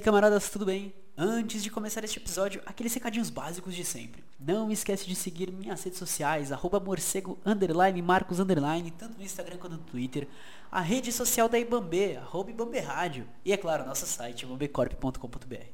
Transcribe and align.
Aí, 0.00 0.02
camaradas, 0.02 0.48
tudo 0.48 0.64
bem? 0.64 0.94
Antes 1.14 1.62
de 1.62 1.70
começar 1.70 2.02
este 2.02 2.18
episódio, 2.18 2.62
aqueles 2.64 2.94
recadinhos 2.94 3.28
básicos 3.28 3.74
de 3.74 3.84
sempre. 3.84 4.24
Não 4.40 4.72
esquece 4.72 5.06
de 5.06 5.14
seguir 5.14 5.52
minhas 5.52 5.82
redes 5.82 5.98
sociais, 5.98 6.50
arroba 6.50 6.80
morcego, 6.80 7.38
underline, 7.44 8.00
marcos, 8.00 8.40
underline, 8.40 8.90
tanto 8.92 9.18
no 9.18 9.22
Instagram 9.22 9.58
quanto 9.58 9.76
no 9.76 9.82
Twitter. 9.82 10.26
A 10.72 10.80
rede 10.80 11.12
social 11.12 11.50
da 11.50 11.58
Ibambe, 11.58 12.16
arroba 12.16 12.50
Ibambe 12.50 12.78
Rádio. 12.78 13.28
E, 13.44 13.52
é 13.52 13.58
claro, 13.58 13.84
nosso 13.84 14.06
site, 14.06 14.44
ibambecorp.com.br. 14.44 15.66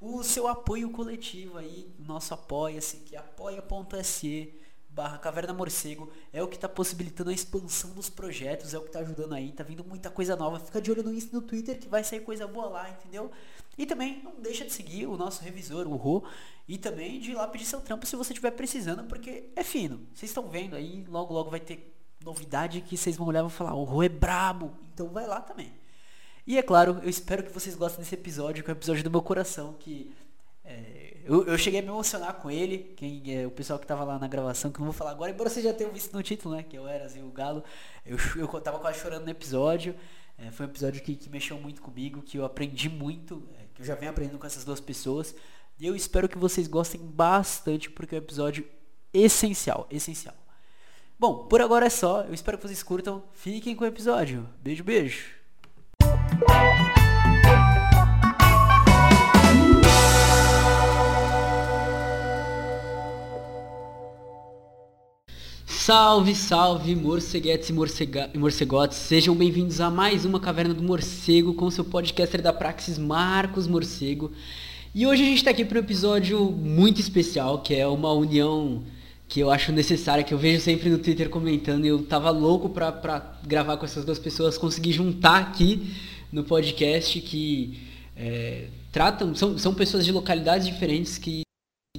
O 0.00 0.22
seu 0.22 0.46
apoio 0.46 0.88
coletivo 0.90 1.58
aí, 1.58 1.92
nosso 1.98 2.32
apoia-se, 2.32 2.98
que 2.98 3.16
é 3.16 3.18
apoia.se 3.18 4.54
barra 4.94 5.18
Caverna 5.18 5.52
Morcego 5.52 6.10
é 6.32 6.40
o 6.42 6.46
que 6.46 6.54
está 6.54 6.68
possibilitando 6.68 7.30
a 7.30 7.32
expansão 7.32 7.90
dos 7.90 8.08
projetos, 8.08 8.72
é 8.72 8.78
o 8.78 8.82
que 8.82 8.86
está 8.86 9.00
ajudando 9.00 9.34
aí, 9.34 9.50
tá 9.50 9.64
vindo 9.64 9.84
muita 9.84 10.08
coisa 10.08 10.36
nova. 10.36 10.60
Fica 10.60 10.80
de 10.80 10.90
olho 10.90 11.02
no 11.02 11.12
Insta 11.12 11.34
no 11.34 11.42
Twitter 11.42 11.78
que 11.78 11.88
vai 11.88 12.04
sair 12.04 12.20
coisa 12.20 12.46
boa 12.46 12.68
lá, 12.68 12.90
entendeu? 12.90 13.30
E 13.76 13.84
também 13.84 14.22
não 14.22 14.40
deixa 14.40 14.64
de 14.64 14.72
seguir 14.72 15.06
o 15.06 15.16
nosso 15.16 15.42
revisor, 15.42 15.88
o 15.88 15.96
Rô, 15.96 16.22
e 16.68 16.78
também 16.78 17.18
de 17.18 17.32
ir 17.32 17.34
lá 17.34 17.48
pedir 17.48 17.64
seu 17.64 17.80
trampo 17.80 18.06
se 18.06 18.14
você 18.14 18.32
estiver 18.32 18.52
precisando, 18.52 19.04
porque 19.04 19.50
é 19.56 19.64
fino. 19.64 20.06
Vocês 20.14 20.30
estão 20.30 20.48
vendo 20.48 20.76
aí, 20.76 21.04
logo 21.08 21.34
logo 21.34 21.50
vai 21.50 21.60
ter 21.60 21.92
novidade 22.24 22.80
que 22.80 22.96
vocês 22.96 23.16
vão 23.16 23.26
olhar 23.26 23.40
e 23.40 23.42
vão 23.42 23.50
falar, 23.50 23.74
o 23.74 23.82
Rô 23.82 24.02
é 24.02 24.08
brabo, 24.08 24.72
então 24.92 25.08
vai 25.08 25.26
lá 25.26 25.40
também. 25.40 25.72
E 26.46 26.56
é 26.56 26.62
claro, 26.62 27.00
eu 27.02 27.08
espero 27.08 27.42
que 27.42 27.50
vocês 27.50 27.74
gostem 27.74 28.00
desse 28.00 28.14
episódio, 28.14 28.62
que 28.62 28.70
é 28.70 28.74
o 28.74 28.76
episódio 28.76 29.02
do 29.02 29.10
meu 29.10 29.22
coração, 29.22 29.74
que 29.74 30.14
é, 30.64 31.13
eu, 31.24 31.46
eu 31.46 31.58
cheguei 31.58 31.80
a 31.80 31.82
me 31.82 31.88
emocionar 31.88 32.34
com 32.34 32.50
ele, 32.50 32.92
quem 32.96 33.22
é 33.34 33.46
o 33.46 33.50
pessoal 33.50 33.78
que 33.78 33.86
tava 33.86 34.04
lá 34.04 34.18
na 34.18 34.28
gravação, 34.28 34.70
que 34.70 34.78
não 34.78 34.86
vou 34.86 34.92
falar 34.92 35.12
agora, 35.12 35.30
embora 35.30 35.48
você 35.48 35.62
já 35.62 35.72
tenha 35.72 35.88
visto 35.90 36.12
no 36.12 36.22
título, 36.22 36.54
né? 36.54 36.62
Que 36.62 36.76
eu 36.76 36.86
era 36.86 37.06
assim, 37.06 37.22
o 37.22 37.30
Galo. 37.30 37.64
Eu, 38.04 38.16
eu 38.36 38.48
tava 38.60 38.78
quase 38.78 39.00
chorando 39.00 39.24
no 39.24 39.30
episódio. 39.30 39.94
É, 40.36 40.50
foi 40.50 40.66
um 40.66 40.68
episódio 40.68 41.02
que, 41.02 41.14
que 41.14 41.30
mexeu 41.30 41.58
muito 41.58 41.80
comigo, 41.80 42.22
que 42.22 42.36
eu 42.36 42.44
aprendi 42.44 42.88
muito, 42.88 43.42
é, 43.58 43.64
que 43.74 43.82
eu 43.82 43.86
já 43.86 43.94
venho 43.94 44.10
aprendendo 44.10 44.38
com 44.38 44.46
essas 44.46 44.64
duas 44.64 44.80
pessoas. 44.80 45.34
E 45.78 45.86
eu 45.86 45.96
espero 45.96 46.28
que 46.28 46.38
vocês 46.38 46.66
gostem 46.66 47.00
bastante, 47.00 47.90
porque 47.90 48.14
é 48.14 48.18
um 48.18 48.22
episódio 48.22 48.66
essencial, 49.12 49.86
essencial. 49.90 50.34
Bom, 51.18 51.46
por 51.46 51.60
agora 51.60 51.86
é 51.86 51.90
só. 51.90 52.22
Eu 52.22 52.34
espero 52.34 52.58
que 52.58 52.66
vocês 52.66 52.82
curtam. 52.82 53.22
Fiquem 53.32 53.74
com 53.74 53.84
o 53.84 53.86
episódio. 53.86 54.48
Beijo, 54.60 54.84
beijo. 54.84 55.24
Salve, 65.84 66.34
salve, 66.34 66.96
morceguetes 66.96 67.68
e, 67.68 67.72
morcega 67.74 68.30
morcegotes. 68.34 68.96
Sejam 68.96 69.34
bem-vindos 69.34 69.82
a 69.82 69.90
mais 69.90 70.24
uma 70.24 70.40
Caverna 70.40 70.72
do 70.72 70.82
Morcego 70.82 71.52
com 71.52 71.70
seu 71.70 71.84
podcaster 71.84 72.40
da 72.40 72.54
Praxis, 72.54 72.96
Marcos 72.96 73.66
Morcego. 73.66 74.32
E 74.94 75.06
hoje 75.06 75.22
a 75.22 75.26
gente 75.26 75.36
está 75.36 75.50
aqui 75.50 75.62
para 75.62 75.76
um 75.76 75.82
episódio 75.82 76.40
muito 76.50 77.02
especial, 77.02 77.58
que 77.58 77.74
é 77.74 77.86
uma 77.86 78.10
união 78.14 78.82
que 79.28 79.40
eu 79.40 79.50
acho 79.50 79.72
necessária, 79.72 80.24
que 80.24 80.32
eu 80.32 80.38
vejo 80.38 80.58
sempre 80.62 80.88
no 80.88 80.96
Twitter 80.96 81.28
comentando. 81.28 81.84
Eu 81.84 82.02
tava 82.02 82.30
louco 82.30 82.70
para 82.70 83.38
gravar 83.46 83.76
com 83.76 83.84
essas 83.84 84.06
duas 84.06 84.18
pessoas, 84.18 84.56
conseguir 84.56 84.92
juntar 84.92 85.36
aqui 85.36 85.92
no 86.32 86.44
podcast 86.44 87.20
que 87.20 87.78
é, 88.16 88.68
tratam, 88.90 89.34
são, 89.34 89.58
são 89.58 89.74
pessoas 89.74 90.06
de 90.06 90.12
localidades 90.12 90.66
diferentes 90.66 91.18
que 91.18 91.43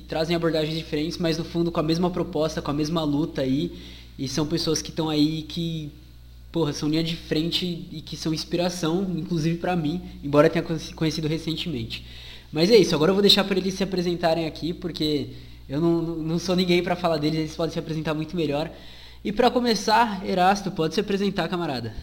trazem 0.08 0.36
abordagens 0.36 0.78
diferentes, 0.78 1.18
mas 1.18 1.38
no 1.38 1.44
fundo 1.44 1.72
com 1.72 1.80
a 1.80 1.84
mesma 1.84 2.10
proposta, 2.10 2.62
com 2.62 2.72
a 2.72 2.74
mesma 2.74 3.04
luta 3.04 3.42
aí. 3.42 3.72
E 4.18 4.28
são 4.28 4.46
pessoas 4.46 4.82
que 4.82 4.90
estão 4.90 5.10
aí 5.10 5.44
que, 5.44 5.92
porra, 6.52 6.72
são 6.72 6.88
linha 6.88 7.04
de 7.04 7.16
frente 7.16 7.88
e 7.92 8.02
que 8.02 8.16
são 8.16 8.34
inspiração, 8.34 9.06
inclusive 9.16 9.58
para 9.58 9.76
mim, 9.76 10.02
embora 10.24 10.50
tenha 10.50 10.64
conhecido 10.96 11.28
recentemente. 11.28 12.06
Mas 12.52 12.72
é 12.72 12.78
isso, 12.78 12.96
agora 12.96 13.10
eu 13.10 13.16
vou 13.16 13.22
deixar 13.22 13.44
para 13.44 13.58
eles 13.58 13.74
se 13.74 13.84
apresentarem 13.84 14.46
aqui, 14.46 14.74
porque 14.74 15.30
eu 15.68 15.82
não, 15.82 16.02
não 16.02 16.40
sou 16.40 16.56
ninguém 16.56 16.82
para 16.82 16.96
falar 16.96 17.18
deles, 17.18 17.40
eles 17.40 17.56
podem 17.56 17.74
se 17.74 17.80
apresentar 17.80 18.14
muito 18.14 18.36
melhor. 18.36 18.72
E 19.24 19.32
para 19.32 19.52
começar, 19.52 20.24
Erasto, 20.26 20.72
pode 20.72 20.94
se 20.94 21.02
apresentar, 21.02 21.50
camarada. 21.50 21.94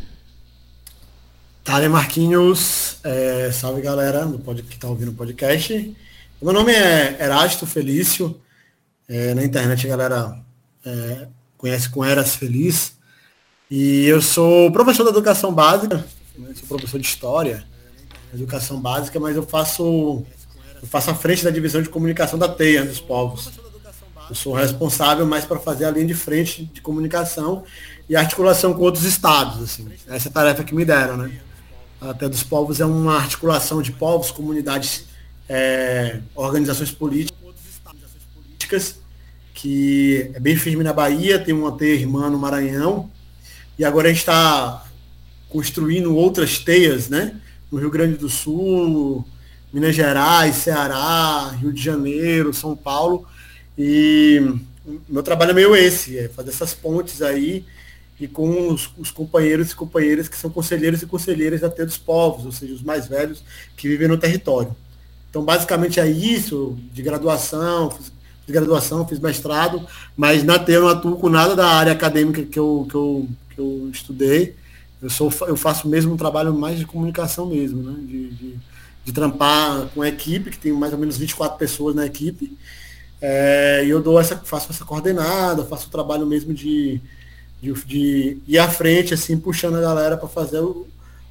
Thalia 1.64 1.88
Marquinhos, 1.88 2.96
é, 3.04 3.52
salve 3.52 3.80
galera 3.80 4.28
que 4.68 4.74
está 4.74 4.88
ouvindo 4.88 5.12
o 5.12 5.14
podcast. 5.14 5.96
Meu 6.42 6.53
nome 6.53 6.72
é 6.72 7.22
Erasto 7.22 7.64
Felício. 7.64 8.36
É, 9.08 9.32
na 9.32 9.44
internet 9.44 9.86
a 9.86 9.91
galera 9.91 10.41
é, 10.84 11.28
conhece 11.56 11.88
com 11.88 12.04
Eras 12.04 12.34
Feliz. 12.34 12.94
E 13.70 14.06
eu 14.06 14.20
sou 14.20 14.72
professor 14.72 15.04
da 15.04 15.10
educação 15.10 15.54
básica, 15.54 16.04
né, 16.36 16.53
sou 16.56 16.66
professor 16.66 16.98
de 16.98 17.06
história, 17.06 17.64
educação 18.34 18.80
básica, 18.80 19.20
mas 19.20 19.36
eu 19.36 19.44
faço, 19.44 20.25
eu 20.82 20.88
faço 20.88 21.10
a 21.10 21.14
frente 21.14 21.44
da 21.44 21.50
divisão 21.50 21.80
de 21.80 21.88
comunicação 21.88 22.36
da 22.36 22.48
TEIA 22.48 22.84
dos 22.84 22.98
povos. 22.98 23.53
Eu 24.28 24.34
sou 24.34 24.53
responsável 24.53 25.24
mais 25.24 25.44
para 25.44 25.60
fazer 25.60 25.84
a 25.84 25.92
linha 25.92 26.06
de 26.06 26.14
frente 26.14 26.64
de 26.64 26.80
comunicação 26.80 27.62
e 28.09 28.16
articulação 28.16 28.74
com 28.74 28.82
outros 28.82 29.04
estados. 29.04 29.62
Assim. 29.62 29.88
Essa 30.09 30.26
é 30.26 30.30
a 30.30 30.32
tarefa 30.32 30.64
que 30.64 30.74
me 30.74 30.84
deram, 30.84 31.16
né? 31.16 31.41
A 32.00 32.12
TEIA 32.12 32.28
dos 32.28 32.42
povos 32.42 32.80
é 32.80 32.84
uma 32.84 33.14
articulação 33.14 33.80
de 33.80 33.92
povos, 33.92 34.32
comunidades 34.32 35.11
é, 35.54 36.18
organizações 36.34 36.90
políticas, 36.90 37.38
que 39.52 40.30
é 40.32 40.40
bem 40.40 40.56
firme 40.56 40.82
na 40.82 40.94
Bahia, 40.94 41.38
tem 41.38 41.52
uma 41.52 41.76
teia 41.76 41.92
irmã 41.92 42.30
no 42.30 42.38
Maranhão, 42.38 43.10
e 43.78 43.84
agora 43.84 44.08
a 44.08 44.10
gente 44.10 44.20
está 44.20 44.82
construindo 45.50 46.16
outras 46.16 46.58
teias, 46.58 47.10
né? 47.10 47.38
No 47.70 47.78
Rio 47.78 47.91
Grande 47.91 48.16
do 48.16 48.30
Sul, 48.30 49.28
Minas 49.70 49.94
Gerais, 49.94 50.56
Ceará, 50.56 51.54
Rio 51.60 51.70
de 51.70 51.82
Janeiro, 51.82 52.54
São 52.54 52.74
Paulo. 52.74 53.26
E 53.76 54.56
meu 55.06 55.22
trabalho 55.22 55.50
é 55.50 55.54
meio 55.54 55.76
esse, 55.76 56.18
é 56.18 56.28
fazer 56.30 56.48
essas 56.48 56.72
pontes 56.72 57.20
aí 57.20 57.66
e 58.18 58.26
com 58.26 58.68
os, 58.68 58.91
os, 58.96 59.10
companheiros 59.10 59.72
e 59.72 59.76
companheiras 59.76 60.28
que 60.28 60.36
são 60.36 60.48
conselheiros 60.48 61.02
e 61.02 61.06
conselheiras 61.06 61.60
da 61.60 61.68
Teia 61.68 61.86
dos 61.86 61.98
Povos, 61.98 62.46
ou 62.46 62.52
seja, 62.52 62.72
os 62.72 62.82
mais 62.82 63.06
velhos 63.06 63.42
que 63.76 63.88
vivem 63.88 64.08
no 64.08 64.16
território. 64.16 64.74
Então, 65.32 65.43
basicamente 65.43 65.98
é 65.98 66.06
isso, 66.06 66.78
de 66.93 67.00
graduação, 67.00 67.91
fiz, 67.91 68.12
graduação, 68.47 69.09
fiz 69.09 69.19
mestrado, 69.19 69.82
mas 70.15 70.44
na 70.44 70.59
TE 70.59 70.72
eu 70.72 70.82
não 70.82 70.88
atuo 70.91 71.16
com 71.16 71.31
nada 71.31 71.56
da 71.56 71.66
área 71.69 71.91
acadêmica 71.91 72.43
que 72.43 72.59
eu, 72.59 72.87
que 72.87 72.94
eu, 72.94 73.28
que 73.48 73.59
eu 73.59 73.88
estudei. 73.91 74.54
Eu, 75.00 75.09
sou, 75.09 75.32
eu 75.48 75.56
faço 75.56 75.88
mesmo 75.88 76.12
um 76.12 76.19
trabalho 76.19 76.53
mais 76.53 76.78
de 76.78 76.84
comunicação 76.84 77.47
mesmo, 77.47 77.82
né? 77.82 77.94
De, 78.06 78.28
de, 78.28 78.59
de 79.06 79.12
trampar 79.12 79.87
com 79.94 80.03
a 80.03 80.09
equipe, 80.09 80.50
que 80.50 80.59
tem 80.59 80.71
mais 80.71 80.92
ou 80.92 80.98
menos 80.98 81.16
24 81.16 81.56
pessoas 81.56 81.94
na 81.94 82.04
equipe. 82.04 82.54
É, 83.19 83.84
e 83.87 83.88
eu 83.88 84.03
dou 84.03 84.21
essa, 84.21 84.37
faço 84.37 84.71
essa 84.71 84.84
coordenada, 84.84 85.65
faço 85.65 85.87
o 85.87 85.91
trabalho 85.91 86.26
mesmo 86.26 86.53
de, 86.53 87.00
de, 87.62 87.72
de 87.87 88.38
ir 88.47 88.59
à 88.59 88.69
frente, 88.69 89.15
assim, 89.15 89.38
puxando 89.38 89.76
a 89.76 89.81
galera 89.81 90.19
para 90.19 90.28
fazer 90.28 90.60
o, 90.60 90.87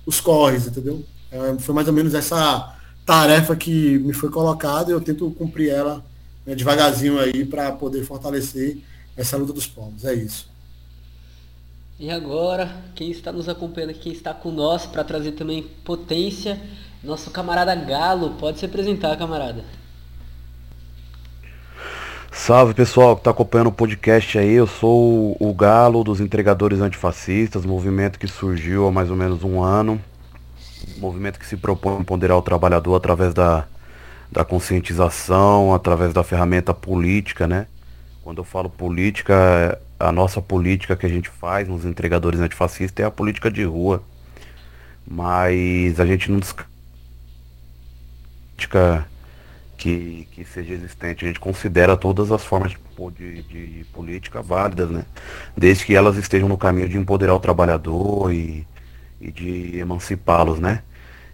os 0.07 0.19
corres, 0.19 0.65
entendeu? 0.65 1.05
É, 1.31 1.55
foi 1.59 1.75
mais 1.75 1.87
ou 1.87 1.93
menos 1.93 2.15
essa 2.15 2.80
tarefa 3.11 3.57
que 3.57 3.99
me 3.99 4.13
foi 4.13 4.29
colocada 4.29 4.89
e 4.89 4.93
eu 4.93 5.01
tento 5.01 5.29
cumprir 5.31 5.69
ela 5.69 6.01
né, 6.45 6.55
devagarzinho 6.55 7.19
aí 7.19 7.43
para 7.43 7.69
poder 7.73 8.05
fortalecer 8.05 8.77
essa 9.17 9.35
luta 9.35 9.51
dos 9.51 9.67
povos. 9.67 10.05
É 10.05 10.13
isso. 10.13 10.49
E 11.99 12.09
agora, 12.09 12.71
quem 12.95 13.11
está 13.11 13.29
nos 13.29 13.49
acompanhando, 13.49 13.93
quem 13.95 14.13
está 14.13 14.33
com 14.33 14.49
nós 14.49 14.85
para 14.85 15.03
trazer 15.03 15.33
também 15.33 15.61
potência, 15.83 16.57
nosso 17.03 17.29
camarada 17.31 17.75
Galo, 17.75 18.35
pode 18.39 18.59
se 18.59 18.65
apresentar, 18.65 19.17
camarada. 19.17 19.65
Salve 22.31 22.73
pessoal 22.73 23.17
que 23.17 23.19
está 23.19 23.31
acompanhando 23.31 23.67
o 23.67 23.73
podcast 23.73 24.39
aí, 24.39 24.53
eu 24.53 24.65
sou 24.65 25.35
o 25.37 25.53
Galo 25.53 26.01
dos 26.01 26.21
Entregadores 26.21 26.79
Antifascistas, 26.79 27.65
movimento 27.65 28.17
que 28.17 28.25
surgiu 28.25 28.87
há 28.87 28.91
mais 28.91 29.09
ou 29.09 29.17
menos 29.17 29.43
um 29.43 29.61
ano 29.61 30.01
movimento 31.01 31.39
que 31.39 31.45
se 31.45 31.57
propõe 31.57 31.99
a 31.99 32.03
ponderar 32.03 32.37
o 32.37 32.41
trabalhador 32.41 32.95
através 32.95 33.33
da, 33.33 33.65
da 34.31 34.45
conscientização, 34.45 35.73
através 35.73 36.13
da 36.13 36.23
ferramenta 36.23 36.73
política, 36.73 37.47
né? 37.47 37.67
Quando 38.23 38.37
eu 38.37 38.43
falo 38.43 38.69
política, 38.69 39.79
a 39.99 40.11
nossa 40.11 40.41
política 40.41 40.95
que 40.95 41.05
a 41.05 41.09
gente 41.09 41.29
faz 41.29 41.67
nos 41.67 41.85
entregadores 41.85 42.39
antifascistas 42.39 43.03
é 43.03 43.07
a 43.07 43.11
política 43.11 43.49
de 43.49 43.63
rua. 43.63 44.03
Mas 45.05 45.99
a 45.99 46.05
gente 46.05 46.29
não 46.29 46.39
descarta 46.39 46.69
que, 49.75 50.27
que 50.31 50.45
seja 50.45 50.75
existente. 50.75 51.25
A 51.25 51.27
gente 51.27 51.39
considera 51.39 51.97
todas 51.97 52.31
as 52.31 52.45
formas 52.45 52.73
de, 53.17 53.41
de, 53.41 53.67
de 53.79 53.83
política 53.85 54.39
válidas, 54.39 54.91
né? 54.91 55.05
Desde 55.57 55.85
que 55.85 55.95
elas 55.95 56.17
estejam 56.17 56.47
no 56.47 56.57
caminho 56.57 56.87
de 56.87 56.97
empoderar 56.97 57.33
o 57.33 57.39
trabalhador 57.39 58.31
e, 58.31 58.67
e 59.19 59.31
de 59.31 59.79
emancipá-los, 59.79 60.59
né? 60.59 60.83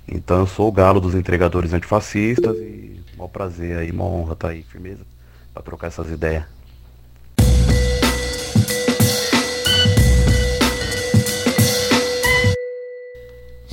Então 0.07 0.39
eu 0.39 0.48
sou 0.48 0.69
o 0.69 0.71
galo 0.71 1.01
dos 1.01 1.13
entregadores 1.13 1.74
antifascistas 1.74 2.56
e 2.57 3.01
maior 3.18 3.27
prazer 3.27 3.77
aí, 3.77 3.92
uma 3.92 4.06
honra 4.06 4.33
estar 4.33 4.48
tá 4.48 4.54
aí, 4.54 4.63
firmeza, 4.63 5.06
para 5.54 5.63
trocar 5.63 5.88
essas 5.88 6.09
ideias. 6.09 6.45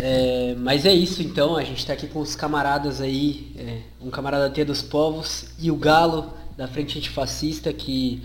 É, 0.01 0.55
mas 0.59 0.85
é 0.85 0.93
isso 0.93 1.23
então, 1.23 1.57
a 1.57 1.63
gente 1.63 1.79
está 1.79 1.93
aqui 1.93 2.09
com 2.09 2.21
os 2.21 2.35
camaradas 2.35 3.01
aí, 3.01 3.55
é, 3.57 3.79
um 4.01 4.11
camarada 4.11 4.51
T 4.51 4.65
dos 4.65 4.83
Povos 4.83 5.47
e 5.59 5.71
o 5.71 5.77
Galo 5.77 6.35
da 6.57 6.67
Frente 6.67 6.99
Antifascista, 6.99 7.73
que 7.73 8.23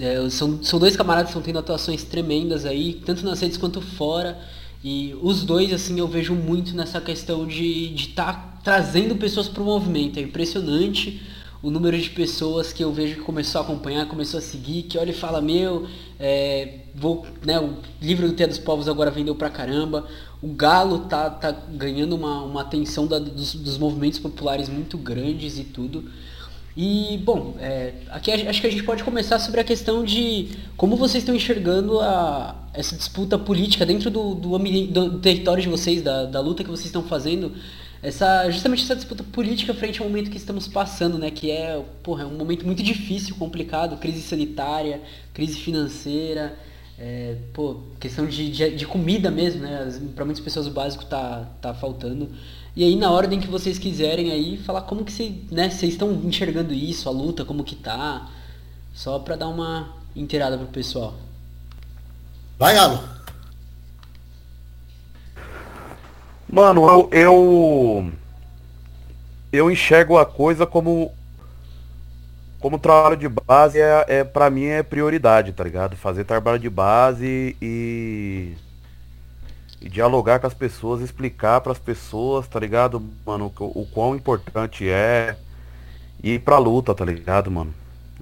é, 0.00 0.28
são, 0.30 0.62
são 0.62 0.78
dois 0.78 0.96
camaradas 0.96 1.26
que 1.26 1.38
estão 1.38 1.42
tendo 1.42 1.58
atuações 1.58 2.02
tremendas 2.02 2.64
aí, 2.64 2.94
tanto 3.04 3.24
nas 3.24 3.40
redes 3.40 3.56
quanto 3.56 3.80
fora. 3.80 4.38
E 4.88 5.16
os 5.20 5.42
dois, 5.42 5.72
assim, 5.72 5.98
eu 5.98 6.06
vejo 6.06 6.32
muito 6.32 6.72
nessa 6.76 7.00
questão 7.00 7.44
de 7.44 7.92
estar 7.92 8.32
tá 8.32 8.58
trazendo 8.62 9.16
pessoas 9.16 9.48
para 9.48 9.60
o 9.60 9.66
movimento. 9.66 10.16
É 10.16 10.22
impressionante 10.22 11.20
o 11.60 11.72
número 11.72 11.98
de 11.98 12.08
pessoas 12.10 12.72
que 12.72 12.84
eu 12.84 12.92
vejo 12.92 13.16
que 13.16 13.22
começou 13.22 13.60
a 13.60 13.64
acompanhar, 13.64 14.06
começou 14.06 14.38
a 14.38 14.40
seguir, 14.40 14.84
que 14.84 14.96
olha 14.96 15.10
e 15.10 15.12
fala, 15.12 15.40
meu, 15.40 15.88
é, 16.20 16.82
vou, 16.94 17.26
né, 17.44 17.58
o 17.58 17.74
livro 18.00 18.28
do 18.28 18.34
Tia 18.36 18.46
dos 18.46 18.58
Povos 18.58 18.86
agora 18.86 19.10
vendeu 19.10 19.34
pra 19.34 19.50
caramba. 19.50 20.06
O 20.40 20.52
Galo 20.52 21.00
tá, 21.00 21.30
tá 21.30 21.50
ganhando 21.50 22.14
uma, 22.14 22.44
uma 22.44 22.60
atenção 22.60 23.08
da, 23.08 23.18
dos, 23.18 23.56
dos 23.56 23.76
movimentos 23.78 24.20
populares 24.20 24.68
muito 24.68 24.96
grandes 24.96 25.58
e 25.58 25.64
tudo. 25.64 26.04
E, 26.76 27.18
bom, 27.24 27.54
é, 27.58 27.94
aqui 28.10 28.30
acho 28.30 28.60
que 28.60 28.66
a 28.66 28.70
gente 28.70 28.82
pode 28.82 29.02
começar 29.02 29.38
sobre 29.38 29.60
a 29.60 29.64
questão 29.64 30.04
de 30.04 30.50
como 30.76 30.94
vocês 30.94 31.22
estão 31.22 31.34
enxergando 31.34 31.98
a, 32.00 32.54
essa 32.74 32.94
disputa 32.94 33.38
política 33.38 33.86
dentro 33.86 34.10
do, 34.10 34.34
do, 34.34 34.58
do 34.58 35.18
território 35.20 35.62
de 35.62 35.70
vocês, 35.70 36.02
da, 36.02 36.26
da 36.26 36.38
luta 36.38 36.62
que 36.62 36.68
vocês 36.68 36.86
estão 36.86 37.02
fazendo, 37.02 37.52
essa, 38.02 38.50
justamente 38.50 38.82
essa 38.82 38.94
disputa 38.94 39.24
política 39.24 39.72
frente 39.72 40.02
ao 40.02 40.06
momento 40.06 40.30
que 40.30 40.36
estamos 40.36 40.68
passando, 40.68 41.18
né? 41.18 41.30
Que 41.30 41.50
é, 41.50 41.82
porra, 42.02 42.24
é 42.24 42.26
um 42.26 42.36
momento 42.36 42.66
muito 42.66 42.82
difícil, 42.82 43.34
complicado, 43.36 43.96
crise 43.96 44.20
sanitária, 44.20 45.00
crise 45.32 45.58
financeira, 45.58 46.58
é, 46.98 47.36
pô, 47.54 47.76
questão 47.98 48.26
de, 48.26 48.50
de, 48.50 48.76
de 48.76 48.86
comida 48.86 49.30
mesmo, 49.30 49.62
né? 49.62 49.90
Para 50.14 50.26
muitas 50.26 50.44
pessoas 50.44 50.66
o 50.66 50.70
básico 50.70 51.06
tá, 51.06 51.48
tá 51.62 51.72
faltando. 51.72 52.28
E 52.76 52.84
aí 52.84 52.94
na 52.94 53.10
ordem 53.10 53.40
que 53.40 53.48
vocês 53.48 53.78
quiserem 53.78 54.30
aí, 54.30 54.58
falar 54.58 54.82
como 54.82 55.02
que 55.02 55.10
vocês, 55.10 55.32
né, 55.50 55.70
vocês 55.70 55.92
estão 55.92 56.12
enxergando 56.12 56.74
isso, 56.74 57.08
a 57.08 57.12
luta, 57.12 57.42
como 57.42 57.64
que 57.64 57.74
tá. 57.74 58.28
Só 58.92 59.18
para 59.18 59.34
dar 59.34 59.48
uma 59.48 59.94
inteirada 60.14 60.58
pro 60.58 60.66
pessoal. 60.66 61.14
Vai, 62.58 62.74
Galo. 62.74 63.00
Mano, 66.48 66.86
eu, 66.86 67.08
eu 67.12 68.12
eu 69.52 69.70
enxergo 69.70 70.18
a 70.18 70.26
coisa 70.26 70.66
como 70.66 71.12
como 72.58 72.78
trabalho 72.78 73.16
de 73.16 73.28
base 73.28 73.80
é, 73.80 74.04
é 74.08 74.24
para 74.24 74.50
mim 74.50 74.64
é 74.64 74.82
prioridade, 74.82 75.52
tá 75.52 75.64
ligado? 75.64 75.96
Fazer 75.96 76.24
trabalho 76.24 76.58
de 76.58 76.70
base 76.70 77.56
e 77.60 78.54
e 79.80 79.88
dialogar 79.88 80.38
com 80.38 80.46
as 80.46 80.54
pessoas, 80.54 81.00
explicar 81.00 81.60
para 81.60 81.72
as 81.72 81.78
pessoas, 81.78 82.48
tá 82.48 82.58
ligado, 82.58 83.02
mano, 83.24 83.52
o, 83.58 83.82
o 83.82 83.86
quão 83.86 84.14
importante 84.14 84.88
é 84.88 85.36
ir 86.22 86.40
pra 86.40 86.58
luta, 86.58 86.94
tá 86.94 87.04
ligado, 87.04 87.50
mano? 87.50 87.74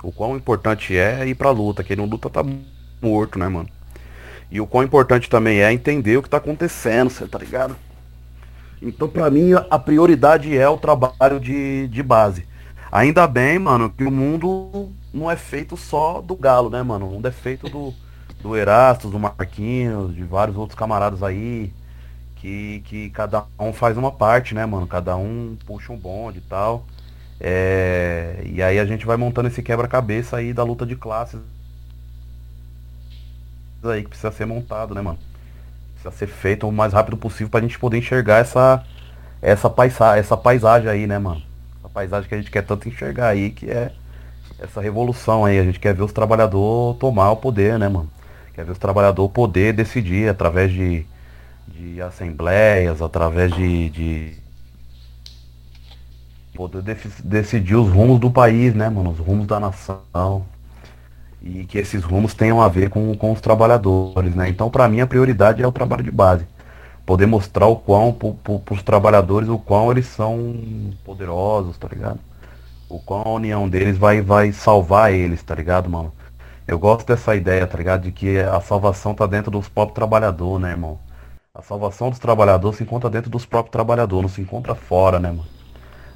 O 0.02 0.12
quão 0.12 0.36
importante 0.36 0.96
é 0.96 1.26
ir 1.26 1.34
pra 1.34 1.50
luta, 1.50 1.84
quem 1.84 1.96
não 1.96 2.06
luta 2.06 2.28
tá 2.28 2.44
morto, 3.00 3.38
né, 3.38 3.48
mano? 3.48 3.68
E 4.50 4.60
o 4.60 4.66
quão 4.66 4.84
importante 4.84 5.30
também 5.30 5.60
é 5.60 5.72
entender 5.72 6.16
o 6.16 6.22
que 6.22 6.28
tá 6.28 6.36
acontecendo, 6.36 7.10
você 7.10 7.26
tá 7.26 7.38
ligado? 7.38 7.76
Então, 8.82 9.08
pra 9.08 9.30
mim, 9.30 9.52
a 9.70 9.78
prioridade 9.78 10.56
é 10.56 10.68
o 10.68 10.76
trabalho 10.76 11.40
de, 11.40 11.88
de 11.88 12.02
base. 12.02 12.46
Ainda 12.92 13.26
bem, 13.26 13.58
mano, 13.58 13.90
que 13.90 14.04
o 14.04 14.10
mundo 14.10 14.92
não 15.12 15.30
é 15.30 15.36
feito 15.36 15.76
só 15.76 16.20
do 16.20 16.36
galo, 16.36 16.68
né, 16.68 16.82
mano? 16.82 17.08
O 17.08 17.10
mundo 17.12 17.26
é 17.26 17.32
feito 17.32 17.68
do, 17.68 17.94
do 18.44 18.54
Erastos, 18.54 19.10
do 19.10 19.18
Marquinhos, 19.18 20.14
de 20.14 20.22
vários 20.22 20.54
outros 20.54 20.78
camaradas 20.78 21.22
aí, 21.22 21.72
que, 22.36 22.82
que 22.84 23.08
cada 23.08 23.44
um 23.58 23.72
faz 23.72 23.96
uma 23.96 24.12
parte, 24.12 24.54
né, 24.54 24.66
mano? 24.66 24.86
Cada 24.86 25.16
um 25.16 25.56
puxa 25.66 25.90
um 25.90 25.96
bonde 25.96 26.40
e 26.40 26.42
tal. 26.42 26.84
É, 27.40 28.42
e 28.44 28.62
aí 28.62 28.78
a 28.78 28.84
gente 28.84 29.06
vai 29.06 29.16
montando 29.16 29.48
esse 29.48 29.62
quebra-cabeça 29.62 30.36
aí 30.36 30.52
da 30.52 30.62
luta 30.62 30.84
de 30.84 30.94
classes 30.94 31.40
aí 33.82 34.02
que 34.02 34.08
precisa 34.08 34.30
ser 34.30 34.46
montado, 34.46 34.94
né, 34.94 35.00
mano? 35.00 35.18
Precisa 35.94 36.14
ser 36.14 36.26
feito 36.26 36.68
o 36.68 36.72
mais 36.72 36.92
rápido 36.92 37.16
possível 37.16 37.48
pra 37.48 37.60
gente 37.60 37.78
poder 37.78 37.98
enxergar 37.98 38.38
essa 38.38 38.84
essa 39.40 39.68
paisagem, 39.70 40.20
essa 40.20 40.36
paisagem 40.36 40.88
aí, 40.88 41.06
né, 41.06 41.18
mano? 41.18 41.42
Essa 41.78 41.88
paisagem 41.88 42.28
que 42.28 42.34
a 42.34 42.38
gente 42.38 42.50
quer 42.50 42.62
tanto 42.62 42.88
enxergar 42.88 43.28
aí, 43.28 43.50
que 43.50 43.70
é 43.70 43.90
essa 44.58 44.82
revolução 44.82 45.44
aí. 45.44 45.58
A 45.58 45.64
gente 45.64 45.80
quer 45.80 45.94
ver 45.94 46.02
os 46.02 46.12
trabalhadores 46.12 46.98
tomar 46.98 47.30
o 47.30 47.36
poder, 47.36 47.78
né, 47.78 47.88
mano? 47.88 48.13
Quer 48.54 48.64
ver 48.64 48.72
os 48.72 48.78
trabalhadores 48.78 49.32
poder 49.32 49.72
decidir 49.72 50.28
através 50.28 50.70
de, 50.70 51.04
de 51.66 52.00
assembleias, 52.00 53.02
através 53.02 53.52
de, 53.52 53.90
de 53.90 54.34
poder 56.54 56.82
decidir 57.24 57.74
os 57.74 57.88
rumos 57.90 58.20
do 58.20 58.30
país, 58.30 58.72
né, 58.72 58.88
mano? 58.88 59.10
Os 59.10 59.18
rumos 59.18 59.46
da 59.46 59.58
nação. 59.58 60.46
E 61.42 61.64
que 61.64 61.78
esses 61.78 62.04
rumos 62.04 62.32
tenham 62.32 62.62
a 62.62 62.68
ver 62.68 62.88
com, 62.90 63.14
com 63.16 63.32
os 63.32 63.40
trabalhadores, 63.40 64.34
né? 64.34 64.48
Então, 64.48 64.70
para 64.70 64.88
mim, 64.88 65.00
a 65.00 65.06
prioridade 65.06 65.62
é 65.62 65.66
o 65.66 65.72
trabalho 65.72 66.04
de 66.04 66.10
base. 66.10 66.46
Poder 67.04 67.26
mostrar 67.26 67.66
o 67.66 67.76
quão, 67.76 68.12
para 68.12 68.74
os 68.74 68.82
trabalhadores, 68.82 69.48
o 69.48 69.58
quão 69.58 69.90
eles 69.90 70.06
são 70.06 70.94
poderosos, 71.04 71.76
tá 71.76 71.88
ligado? 71.88 72.20
O 72.88 72.98
quão 73.00 73.22
a 73.22 73.32
união 73.32 73.68
deles 73.68 73.98
vai, 73.98 74.22
vai 74.22 74.52
salvar 74.52 75.12
eles, 75.12 75.42
tá 75.42 75.54
ligado, 75.54 75.90
mano? 75.90 76.12
Eu 76.66 76.78
gosto 76.78 77.06
dessa 77.06 77.36
ideia, 77.36 77.66
tá 77.66 77.76
ligado? 77.76 78.02
De 78.02 78.12
que 78.12 78.38
a 78.38 78.58
salvação 78.60 79.14
tá 79.14 79.26
dentro 79.26 79.50
dos 79.50 79.68
próprios 79.68 79.94
trabalhadores, 79.94 80.62
né, 80.62 80.70
irmão? 80.70 80.98
A 81.54 81.60
salvação 81.60 82.08
dos 82.08 82.18
trabalhadores 82.18 82.78
se 82.78 82.84
encontra 82.84 83.10
dentro 83.10 83.30
dos 83.30 83.44
próprios 83.44 83.70
trabalhadores, 83.70 84.22
não 84.22 84.28
se 84.34 84.40
encontra 84.40 84.74
fora, 84.74 85.20
né, 85.20 85.28
mano? 85.30 85.46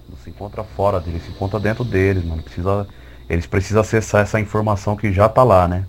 Não 0.09 0.17
se 0.17 0.31
encontra 0.31 0.65
fora 0.65 1.01
deles, 1.01 1.23
se 1.23 1.31
encontra 1.31 1.61
dentro 1.61 1.85
deles, 1.85 2.25
mano. 2.25 2.43
Precisa, 2.43 2.89
eles 3.29 3.47
precisam 3.47 3.83
acessar 3.83 4.23
essa 4.23 4.41
informação 4.41 4.97
que 4.97 5.13
já 5.13 5.29
tá 5.29 5.45
lá, 5.45 5.69
né? 5.69 5.85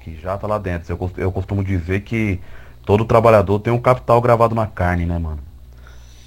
Que 0.00 0.16
já 0.16 0.36
tá 0.36 0.48
lá 0.48 0.58
dentro. 0.58 0.92
Eu, 0.92 1.10
eu 1.16 1.30
costumo 1.30 1.62
dizer 1.62 2.00
que 2.00 2.40
todo 2.84 3.04
trabalhador 3.04 3.60
tem 3.60 3.72
um 3.72 3.80
capital 3.80 4.20
gravado 4.20 4.54
na 4.54 4.66
carne, 4.66 5.06
né, 5.06 5.16
mano? 5.16 5.38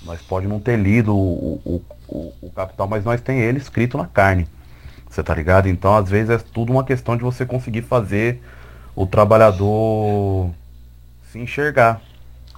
Nós 0.04 0.22
pode 0.22 0.48
não 0.48 0.62
ter 0.62 0.78
lido 0.78 1.14
o, 1.14 1.62
o, 1.66 1.82
o, 2.08 2.34
o 2.42 2.52
capital, 2.52 2.88
mas 2.88 3.04
nós 3.04 3.20
tem 3.20 3.42
ele 3.42 3.58
escrito 3.58 3.98
na 3.98 4.08
carne. 4.08 4.48
Você 5.10 5.24
tá 5.24 5.34
ligado? 5.34 5.68
Então, 5.68 5.96
às 5.96 6.10
vezes, 6.10 6.30
é 6.30 6.38
tudo 6.38 6.72
uma 6.72 6.84
questão 6.84 7.18
de 7.18 7.24
você 7.24 7.46
conseguir 7.46 7.82
fazer 7.82 8.42
o 8.96 9.08
trabalhador 9.08 10.52
se 11.32 11.40
enxergar 11.40 12.02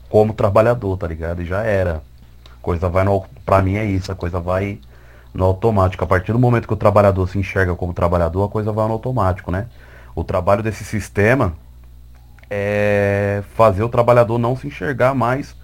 como 0.09 0.33
trabalhador, 0.33 0.97
tá 0.97 1.07
ligado? 1.07 1.41
E 1.41 1.45
já 1.45 1.63
era. 1.63 2.01
Coisa 2.61 2.89
vai 2.89 3.03
no. 3.03 3.25
Pra 3.45 3.61
mim 3.61 3.75
é 3.75 3.85
isso, 3.85 4.11
a 4.11 4.15
coisa 4.15 4.39
vai 4.39 4.79
no 5.33 5.45
automático. 5.45 6.03
A 6.03 6.07
partir 6.07 6.33
do 6.33 6.39
momento 6.39 6.67
que 6.67 6.73
o 6.73 6.77
trabalhador 6.77 7.27
se 7.27 7.39
enxerga 7.39 7.75
como 7.75 7.93
trabalhador, 7.93 8.43
a 8.45 8.49
coisa 8.49 8.71
vai 8.71 8.85
no 8.87 8.93
automático, 8.93 9.51
né? 9.51 9.67
O 10.15 10.23
trabalho 10.23 10.61
desse 10.61 10.83
sistema 10.83 11.53
é 12.49 13.43
fazer 13.55 13.83
o 13.83 13.89
trabalhador 13.89 14.37
não 14.37 14.55
se 14.57 14.67
enxergar 14.67 15.15
mais 15.15 15.55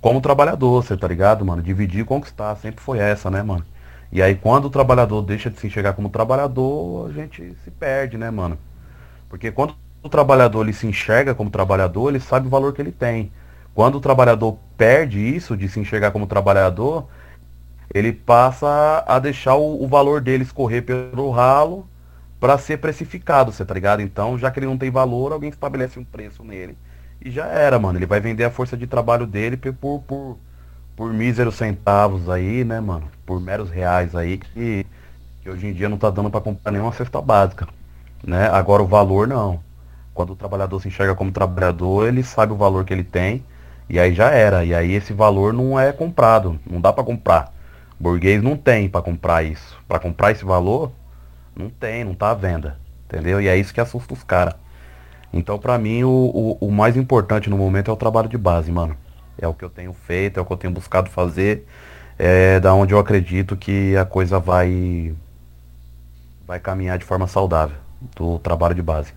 como 0.00 0.20
trabalhador, 0.20 0.82
você 0.82 0.96
tá 0.96 1.06
ligado, 1.06 1.44
mano? 1.44 1.62
Dividir 1.62 2.00
e 2.00 2.04
conquistar. 2.04 2.54
Sempre 2.56 2.80
foi 2.80 2.98
essa, 2.98 3.30
né, 3.30 3.42
mano? 3.42 3.64
E 4.12 4.22
aí 4.22 4.34
quando 4.34 4.66
o 4.66 4.70
trabalhador 4.70 5.22
deixa 5.22 5.50
de 5.50 5.58
se 5.58 5.66
enxergar 5.66 5.92
como 5.92 6.08
trabalhador, 6.10 7.10
a 7.10 7.12
gente 7.12 7.54
se 7.64 7.70
perde, 7.70 8.18
né, 8.18 8.30
mano? 8.30 8.58
Porque 9.28 9.52
quando 9.52 9.74
o 10.02 10.08
trabalhador 10.08 10.62
ele 10.62 10.72
se 10.72 10.86
enxerga 10.86 11.34
como 11.34 11.50
trabalhador, 11.50 12.10
ele 12.10 12.20
sabe 12.20 12.46
o 12.46 12.50
valor 12.50 12.72
que 12.72 12.82
ele 12.82 12.92
tem. 12.92 13.30
Quando 13.74 13.96
o 13.96 14.00
trabalhador 14.00 14.58
perde 14.76 15.18
isso 15.20 15.56
de 15.56 15.68
se 15.68 15.78
enxergar 15.78 16.10
como 16.10 16.26
trabalhador, 16.26 17.06
ele 17.92 18.12
passa 18.12 19.04
a 19.06 19.18
deixar 19.18 19.56
o, 19.56 19.82
o 19.82 19.88
valor 19.88 20.20
dele 20.20 20.42
escorrer 20.42 20.82
pelo 20.84 21.30
ralo 21.30 21.88
para 22.40 22.56
ser 22.58 22.78
precificado, 22.78 23.52
você 23.52 23.64
tá 23.64 23.74
ligado? 23.74 24.00
Então, 24.00 24.38
já 24.38 24.50
que 24.50 24.58
ele 24.58 24.66
não 24.66 24.78
tem 24.78 24.90
valor, 24.90 25.32
alguém 25.32 25.50
estabelece 25.50 25.98
um 25.98 26.04
preço 26.04 26.42
nele. 26.42 26.76
E 27.20 27.30
já 27.30 27.46
era, 27.46 27.78
mano. 27.78 27.98
Ele 27.98 28.06
vai 28.06 28.20
vender 28.20 28.44
a 28.44 28.50
força 28.50 28.76
de 28.76 28.86
trabalho 28.86 29.26
dele 29.26 29.56
por, 29.56 30.00
por, 30.02 30.38
por 31.00 31.14
míseros 31.14 31.54
centavos 31.54 32.28
aí, 32.28 32.62
né, 32.62 32.78
mano? 32.78 33.08
Por 33.24 33.40
meros 33.40 33.70
reais 33.70 34.14
aí, 34.14 34.36
que, 34.36 34.84
que 35.42 35.48
hoje 35.48 35.66
em 35.66 35.72
dia 35.72 35.88
não 35.88 35.96
tá 35.96 36.10
dando 36.10 36.28
para 36.28 36.42
comprar 36.42 36.70
nenhuma 36.70 36.92
cesta 36.92 37.22
básica. 37.22 37.66
Né? 38.22 38.50
Agora 38.50 38.82
o 38.82 38.86
valor 38.86 39.26
não. 39.26 39.60
Quando 40.12 40.34
o 40.34 40.36
trabalhador 40.36 40.78
se 40.78 40.88
enxerga 40.88 41.14
como 41.14 41.32
trabalhador, 41.32 42.06
ele 42.06 42.22
sabe 42.22 42.52
o 42.52 42.56
valor 42.56 42.84
que 42.84 42.92
ele 42.92 43.02
tem. 43.02 43.42
E 43.88 43.98
aí 43.98 44.14
já 44.14 44.28
era. 44.28 44.62
E 44.62 44.74
aí 44.74 44.92
esse 44.92 45.14
valor 45.14 45.54
não 45.54 45.80
é 45.80 45.90
comprado. 45.90 46.60
Não 46.70 46.78
dá 46.78 46.92
para 46.92 47.02
comprar. 47.02 47.50
Burguês 47.98 48.42
não 48.42 48.54
tem 48.54 48.86
para 48.86 49.00
comprar 49.00 49.42
isso. 49.42 49.80
Para 49.88 49.98
comprar 49.98 50.32
esse 50.32 50.44
valor, 50.44 50.92
não 51.56 51.70
tem, 51.70 52.04
não 52.04 52.12
tá 52.12 52.30
à 52.30 52.34
venda. 52.34 52.76
Entendeu? 53.06 53.40
E 53.40 53.48
é 53.48 53.56
isso 53.56 53.72
que 53.72 53.80
assusta 53.80 54.12
os 54.12 54.22
caras. 54.22 54.54
Então, 55.32 55.58
para 55.58 55.78
mim, 55.78 56.04
o, 56.04 56.10
o, 56.60 56.66
o 56.66 56.70
mais 56.70 56.94
importante 56.94 57.48
no 57.48 57.56
momento 57.56 57.90
é 57.90 57.94
o 57.94 57.96
trabalho 57.96 58.28
de 58.28 58.36
base, 58.36 58.70
mano. 58.70 58.94
É 59.38 59.48
o 59.48 59.54
que 59.54 59.64
eu 59.64 59.70
tenho 59.70 59.92
feito, 59.92 60.38
é 60.38 60.42
o 60.42 60.46
que 60.46 60.52
eu 60.52 60.56
tenho 60.56 60.72
buscado 60.72 61.10
fazer. 61.10 61.66
É 62.18 62.60
da 62.60 62.74
onde 62.74 62.92
eu 62.92 62.98
acredito 62.98 63.56
que 63.56 63.96
a 63.96 64.04
coisa 64.04 64.38
vai 64.38 65.14
vai 66.46 66.58
caminhar 66.58 66.98
de 66.98 67.04
forma 67.04 67.26
saudável 67.26 67.76
do 68.16 68.38
trabalho 68.38 68.74
de 68.74 68.82
base. 68.82 69.12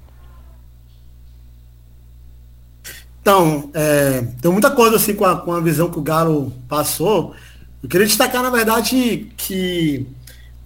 Então, 3.22 3.72
é, 3.74 4.22
tem 4.42 4.52
muita 4.52 4.70
coisa 4.70 4.98
assim 4.98 5.16
com 5.16 5.24
a, 5.24 5.40
com 5.40 5.54
a 5.54 5.62
visão 5.62 5.90
que 5.90 5.98
o 5.98 6.02
Galo 6.02 6.52
passou. 6.68 7.34
Eu 7.82 7.88
queria 7.88 8.06
destacar, 8.06 8.44
na 8.44 8.50
verdade, 8.50 9.32
que 9.38 10.06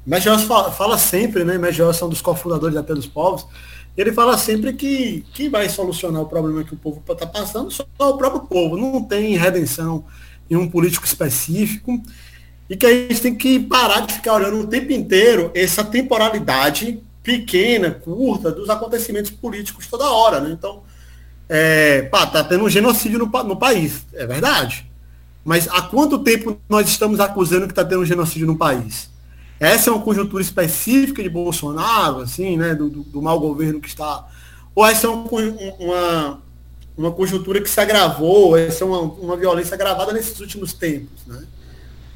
Major 0.06 0.40
fala, 0.40 0.72
fala, 0.72 0.98
sempre, 0.98 1.44
né? 1.44 1.58
Major 1.58 1.94
são 1.94 2.10
dos 2.10 2.22
cofundadores 2.22 2.74
da 2.74 2.82
Pé 2.82 2.96
dos 2.96 3.06
Povos. 3.06 3.46
Ele 3.98 4.14
fala 4.14 4.38
sempre 4.38 4.74
que 4.74 5.26
quem 5.34 5.50
vai 5.50 5.68
solucionar 5.68 6.22
o 6.22 6.28
problema 6.28 6.64
que 6.64 6.74
o 6.74 6.78
povo 6.78 7.02
está 7.10 7.26
passando 7.26 7.72
só 7.72 7.84
o 7.98 8.18
próprio 8.18 8.42
povo. 8.42 8.78
Não 8.78 9.02
tem 9.02 9.36
redenção 9.36 10.06
em 10.50 10.56
um 10.56 10.70
político 10.70 11.06
específico. 11.06 12.00
E 12.70 12.76
que 12.76 12.86
a 12.86 12.90
gente 12.90 13.22
tem 13.22 13.36
que 13.36 13.60
parar 13.60 14.02
de 14.02 14.14
ficar 14.14 14.34
olhando 14.34 14.60
o 14.60 14.68
tempo 14.68 14.92
inteiro 14.92 15.50
essa 15.56 15.84
temporalidade 15.84 17.02
pequena, 17.24 17.92
curta, 17.92 18.52
dos 18.52 18.70
acontecimentos 18.70 19.32
políticos 19.32 19.88
toda 19.88 20.06
hora. 20.06 20.42
Né? 20.42 20.52
Então, 20.52 20.84
é, 21.50 22.04
pá, 22.04 22.28
tá 22.28 22.44
tendo 22.44 22.66
um 22.66 22.70
genocídio 22.70 23.20
no, 23.20 23.26
no 23.26 23.56
país, 23.56 24.06
é 24.14 24.26
verdade. 24.26 24.86
Mas 25.44 25.68
há 25.70 25.82
quanto 25.82 26.20
tempo 26.20 26.60
nós 26.70 26.88
estamos 26.88 27.20
acusando 27.20 27.66
que 27.66 27.72
está 27.72 27.86
tendo 27.86 28.02
um 28.02 28.06
genocídio 28.06 28.46
no 28.46 28.58
país? 28.58 29.10
Essa 29.60 29.90
é 29.90 29.94
uma 29.94 30.04
conjuntura 30.04 30.42
específica 30.42 31.24
de 31.24 31.30
Bolsonaro, 31.30 32.20
assim, 32.20 32.58
né, 32.58 32.76
do, 32.76 32.90
do 32.90 33.22
mau 33.22 33.40
governo 33.40 33.82
que 33.82 33.88
está. 33.88 34.28
Ou 34.76 34.86
essa 34.86 35.08
é 35.08 35.10
uma, 35.10 35.28
uma, 35.80 36.42
uma 36.98 37.12
conjuntura 37.12 37.62
que 37.62 37.70
se 37.70 37.80
agravou, 37.80 38.56
essa 38.58 38.84
é 38.84 38.88
uma, 38.88 39.02
uma 39.02 39.36
violência 39.36 39.74
agravada 39.74 40.14
nesses 40.14 40.40
últimos 40.40 40.74
tempos. 40.74 41.26
Né? 41.26 41.44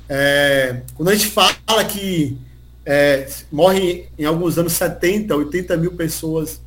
É, 0.07 0.81
quando 0.95 1.09
a 1.09 1.15
gente 1.15 1.27
fala 1.27 1.83
que 1.87 2.37
é, 2.85 3.27
morre 3.51 4.07
em 4.17 4.25
alguns 4.25 4.57
anos 4.57 4.73
70, 4.73 5.35
80 5.35 5.77
mil 5.77 5.93
pessoas 5.93 6.61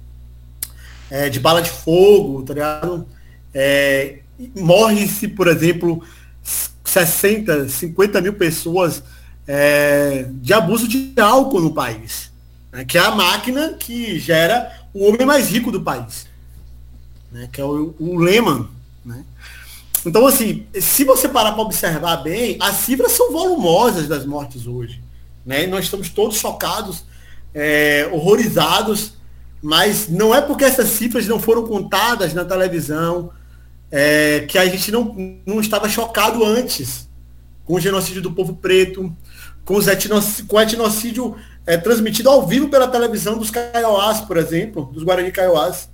é, 1.11 1.29
de 1.29 1.39
bala 1.39 1.63
de 1.63 1.71
fogo, 1.71 2.43
tá 2.43 2.55
ligado? 2.55 3.07
É, 3.53 4.19
Morre-se, 4.57 5.29
por 5.29 5.47
exemplo, 5.47 6.03
60, 6.85 7.69
50 7.69 8.21
mil 8.21 8.35
pessoas 8.35 9.03
é, 9.47 10.27
de 10.31 10.53
abuso 10.53 10.89
de 10.89 11.13
álcool 11.21 11.61
no 11.61 11.75
país, 11.75 12.31
né, 12.73 12.85
que 12.85 12.99
é 12.99 13.01
a 13.01 13.11
máquina 13.11 13.75
que 13.75 14.19
gera 14.19 14.71
o 14.93 15.05
homem 15.07 15.27
mais 15.27 15.49
rico 15.49 15.71
do 15.71 15.83
país, 15.83 16.27
né, 17.31 17.49
que 17.53 17.61
é 17.61 17.65
o, 17.65 17.95
o 17.99 18.19
Lehman. 18.19 18.69
Né? 19.05 19.25
Então, 20.07 20.27
assim, 20.27 20.67
se 20.81 21.05
você 21.05 21.29
parar 21.29 21.53
para 21.53 21.63
observar 21.63 22.17
bem, 22.19 22.57
as 22.61 22.77
cifras 22.77 23.13
são 23.13 23.33
volumosas 23.33 24.07
das 24.07 24.27
mortes 24.27 24.67
hoje. 24.67 25.03
Né? 25.45 25.67
Nós 25.67 25.85
estamos 25.85 26.09
todos 26.11 26.37
chocados, 26.37 27.05
é, 27.55 28.09
horrorizados 28.13 29.15
mas 29.65 30.11
não 30.11 30.35
é 30.35 30.43
porque 30.43 30.63
essas 30.63 30.91
cifras 30.91 31.27
não 31.27 31.41
foram 31.41 31.67
contadas 31.67 32.35
na 32.35 32.45
televisão 32.45 33.31
é, 33.91 34.41
que 34.41 34.59
a 34.59 34.67
gente 34.67 34.93
não, 34.93 35.41
não 35.47 35.59
estava 35.59 35.89
chocado 35.89 36.45
antes 36.45 37.09
com 37.65 37.73
o 37.73 37.81
genocídio 37.81 38.21
do 38.21 38.31
povo 38.31 38.57
preto, 38.57 39.11
com, 39.65 39.77
os 39.77 39.87
etnocídio, 39.87 40.47
com 40.47 40.57
o 40.57 40.61
etnocídio 40.61 41.37
é, 41.67 41.77
transmitido 41.77 42.29
ao 42.29 42.47
vivo 42.47 42.69
pela 42.69 42.89
televisão 42.89 43.39
dos 43.39 43.51
Kaiowás, 43.51 44.21
por 44.21 44.37
exemplo, 44.37 44.91
dos 44.93 45.03
Guarani 45.03 45.33
Kaiowás. 45.33 45.89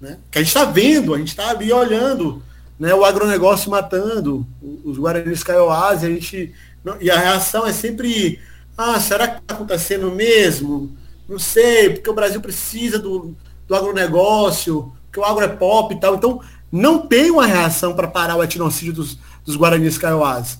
Né? 0.00 0.18
Que 0.30 0.38
a 0.38 0.40
gente 0.42 0.48
está 0.48 0.64
vendo, 0.64 1.14
a 1.14 1.18
gente 1.18 1.28
está 1.28 1.50
ali 1.50 1.72
olhando 1.72 2.42
né, 2.78 2.94
o 2.94 3.04
agronegócio 3.04 3.70
matando 3.70 4.46
os 4.84 4.98
Guarani 4.98 5.36
Kaiowás, 5.36 6.02
e 6.02 6.06
a 6.06 6.08
gente. 6.10 6.54
E 7.00 7.10
a 7.10 7.18
reação 7.18 7.66
é 7.66 7.72
sempre, 7.72 8.38
ah, 8.76 9.00
será 9.00 9.26
que 9.26 9.40
está 9.40 9.54
acontecendo 9.54 10.10
mesmo? 10.10 10.94
não 11.28 11.38
sei, 11.38 11.90
porque 11.90 12.10
o 12.10 12.14
Brasil 12.14 12.40
precisa 12.40 12.98
do, 12.98 13.34
do 13.66 13.74
agronegócio, 13.74 14.92
que 15.12 15.18
o 15.18 15.24
agro 15.24 15.44
é 15.44 15.48
pop 15.48 15.94
e 15.94 16.00
tal. 16.00 16.14
Então, 16.14 16.40
não 16.70 17.06
tem 17.06 17.30
uma 17.30 17.46
reação 17.46 17.94
para 17.94 18.08
parar 18.08 18.36
o 18.36 18.42
etnocídio 18.42 18.92
dos, 18.92 19.18
dos 19.44 19.56
Guaranis 19.56 19.98
Kaiowás. 19.98 20.58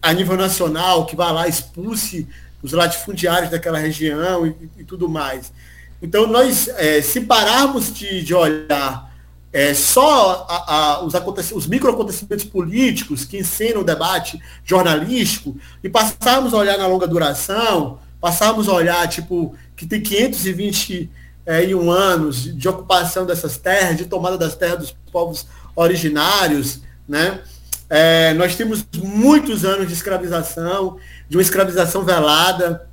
A 0.00 0.12
nível 0.12 0.36
nacional, 0.36 1.06
que 1.06 1.16
vai 1.16 1.32
lá, 1.32 1.48
expulse 1.48 2.26
os 2.62 2.72
latifundiários 2.72 3.50
daquela 3.50 3.78
região 3.78 4.46
e, 4.46 4.54
e 4.78 4.84
tudo 4.84 5.08
mais. 5.08 5.52
Então, 6.00 6.26
nós, 6.26 6.68
é, 6.68 7.02
se 7.02 7.22
pararmos 7.22 7.92
de, 7.92 8.22
de 8.22 8.34
olhar 8.34 9.08
é, 9.52 9.72
só 9.74 10.46
a, 10.48 10.74
a, 10.74 11.04
os, 11.04 11.14
os 11.52 11.66
microacontecimentos 11.66 12.44
políticos 12.44 13.24
que 13.24 13.38
ensinam 13.38 13.80
o 13.80 13.84
debate 13.84 14.40
jornalístico 14.64 15.56
e 15.82 15.88
passarmos 15.88 16.52
a 16.52 16.58
olhar 16.58 16.78
na 16.78 16.86
longa 16.86 17.06
duração, 17.06 17.98
passarmos 18.20 18.68
a 18.68 18.72
olhar, 18.72 19.08
tipo, 19.08 19.54
que 19.76 19.86
tem 19.86 20.00
521 20.00 21.08
é, 21.46 21.64
anos 21.96 22.56
de 22.56 22.68
ocupação 22.68 23.24
dessas 23.24 23.56
terras, 23.56 23.96
de 23.96 24.06
tomada 24.06 24.36
das 24.36 24.54
terras 24.54 24.78
dos 24.78 24.96
povos 25.10 25.46
originários, 25.74 26.80
né? 27.08 27.40
É, 27.90 28.34
nós 28.34 28.54
temos 28.54 28.84
muitos 29.02 29.64
anos 29.64 29.88
de 29.88 29.94
escravização, 29.94 30.98
de 31.28 31.36
uma 31.36 31.42
escravização 31.42 32.04
velada, 32.04 32.86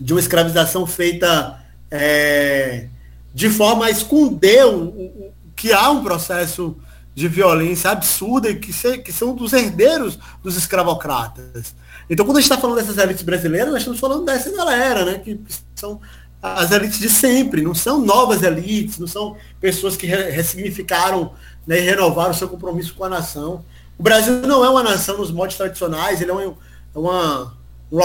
de 0.00 0.12
uma 0.12 0.20
escravização 0.20 0.86
feita 0.86 1.58
é, 1.90 2.86
de 3.34 3.48
forma 3.50 3.86
a 3.86 3.90
esconder 3.90 4.64
o, 4.66 4.84
o, 4.84 5.32
que 5.56 5.72
há 5.72 5.90
um 5.90 6.02
processo 6.02 6.76
de 7.14 7.28
violência 7.28 7.90
absurda 7.90 8.50
e 8.50 8.56
que, 8.56 8.72
se, 8.72 8.98
que 8.98 9.12
são 9.12 9.34
dos 9.34 9.52
herdeiros 9.52 10.18
dos 10.42 10.56
escravocratas. 10.56 11.74
Então, 12.08 12.24
quando 12.24 12.38
a 12.38 12.40
gente 12.40 12.50
está 12.50 12.60
falando 12.60 12.76
dessas 12.76 12.98
elites 12.98 13.22
brasileiras, 13.22 13.70
nós 13.70 13.78
estamos 13.82 14.00
falando 14.00 14.24
dessa 14.24 14.50
galera, 14.56 15.04
né? 15.04 15.18
Que 15.18 15.40
são 15.74 16.00
as 16.42 16.70
elites 16.70 16.98
de 16.98 17.10
sempre, 17.10 17.62
não 17.62 17.74
são 17.74 18.00
novas 18.00 18.42
elites, 18.42 18.98
não 18.98 19.06
são 19.06 19.36
pessoas 19.60 19.96
que 19.96 20.06
ressignificaram 20.06 21.32
né, 21.66 21.78
e 21.78 21.82
renovaram 21.82 22.32
seu 22.32 22.48
compromisso 22.48 22.94
com 22.94 23.04
a 23.04 23.08
nação. 23.08 23.62
O 24.00 24.02
Brasil 24.02 24.40
não 24.46 24.64
é 24.64 24.70
uma 24.70 24.82
nação 24.82 25.18
nos 25.18 25.30
modos 25.30 25.56
tradicionais, 25.56 26.22
ele 26.22 26.30
é, 26.30 26.32
uma, 26.32 26.42
é 26.42 26.98
uma, 26.98 27.52
um 27.92 27.98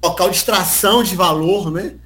local 0.00 0.30
de 0.30 0.36
extração 0.36 1.02
de 1.02 1.16
valor, 1.16 1.68
né? 1.68 1.96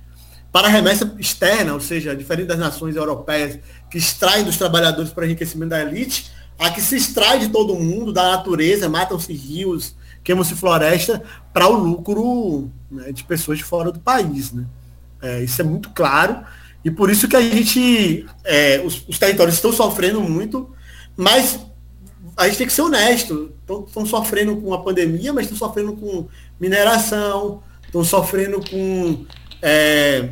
Para 0.50 0.68
remessa 0.68 1.14
externa, 1.18 1.74
ou 1.74 1.80
seja, 1.80 2.16
diferente 2.16 2.46
das 2.46 2.58
nações 2.58 2.96
europeias 2.96 3.58
que 3.90 3.98
extraem 3.98 4.42
dos 4.42 4.56
trabalhadores 4.56 5.12
para 5.12 5.26
enriquecimento 5.26 5.68
da 5.68 5.82
elite, 5.82 6.30
a 6.58 6.70
que 6.70 6.80
se 6.80 6.96
extrai 6.96 7.38
de 7.38 7.48
todo 7.48 7.74
mundo, 7.74 8.10
da 8.10 8.22
natureza, 8.22 8.88
matam-se 8.88 9.34
rios, 9.34 9.94
queimam-se 10.24 10.54
floresta 10.54 11.22
para 11.52 11.68
o 11.68 11.74
lucro 11.74 12.70
né, 12.90 13.12
de 13.12 13.22
pessoas 13.24 13.58
de 13.58 13.64
fora 13.64 13.92
do 13.92 14.00
país. 14.00 14.50
Né? 14.50 14.64
É, 15.20 15.42
isso 15.42 15.60
é 15.60 15.64
muito 15.64 15.90
claro. 15.90 16.42
E 16.82 16.90
por 16.90 17.10
isso 17.10 17.28
que 17.28 17.36
a 17.36 17.42
gente. 17.42 18.24
É, 18.44 18.80
os, 18.82 19.06
os, 19.06 19.18
territórios 19.18 19.56
estão 19.56 19.74
sofrendo 19.74 20.22
muito, 20.22 20.74
mas 21.14 21.60
a 22.40 22.46
gente 22.46 22.56
tem 22.56 22.66
que 22.66 22.72
ser 22.72 22.80
honesto. 22.80 23.52
Estão 23.86 24.06
sofrendo 24.06 24.56
com 24.56 24.72
a 24.72 24.82
pandemia, 24.82 25.30
mas 25.30 25.44
estão 25.44 25.58
sofrendo 25.58 25.92
com 25.92 26.26
mineração, 26.58 27.62
estão 27.84 28.02
sofrendo 28.02 28.62
com, 28.68 29.26
é, 29.60 30.30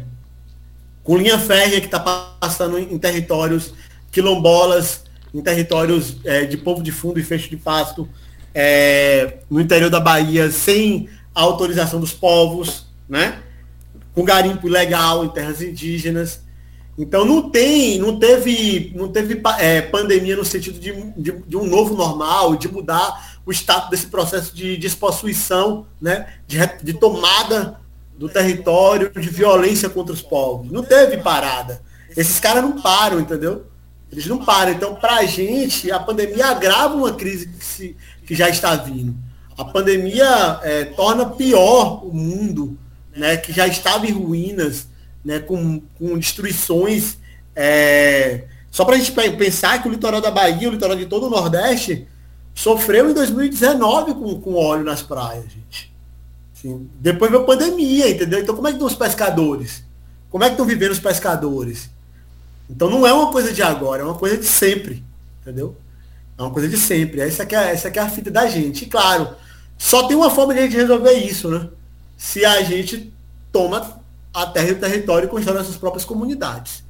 com 1.05 1.19
linha 1.19 1.39
férrea 1.39 1.81
que 1.81 1.87
está 1.87 2.01
passando 2.01 2.79
em, 2.79 2.99
territórios 2.99 3.75
quilombolas, 4.11 5.05
em 5.35 5.43
territórios 5.43 6.17
é, 6.25 6.47
de 6.47 6.57
povo 6.57 6.83
de 6.83 6.91
fundo 6.91 7.21
e 7.21 7.23
fecho 7.23 7.51
de 7.51 7.59
pasto 7.59 8.09
é, 8.55 9.41
no 9.51 9.61
interior 9.61 9.91
da 9.91 10.01
Bahia 10.01 10.51
sem 10.51 11.11
autorização 11.35 12.01
dos 12.01 12.15
povos, 12.15 12.87
né? 13.07 13.43
Com 14.15 14.25
garimpo 14.25 14.67
ilegal 14.67 15.27
em 15.27 15.29
terras 15.29 15.61
indígenas. 15.61 16.43
Então 16.99 17.25
não 17.25 17.49
tem, 17.49 17.97
não 17.99 18.19
teve, 18.19 18.93
não 18.97 19.07
teve 19.09 19.41
é, 19.61 19.81
pandemia 19.81 20.35
no 20.35 20.45
sentido 20.45 20.81
de, 20.81 20.93
de, 21.17 21.33
de, 21.47 21.57
um 21.57 21.65
novo 21.65 21.95
normal, 21.95 22.57
de 22.57 22.67
mudar 22.67 23.39
o 23.47 23.53
status 23.53 23.89
desse 23.89 24.09
processo 24.09 24.53
de 24.53 24.77
despossuição, 24.77 25.87
né? 26.01 26.35
De, 26.49 26.59
de 26.83 26.95
tomada 26.95 27.81
do 28.19 28.29
território, 28.29 29.13
de 29.13 29.29
violência 29.29 29.89
contra 29.89 30.13
os 30.13 30.21
povos. 30.21 30.73
Não 30.73 30.83
teve 30.83 31.19
parada. 31.19 31.81
Esses 32.17 32.41
caras 32.41 32.65
não 32.65 32.83
param, 32.83 33.21
entendeu? 33.21 33.67
Eles 34.11 34.27
não 34.27 34.45
param. 34.45 34.73
Então, 34.73 34.97
para 34.97 35.19
a 35.19 35.25
gente, 35.25 35.93
a 35.93 36.01
pandemia 36.01 36.47
agrava 36.47 36.97
uma 36.97 37.13
crise 37.13 37.47
que 37.47 37.65
se, 37.65 37.97
que 38.27 38.35
já 38.35 38.49
está 38.49 38.75
vindo. 38.75 39.15
A 39.57 39.65
pandemia 39.65 40.59
é, 40.63 40.85
torna 40.85 41.27
pior 41.27 42.05
o 42.05 42.13
mundo, 42.13 42.77
né, 43.15 43.37
que 43.37 43.53
já 43.53 43.69
estava 43.69 44.05
em 44.07 44.13
ruínas, 44.13 44.88
né, 45.25 45.39
com, 45.39 45.81
com 45.99 46.19
destruições. 46.19 47.19
É... 47.55 48.45
Só 48.71 48.85
para 48.85 48.97
a 48.97 48.99
gente 48.99 49.13
pensar 49.13 49.83
que 49.83 49.89
o 49.89 49.91
litoral 49.91 50.21
da 50.21 50.31
Bahia, 50.31 50.69
o 50.69 50.73
litoral 50.73 50.97
de 50.97 51.07
todo 51.07 51.27
o 51.27 51.31
Nordeste, 51.31 52.07
sofreu 52.55 53.11
em 53.11 53.15
2019 53.15 54.15
com, 54.15 54.41
com 54.41 54.55
óleo 54.55 54.85
nas 54.85 55.03
praias, 55.03 55.45
gente. 55.45 55.93
Assim, 56.55 56.91
depois 57.01 57.31
veio 57.31 57.43
a 57.43 57.47
pandemia, 57.47 58.11
entendeu? 58.11 58.41
Então 58.41 58.55
como 58.55 58.67
é 58.67 58.71
que 58.71 58.77
estão 58.77 58.89
os 58.89 58.95
pescadores? 58.95 59.85
Como 60.29 60.43
é 60.43 60.49
que 60.49 60.55
estão 60.55 60.67
vivendo 60.67 60.91
os 60.91 60.99
pescadores? 60.99 61.89
Então 62.69 62.91
não 62.91 63.07
é 63.07 63.13
uma 63.13 63.31
coisa 63.31 63.53
de 63.53 63.63
agora, 63.63 64.03
é 64.03 64.05
uma 64.05 64.17
coisa 64.17 64.37
de 64.37 64.45
sempre, 64.45 65.05
entendeu? 65.41 65.77
É 66.37 66.43
uma 66.43 66.51
coisa 66.51 66.69
de 66.69 66.77
sempre. 66.77 67.21
Essa 67.21 67.45
aqui 67.45 67.55
é, 67.55 67.73
essa 67.73 67.89
aqui 67.89 67.99
é 67.99 68.03
a 68.03 68.11
fita 68.11 68.31
da 68.31 68.47
gente. 68.49 68.85
E 68.85 68.87
claro, 68.87 69.31
só 69.79 70.07
tem 70.09 70.17
uma 70.17 70.31
forma 70.31 70.53
de 70.53 70.61
a 70.61 70.63
gente 70.65 70.77
resolver 70.77 71.13
isso, 71.13 71.49
né? 71.49 71.69
Se 72.17 72.45
a 72.45 72.61
gente 72.63 73.13
toma 73.53 73.98
a 74.43 74.47
terra 74.47 74.69
e 74.69 74.73
o 74.73 74.81
território 74.81 75.29
constrói 75.29 75.59
nossas 75.59 75.77
próprias 75.77 76.05
comunidades. 76.05 76.85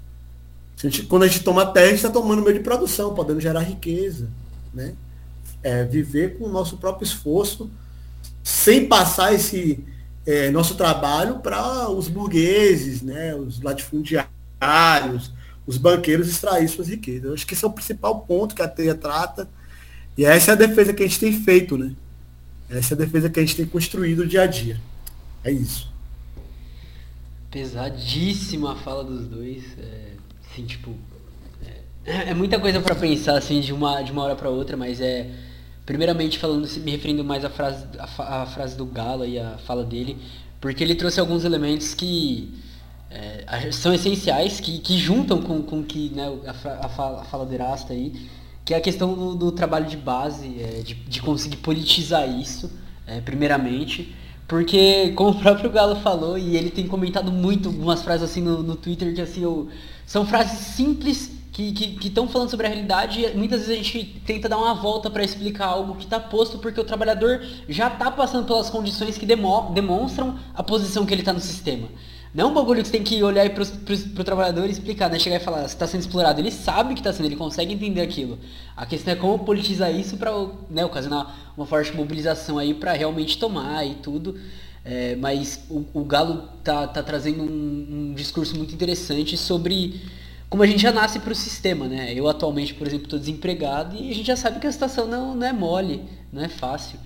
A 0.78 0.82
gente, 0.82 1.02
quando 1.02 1.24
a 1.24 1.26
gente 1.26 1.42
toma 1.42 1.66
terra, 1.66 1.86
a 1.86 1.88
gente 1.90 1.98
está 1.98 2.10
tomando 2.10 2.42
meio 2.42 2.56
de 2.56 2.62
produção, 2.62 3.14
podendo 3.14 3.40
gerar 3.40 3.60
riqueza. 3.60 4.28
Né? 4.72 4.94
É, 5.62 5.84
viver 5.84 6.38
com 6.38 6.44
o 6.44 6.52
nosso 6.52 6.76
próprio 6.76 7.04
esforço, 7.04 7.68
sem 8.44 8.86
passar 8.86 9.34
esse 9.34 9.84
é, 10.24 10.50
nosso 10.50 10.76
trabalho 10.76 11.40
para 11.40 11.90
os 11.90 12.06
burgueses, 12.06 13.02
né? 13.02 13.34
os 13.34 13.60
latifundiários, 13.60 15.32
os 15.66 15.76
banqueiros 15.76 16.28
extrair 16.28 16.68
suas 16.68 16.88
riquezas. 16.88 17.24
Eu 17.24 17.34
acho 17.34 17.46
que 17.46 17.54
esse 17.54 17.64
é 17.64 17.68
o 17.68 17.72
principal 17.72 18.20
ponto 18.20 18.54
que 18.54 18.62
a 18.62 18.68
teia 18.68 18.94
trata. 18.94 19.48
E 20.16 20.24
essa 20.24 20.52
é 20.52 20.54
a 20.54 20.56
defesa 20.56 20.92
que 20.92 21.02
a 21.02 21.06
gente 21.06 21.20
tem 21.20 21.32
feito, 21.32 21.76
né? 21.76 21.92
Essa 22.70 22.94
é 22.94 22.96
a 22.96 22.98
defesa 22.98 23.28
que 23.28 23.40
a 23.40 23.42
gente 23.42 23.56
tem 23.56 23.66
construído 23.66 24.26
dia 24.26 24.42
a 24.42 24.46
dia. 24.46 24.80
É 25.42 25.50
isso. 25.50 25.90
Pesadíssima 27.50 28.72
a 28.72 28.76
fala 28.76 29.04
dos 29.04 29.26
dois. 29.26 29.64
É, 29.78 30.12
assim, 30.44 30.64
tipo. 30.64 30.94
É, 32.04 32.30
é 32.30 32.34
muita 32.34 32.58
coisa 32.58 32.80
para 32.80 32.94
pensar, 32.94 33.36
assim, 33.36 33.60
de 33.60 33.72
uma, 33.72 34.02
de 34.02 34.12
uma 34.12 34.22
hora 34.22 34.36
para 34.36 34.48
outra, 34.50 34.76
mas 34.76 35.00
é. 35.00 35.30
Primeiramente 35.86 36.38
falando, 36.38 36.68
me 36.80 36.90
referindo 36.90 37.24
mais 37.24 37.46
à 37.46 37.48
frase, 37.48 37.86
à, 37.98 38.42
à 38.42 38.46
frase 38.46 38.76
do 38.76 38.84
Galo 38.84 39.24
e 39.24 39.38
à 39.38 39.56
fala 39.56 39.82
dele, 39.82 40.18
porque 40.60 40.84
ele 40.84 40.94
trouxe 40.94 41.18
alguns 41.18 41.44
elementos 41.44 41.94
que 41.94 42.52
é, 43.10 43.72
são 43.72 43.94
essenciais, 43.94 44.60
que, 44.60 44.80
que 44.80 44.98
juntam 44.98 45.40
com, 45.40 45.62
com 45.62 45.82
que, 45.82 46.10
né, 46.10 46.24
a, 46.46 46.50
a, 46.50 46.88
fala, 46.88 47.22
a 47.22 47.24
fala 47.24 47.46
do 47.46 47.54
Erasta 47.54 47.94
aí, 47.94 48.12
que 48.64 48.74
é 48.74 48.76
a 48.76 48.80
questão 48.80 49.14
do, 49.14 49.34
do 49.34 49.52
trabalho 49.52 49.86
de 49.86 49.96
base, 49.96 50.60
é, 50.60 50.82
de, 50.82 50.94
de 50.94 51.22
conseguir 51.22 51.56
politizar 51.56 52.28
isso, 52.28 52.70
é, 53.06 53.20
primeiramente. 53.20 54.14
Porque, 54.48 55.12
como 55.14 55.30
o 55.30 55.38
próprio 55.38 55.70
Galo 55.70 55.96
falou, 55.96 56.38
e 56.38 56.56
ele 56.56 56.70
tem 56.70 56.86
comentado 56.86 57.30
muito 57.30 57.68
umas 57.68 58.02
frases 58.02 58.30
assim 58.30 58.40
no, 58.40 58.62
no 58.62 58.76
Twitter, 58.76 59.14
que 59.14 59.20
assim, 59.20 59.42
eu, 59.42 59.68
são 60.06 60.26
frases 60.26 60.58
simples 60.58 61.38
que 61.52 61.98
estão 62.06 62.28
falando 62.28 62.50
sobre 62.50 62.66
a 62.66 62.68
realidade 62.70 63.20
e 63.20 63.36
muitas 63.36 63.66
vezes 63.66 63.72
a 63.72 63.82
gente 63.82 64.20
tenta 64.24 64.48
dar 64.48 64.58
uma 64.58 64.74
volta 64.74 65.10
para 65.10 65.24
explicar 65.24 65.66
algo 65.66 65.96
que 65.96 66.04
está 66.04 66.20
posto 66.20 66.58
porque 66.58 66.80
o 66.80 66.84
trabalhador 66.84 67.44
já 67.68 67.88
está 67.88 68.12
passando 68.12 68.46
pelas 68.46 68.70
condições 68.70 69.18
que 69.18 69.26
demo, 69.26 69.72
demonstram 69.74 70.38
a 70.54 70.62
posição 70.62 71.04
que 71.04 71.12
ele 71.12 71.22
está 71.22 71.32
no 71.32 71.40
sistema. 71.40 71.88
Não 72.34 72.48
é 72.48 72.50
um 72.50 72.54
bagulho 72.54 72.82
que 72.82 72.88
você 72.88 72.92
tem 72.92 73.02
que 73.02 73.22
olhar 73.22 73.48
para 73.50 73.62
o 73.62 74.24
trabalhador 74.24 74.66
e 74.66 74.70
explicar, 74.70 75.08
né? 75.10 75.18
Chegar 75.18 75.36
e 75.36 75.40
falar, 75.40 75.60
você 75.60 75.74
está 75.74 75.86
sendo 75.86 76.00
explorado. 76.00 76.40
Ele 76.40 76.50
sabe 76.50 76.94
que 76.94 77.00
está 77.00 77.12
sendo, 77.12 77.26
ele 77.26 77.36
consegue 77.36 77.72
entender 77.72 78.02
aquilo. 78.02 78.38
A 78.76 78.84
questão 78.84 79.12
é 79.12 79.16
como 79.16 79.38
politizar 79.44 79.94
isso 79.94 80.16
para 80.16 80.30
né, 80.68 80.84
ocasionar 80.84 81.52
uma 81.56 81.64
forte 81.64 81.96
mobilização 81.96 82.58
aí 82.58 82.74
para 82.74 82.92
realmente 82.92 83.38
tomar 83.38 83.84
e 83.86 83.94
tudo. 83.96 84.38
É, 84.84 85.16
mas 85.16 85.64
o, 85.68 85.84
o, 85.92 86.04
Galo 86.04 86.48
tá, 86.62 86.86
tá 86.86 87.02
trazendo 87.02 87.42
um, 87.42 88.10
um, 88.10 88.14
discurso 88.14 88.56
muito 88.56 88.74
interessante 88.74 89.36
sobre 89.36 90.00
como 90.48 90.62
a 90.62 90.66
gente 90.66 90.80
já 90.80 90.92
nasce 90.92 91.18
para 91.18 91.32
o 91.32 91.34
sistema, 91.34 91.86
né? 91.86 92.12
Eu 92.14 92.28
atualmente, 92.28 92.72
por 92.74 92.86
exemplo, 92.86 93.04
estou 93.04 93.18
desempregado 93.18 93.96
e 93.96 94.10
a 94.10 94.14
gente 94.14 94.26
já 94.26 94.36
sabe 94.36 94.60
que 94.60 94.66
a 94.66 94.72
situação 94.72 95.06
não, 95.06 95.34
não 95.34 95.46
é 95.46 95.52
mole, 95.52 96.02
não 96.32 96.42
é 96.42 96.48
fácil. 96.48 96.98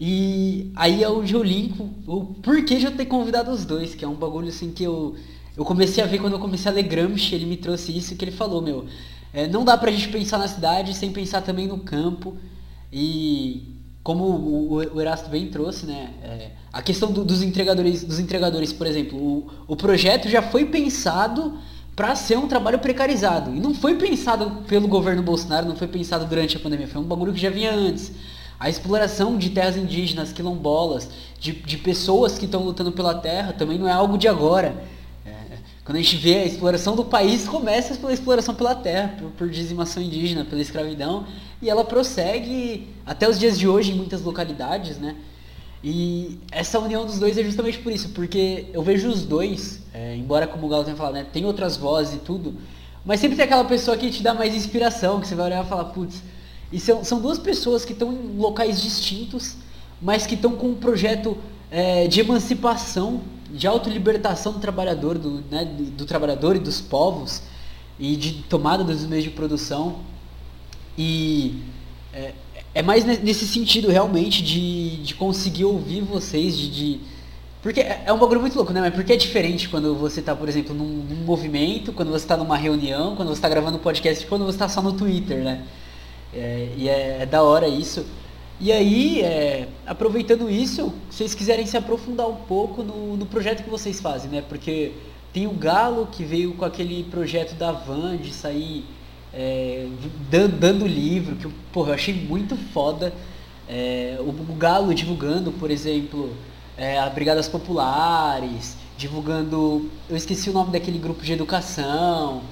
E 0.00 0.72
aí 0.74 1.02
é 1.02 1.08
onde 1.08 1.34
eu 1.34 1.42
linko 1.42 1.88
o 2.06 2.26
porquê 2.42 2.76
de 2.76 2.86
eu 2.86 2.92
ter 2.92 3.06
convidado 3.06 3.50
os 3.50 3.64
dois, 3.64 3.94
que 3.94 4.04
é 4.04 4.08
um 4.08 4.14
bagulho 4.14 4.48
assim 4.48 4.72
que 4.72 4.82
eu, 4.82 5.14
eu 5.56 5.64
comecei 5.64 6.02
a 6.02 6.06
ver 6.06 6.18
quando 6.18 6.32
eu 6.32 6.38
comecei 6.38 6.70
a 6.70 6.74
ler 6.74 6.82
Gramsci, 6.84 7.34
ele 7.34 7.46
me 7.46 7.56
trouxe 7.56 7.96
isso 7.96 8.16
que 8.16 8.24
ele 8.24 8.32
falou, 8.32 8.60
meu. 8.60 8.86
É, 9.32 9.46
não 9.46 9.64
dá 9.64 9.76
pra 9.78 9.90
gente 9.90 10.08
pensar 10.08 10.38
na 10.38 10.48
cidade 10.48 10.94
sem 10.94 11.12
pensar 11.12 11.40
também 11.42 11.66
no 11.66 11.78
campo. 11.78 12.36
E 12.92 13.72
como 14.02 14.24
o, 14.24 14.74
o 14.74 15.00
Erasto 15.00 15.30
bem 15.30 15.48
trouxe, 15.48 15.86
né? 15.86 16.10
É, 16.22 16.50
a 16.72 16.82
questão 16.82 17.12
do, 17.12 17.24
dos 17.24 17.42
entregadores, 17.42 18.02
dos 18.04 18.18
entregadores, 18.18 18.72
por 18.72 18.86
exemplo, 18.86 19.18
o, 19.18 19.50
o 19.68 19.76
projeto 19.76 20.28
já 20.28 20.42
foi 20.42 20.66
pensado 20.66 21.58
para 21.94 22.14
ser 22.16 22.38
um 22.38 22.48
trabalho 22.48 22.78
precarizado. 22.78 23.54
E 23.54 23.60
não 23.60 23.74
foi 23.74 23.94
pensado 23.96 24.62
pelo 24.66 24.88
governo 24.88 25.22
Bolsonaro, 25.22 25.66
não 25.66 25.76
foi 25.76 25.86
pensado 25.86 26.26
durante 26.26 26.56
a 26.56 26.60
pandemia, 26.60 26.88
foi 26.88 27.00
um 27.00 27.04
bagulho 27.04 27.32
que 27.32 27.40
já 27.40 27.50
vinha 27.50 27.72
antes. 27.72 28.12
A 28.62 28.70
exploração 28.70 29.36
de 29.36 29.50
terras 29.50 29.76
indígenas, 29.76 30.32
quilombolas, 30.32 31.08
de, 31.40 31.50
de 31.50 31.76
pessoas 31.76 32.38
que 32.38 32.44
estão 32.44 32.62
lutando 32.62 32.92
pela 32.92 33.12
terra, 33.12 33.52
também 33.52 33.76
não 33.76 33.88
é 33.88 33.92
algo 33.92 34.16
de 34.16 34.28
agora. 34.28 34.84
É, 35.26 35.32
quando 35.84 35.96
a 35.96 36.00
gente 36.00 36.14
vê 36.16 36.36
a 36.36 36.44
exploração 36.44 36.94
do 36.94 37.04
país, 37.04 37.48
começa 37.48 37.96
pela 37.96 38.12
exploração 38.12 38.54
pela 38.54 38.72
terra, 38.72 39.16
por, 39.18 39.30
por 39.32 39.50
dizimação 39.50 40.00
indígena, 40.00 40.44
pela 40.44 40.62
escravidão, 40.62 41.26
e 41.60 41.68
ela 41.68 41.84
prossegue 41.84 42.88
até 43.04 43.28
os 43.28 43.36
dias 43.36 43.58
de 43.58 43.66
hoje 43.66 43.90
em 43.90 43.96
muitas 43.96 44.22
localidades, 44.22 44.96
né? 44.96 45.16
E 45.82 46.38
essa 46.52 46.78
união 46.78 47.04
dos 47.04 47.18
dois 47.18 47.36
é 47.36 47.42
justamente 47.42 47.78
por 47.78 47.90
isso, 47.90 48.10
porque 48.10 48.66
eu 48.72 48.80
vejo 48.80 49.08
os 49.08 49.24
dois, 49.24 49.82
é, 49.92 50.14
embora 50.14 50.46
como 50.46 50.66
o 50.66 50.68
Galo 50.68 50.84
tenha 50.84 50.96
falado, 50.96 51.14
né, 51.14 51.26
tem 51.32 51.44
outras 51.44 51.76
vozes 51.76 52.14
e 52.14 52.18
tudo, 52.18 52.54
mas 53.04 53.18
sempre 53.18 53.34
tem 53.34 53.44
aquela 53.44 53.64
pessoa 53.64 53.96
que 53.96 54.08
te 54.08 54.22
dá 54.22 54.32
mais 54.32 54.54
inspiração, 54.54 55.20
que 55.20 55.26
você 55.26 55.34
vai 55.34 55.46
olhar 55.46 55.64
e 55.64 55.68
falar, 55.68 55.86
putz, 55.86 56.22
e 56.72 56.80
são, 56.80 57.04
são 57.04 57.20
duas 57.20 57.38
pessoas 57.38 57.84
que 57.84 57.92
estão 57.92 58.12
em 58.12 58.36
locais 58.38 58.80
distintos, 58.80 59.56
mas 60.00 60.26
que 60.26 60.34
estão 60.34 60.52
com 60.52 60.68
um 60.68 60.74
projeto 60.74 61.36
é, 61.70 62.08
de 62.08 62.20
emancipação, 62.20 63.20
de 63.50 63.66
autolibertação 63.66 64.54
do 64.54 64.58
trabalhador, 64.58 65.18
do, 65.18 65.44
né, 65.50 65.64
do, 65.64 65.84
do, 65.90 66.06
trabalhador 66.06 66.56
e 66.56 66.58
dos 66.58 66.80
povos, 66.80 67.42
e 67.98 68.16
de 68.16 68.32
tomada 68.44 68.82
dos 68.82 69.04
meios 69.04 69.24
de 69.24 69.30
produção. 69.30 70.00
E 70.96 71.62
é, 72.12 72.32
é 72.74 72.82
mais 72.82 73.04
nesse 73.04 73.46
sentido 73.46 73.88
realmente 73.88 74.42
de, 74.42 74.96
de 74.96 75.14
conseguir 75.14 75.66
ouvir 75.66 76.00
vocês, 76.00 76.56
de, 76.56 76.70
de 76.70 77.00
porque 77.62 77.80
é, 77.80 78.02
é 78.06 78.12
um 78.12 78.18
bagulho 78.18 78.40
muito 78.40 78.56
louco, 78.56 78.72
né? 78.72 78.80
Mas 78.80 78.92
porque 78.92 79.12
é 79.12 79.16
diferente 79.16 79.68
quando 79.68 79.94
você 79.94 80.20
está, 80.20 80.34
por 80.34 80.48
exemplo, 80.48 80.74
num, 80.74 80.84
num, 80.84 81.24
movimento, 81.24 81.92
quando 81.92 82.10
você 82.10 82.24
está 82.24 82.36
numa 82.36 82.56
reunião, 82.56 83.14
quando 83.14 83.28
você 83.28 83.34
está 83.34 83.48
gravando 83.48 83.76
um 83.76 83.80
podcast, 83.80 84.26
quando 84.26 84.44
você 84.44 84.56
está 84.56 84.68
só 84.68 84.82
no 84.82 84.92
Twitter, 84.92 85.44
né? 85.44 85.62
É, 86.34 86.72
e 86.76 86.88
é, 86.88 87.18
é, 87.20 87.26
da 87.26 87.42
hora 87.42 87.68
isso. 87.68 88.06
E 88.60 88.70
aí, 88.70 89.20
é, 89.22 89.68
aproveitando 89.86 90.48
isso, 90.48 90.92
se 91.10 91.18
vocês 91.18 91.34
quiserem 91.34 91.66
se 91.66 91.76
aprofundar 91.76 92.28
um 92.28 92.36
pouco 92.36 92.82
no, 92.82 93.16
no, 93.16 93.26
projeto 93.26 93.62
que 93.64 93.70
vocês 93.70 94.00
fazem, 94.00 94.30
né? 94.30 94.42
Porque 94.48 94.92
tem 95.32 95.46
o 95.46 95.50
Galo 95.50 96.06
que 96.10 96.24
veio 96.24 96.54
com 96.54 96.64
aquele 96.64 97.02
projeto 97.04 97.54
da 97.54 97.72
Van 97.72 98.16
de 98.16 98.32
sair 98.32 98.84
é, 99.34 99.88
dando, 100.30 100.58
dando, 100.58 100.86
livro, 100.86 101.36
que 101.36 101.48
porra, 101.72 101.90
eu 101.90 101.94
achei 101.94 102.14
muito 102.14 102.56
foda. 102.56 103.12
É, 103.68 104.16
o, 104.20 104.28
o, 104.28 104.54
Galo 104.56 104.94
divulgando, 104.94 105.50
por 105.52 105.70
exemplo, 105.70 106.32
é, 106.76 106.98
a 106.98 107.08
Brigadas 107.10 107.48
Populares, 107.48 108.76
divulgando. 108.96 109.90
Eu 110.08 110.16
esqueci 110.16 110.50
o 110.50 110.52
nome 110.52 110.70
daquele 110.70 110.98
grupo 110.98 111.22
de 111.22 111.32
educação. 111.32 112.42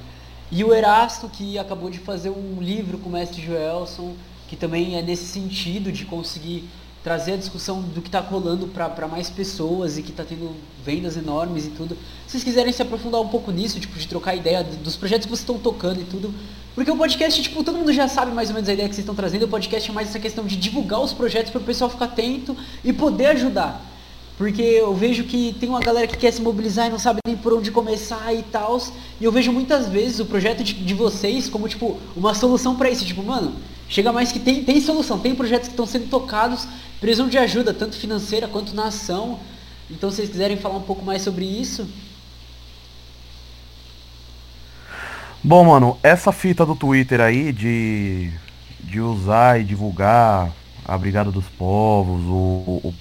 E 0.53 0.65
o 0.65 0.75
Erasto, 0.75 1.29
que 1.29 1.59
acabou 1.59 1.91
de 1.91 1.99
fazer 1.99 2.31
um 2.31 2.61
livro 2.61 2.99
com 2.99 3.09
o 3.09 3.13
mestre 3.13 3.41
Joelson, 3.41 4.15
que 4.49 4.57
também 4.57 4.97
é 4.97 5.03
nesse 5.03 5.27
sentido 5.27 5.93
de 5.93 6.05
conseguir 6.05 6.69
trazer 7.05 7.35
a 7.35 7.37
discussão 7.37 7.81
do 7.81 8.03
que 8.03 8.09
está 8.09 8.21
rolando 8.21 8.67
para 8.67 9.09
mais 9.09 9.31
pessoas 9.31 9.97
e 9.97 10.03
que 10.03 10.11
está 10.11 10.25
tendo 10.25 10.55
vendas 10.85 11.17
enormes 11.17 11.67
e 11.67 11.71
tudo. 11.71 11.97
Se 12.27 12.33
vocês 12.33 12.45
quiserem 12.45 12.73
se 12.73 12.83
aprofundar 12.83 13.21
um 13.21 13.29
pouco 13.29 13.51
nisso, 13.51 13.81
tipo, 13.81 13.99
de 13.99 14.07
trocar 14.07 14.35
ideia 14.35 14.63
dos 14.63 14.97
projetos 14.97 15.25
que 15.25 15.31
vocês 15.31 15.41
estão 15.41 15.59
tocando 15.59 16.01
e 16.01 16.05
tudo. 16.05 16.35
Porque 16.75 16.91
o 16.91 16.97
podcast, 16.97 17.41
tipo, 17.43 17.65
todo 17.65 17.79
mundo 17.79 17.93
já 17.93 18.07
sabe 18.07 18.33
mais 18.33 18.49
ou 18.49 18.55
menos 18.55 18.69
a 18.69 18.73
ideia 18.73 18.89
que 18.89 18.95
vocês 18.95 19.05
estão 19.05 19.15
trazendo. 19.15 19.45
O 19.45 19.49
podcast 19.49 19.89
é 19.91 19.95
mais 19.95 20.09
essa 20.09 20.19
questão 20.19 20.45
de 20.45 20.57
divulgar 20.57 21.01
os 21.01 21.13
projetos 21.13 21.51
para 21.51 21.61
o 21.61 21.65
pessoal 21.65 21.89
ficar 21.89 22.07
atento 22.07 22.57
e 22.85 22.93
poder 22.93 23.27
ajudar. 23.27 23.90
Porque 24.41 24.63
eu 24.63 24.95
vejo 24.95 25.25
que 25.25 25.55
tem 25.61 25.69
uma 25.69 25.81
galera 25.81 26.07
que 26.07 26.17
quer 26.17 26.33
se 26.33 26.41
mobilizar 26.41 26.87
e 26.87 26.91
não 26.91 26.99
sabe 26.99 27.19
nem 27.27 27.37
por 27.37 27.53
onde 27.53 27.71
começar 27.71 28.33
e 28.33 28.43
tal. 28.43 28.81
E 29.21 29.25
eu 29.27 29.31
vejo 29.31 29.53
muitas 29.53 29.87
vezes 29.87 30.19
o 30.19 30.25
projeto 30.25 30.65
de, 30.65 30.73
de 30.73 30.95
vocês 30.95 31.47
como, 31.47 31.69
tipo, 31.69 32.01
uma 32.17 32.33
solução 32.33 32.75
para 32.75 32.89
isso. 32.89 33.05
Tipo, 33.05 33.23
mano, 33.23 33.53
chega 33.87 34.11
mais 34.11 34.33
que 34.33 34.39
tem, 34.39 34.65
tem 34.65 34.81
solução. 34.81 35.19
Tem 35.19 35.35
projetos 35.35 35.69
que 35.69 35.75
estão 35.75 35.85
sendo 35.85 36.09
tocados, 36.09 36.67
precisam 36.99 37.29
de 37.29 37.37
ajuda, 37.37 37.75
tanto 37.75 37.99
financeira 37.99 38.49
quanto 38.49 38.75
na 38.75 38.87
ação. 38.87 39.39
Então, 39.91 40.09
se 40.09 40.17
vocês 40.17 40.31
quiserem 40.31 40.57
falar 40.57 40.79
um 40.79 40.85
pouco 40.85 41.05
mais 41.05 41.21
sobre 41.21 41.45
isso. 41.45 41.87
Bom, 45.45 45.67
mano, 45.67 45.99
essa 46.03 46.33
fita 46.33 46.65
do 46.65 46.75
Twitter 46.75 47.21
aí 47.21 47.53
de, 47.53 48.33
de 48.81 49.03
usar 49.03 49.61
e 49.61 49.65
divulgar 49.65 50.51
a 50.83 50.97
Brigada 50.97 51.31
dos 51.31 51.45
Povos, 51.45 52.23
o, 52.23 52.89
o 52.89 52.95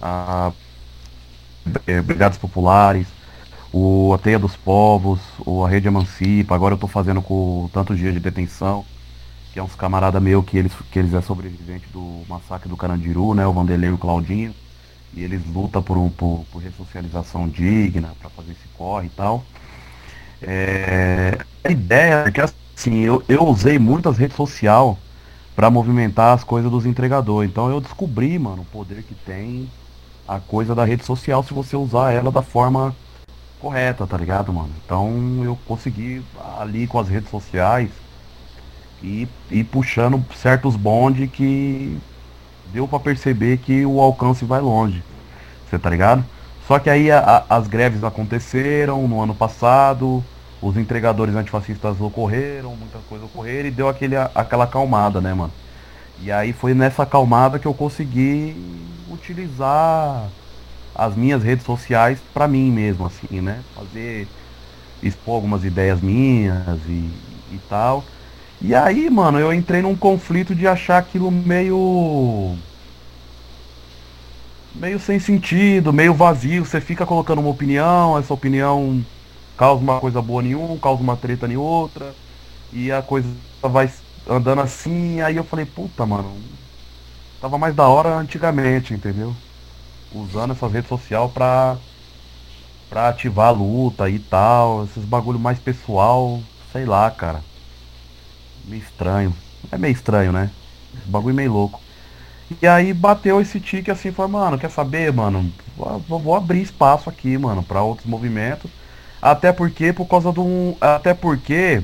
a 0.00 0.52
é, 1.86 2.00
Brigadas 2.00 2.38
Populares, 2.38 3.06
o 3.72 4.12
A 4.14 4.18
Teia 4.18 4.38
dos 4.38 4.56
Povos, 4.56 5.20
o 5.44 5.64
A 5.64 5.68
Rede 5.68 5.88
Emancipa, 5.88 6.54
agora 6.54 6.74
eu 6.74 6.78
tô 6.78 6.86
fazendo 6.86 7.20
com 7.20 7.68
tantos 7.72 7.98
dias 7.98 8.14
de 8.14 8.20
detenção, 8.20 8.84
que 9.52 9.58
é 9.58 9.62
uns 9.62 9.74
camarada 9.74 10.20
meu 10.20 10.42
que 10.42 10.56
eles, 10.56 10.72
que 10.90 10.98
eles 10.98 11.12
é 11.14 11.20
sobrevivente 11.20 11.86
do 11.92 12.22
massacre 12.28 12.68
do 12.68 12.76
Carandiru, 12.76 13.34
né? 13.34 13.46
O 13.46 13.52
Vanderlei 13.52 13.90
e 13.90 13.92
o 13.92 13.98
Claudinho. 13.98 14.54
E 15.14 15.22
eles 15.22 15.40
lutam 15.46 15.82
por, 15.82 15.96
um, 15.96 16.10
por, 16.10 16.44
por 16.52 16.62
ressocialização 16.62 17.48
digna, 17.48 18.10
para 18.20 18.30
fazer 18.30 18.52
esse 18.52 18.68
corre 18.76 19.06
e 19.06 19.10
tal. 19.10 19.42
É, 20.42 21.38
a 21.64 21.70
ideia 21.70 22.24
é 22.26 22.30
que 22.30 22.40
assim, 22.40 23.00
eu, 23.00 23.22
eu 23.28 23.44
usei 23.44 23.78
muito 23.78 24.08
as 24.08 24.18
redes 24.18 24.36
sociais 24.36 24.96
para 25.56 25.70
movimentar 25.70 26.34
as 26.34 26.44
coisas 26.44 26.70
dos 26.70 26.86
entregadores. 26.86 27.50
Então 27.50 27.70
eu 27.70 27.80
descobri, 27.80 28.38
mano, 28.38 28.62
o 28.62 28.66
poder 28.66 29.02
que 29.02 29.14
tem 29.14 29.68
a 30.28 30.38
coisa 30.38 30.74
da 30.74 30.84
rede 30.84 31.04
social 31.04 31.42
se 31.42 31.54
você 31.54 31.74
usar 31.74 32.12
ela 32.12 32.30
da 32.30 32.42
forma 32.42 32.94
correta, 33.58 34.06
tá 34.06 34.16
ligado, 34.16 34.52
mano? 34.52 34.70
Então 34.84 35.42
eu 35.42 35.58
consegui 35.66 36.22
ali 36.60 36.86
com 36.86 36.98
as 36.98 37.08
redes 37.08 37.30
sociais 37.30 37.90
e, 39.02 39.26
e 39.50 39.64
puxando 39.64 40.22
certos 40.36 40.76
bondes 40.76 41.30
que 41.30 41.98
deu 42.72 42.86
para 42.86 43.00
perceber 43.00 43.56
que 43.58 43.86
o 43.86 44.00
alcance 44.00 44.44
vai 44.44 44.60
longe. 44.60 45.02
Você 45.68 45.78
tá 45.78 45.88
ligado? 45.88 46.24
Só 46.66 46.78
que 46.78 46.90
aí 46.90 47.10
a, 47.10 47.44
a, 47.48 47.56
as 47.56 47.66
greves 47.66 48.04
aconteceram 48.04 49.08
no 49.08 49.22
ano 49.22 49.34
passado, 49.34 50.22
os 50.60 50.76
entregadores 50.76 51.34
antifascistas 51.34 52.00
ocorreram, 52.00 52.76
muita 52.76 52.98
coisa 53.08 53.24
ocorreram 53.24 53.68
e 53.68 53.72
deu 53.72 53.88
aquele, 53.88 54.16
aquela 54.16 54.64
acalmada, 54.64 55.20
né, 55.20 55.32
mano? 55.32 55.52
E 56.20 56.30
aí 56.30 56.52
foi 56.52 56.74
nessa 56.74 57.04
acalmada 57.04 57.58
que 57.58 57.66
eu 57.66 57.72
consegui 57.72 58.54
utilizar 59.10 60.28
as 60.94 61.14
minhas 61.14 61.42
redes 61.42 61.64
sociais 61.64 62.18
para 62.34 62.48
mim 62.48 62.70
mesmo, 62.70 63.06
assim, 63.06 63.40
né? 63.40 63.62
Fazer, 63.74 64.26
expor 65.02 65.36
algumas 65.36 65.64
ideias 65.64 66.00
minhas 66.00 66.78
e, 66.86 67.08
e 67.52 67.60
tal. 67.68 68.04
E 68.60 68.74
aí, 68.74 69.08
mano, 69.08 69.38
eu 69.38 69.52
entrei 69.52 69.80
num 69.80 69.96
conflito 69.96 70.54
de 70.54 70.66
achar 70.66 70.98
aquilo 70.98 71.30
meio. 71.30 72.56
meio 74.74 74.98
sem 74.98 75.20
sentido, 75.20 75.92
meio 75.92 76.12
vazio. 76.12 76.64
Você 76.64 76.80
fica 76.80 77.06
colocando 77.06 77.38
uma 77.40 77.50
opinião, 77.50 78.18
essa 78.18 78.34
opinião 78.34 79.04
causa 79.56 79.80
uma 79.80 80.00
coisa 80.00 80.20
boa 80.20 80.42
em 80.42 80.54
um, 80.56 80.76
causa 80.78 81.02
uma 81.02 81.16
treta 81.16 81.46
em 81.46 81.56
outra. 81.56 82.12
E 82.72 82.90
a 82.90 83.00
coisa 83.00 83.28
vai 83.62 83.88
andando 84.28 84.60
assim. 84.60 85.20
Aí 85.20 85.36
eu 85.36 85.44
falei, 85.44 85.64
puta, 85.64 86.04
mano, 86.04 86.34
tava 87.40 87.58
mais 87.58 87.74
da 87.74 87.88
hora 87.88 88.16
antigamente, 88.16 88.94
entendeu? 88.94 89.34
usando 90.12 90.52
essa 90.52 90.66
rede 90.68 90.88
social 90.88 91.28
pra, 91.28 91.76
pra 92.88 93.08
ativar 93.08 93.48
a 93.48 93.52
luta 93.52 94.08
e 94.08 94.18
tal, 94.18 94.84
esses 94.84 95.04
bagulho 95.04 95.38
mais 95.38 95.58
pessoal, 95.58 96.40
sei 96.72 96.84
lá, 96.84 97.10
cara. 97.10 97.42
Meio 98.64 98.82
estranho. 98.82 99.34
É 99.70 99.78
meio 99.78 99.92
estranho, 99.92 100.32
né? 100.32 100.50
Esse 100.96 101.08
bagulho 101.08 101.34
meio 101.34 101.52
louco. 101.52 101.80
E 102.62 102.66
aí 102.66 102.94
bateu 102.94 103.40
esse 103.40 103.60
tique 103.60 103.90
assim, 103.90 104.10
foi, 104.10 104.26
mano, 104.26 104.58
quer 104.58 104.70
saber, 104.70 105.12
mano? 105.12 105.52
Vou, 105.76 106.18
vou 106.18 106.36
abrir 106.36 106.62
espaço 106.62 107.10
aqui, 107.10 107.36
mano, 107.36 107.62
para 107.62 107.82
outros 107.82 108.06
movimentos. 108.06 108.70
Até 109.20 109.52
porque, 109.52 109.92
por 109.92 110.06
causa 110.06 110.32
de 110.32 110.40
um. 110.40 110.76
Até 110.80 111.12
porque. 111.12 111.82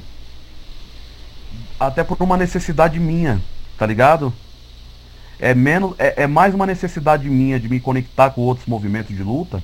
Até 1.78 2.04
por 2.04 2.16
uma 2.22 2.36
necessidade 2.36 2.98
minha, 2.98 3.42
tá 3.76 3.84
ligado? 3.84 4.32
É 5.44 5.54
menos 5.54 5.94
é, 5.98 6.22
é, 6.22 6.26
mais 6.26 6.54
uma 6.54 6.64
necessidade 6.64 7.28
minha 7.28 7.60
de 7.60 7.68
me 7.68 7.78
conectar 7.78 8.30
com 8.30 8.40
outros 8.40 8.66
movimentos 8.66 9.14
de 9.14 9.22
luta, 9.22 9.62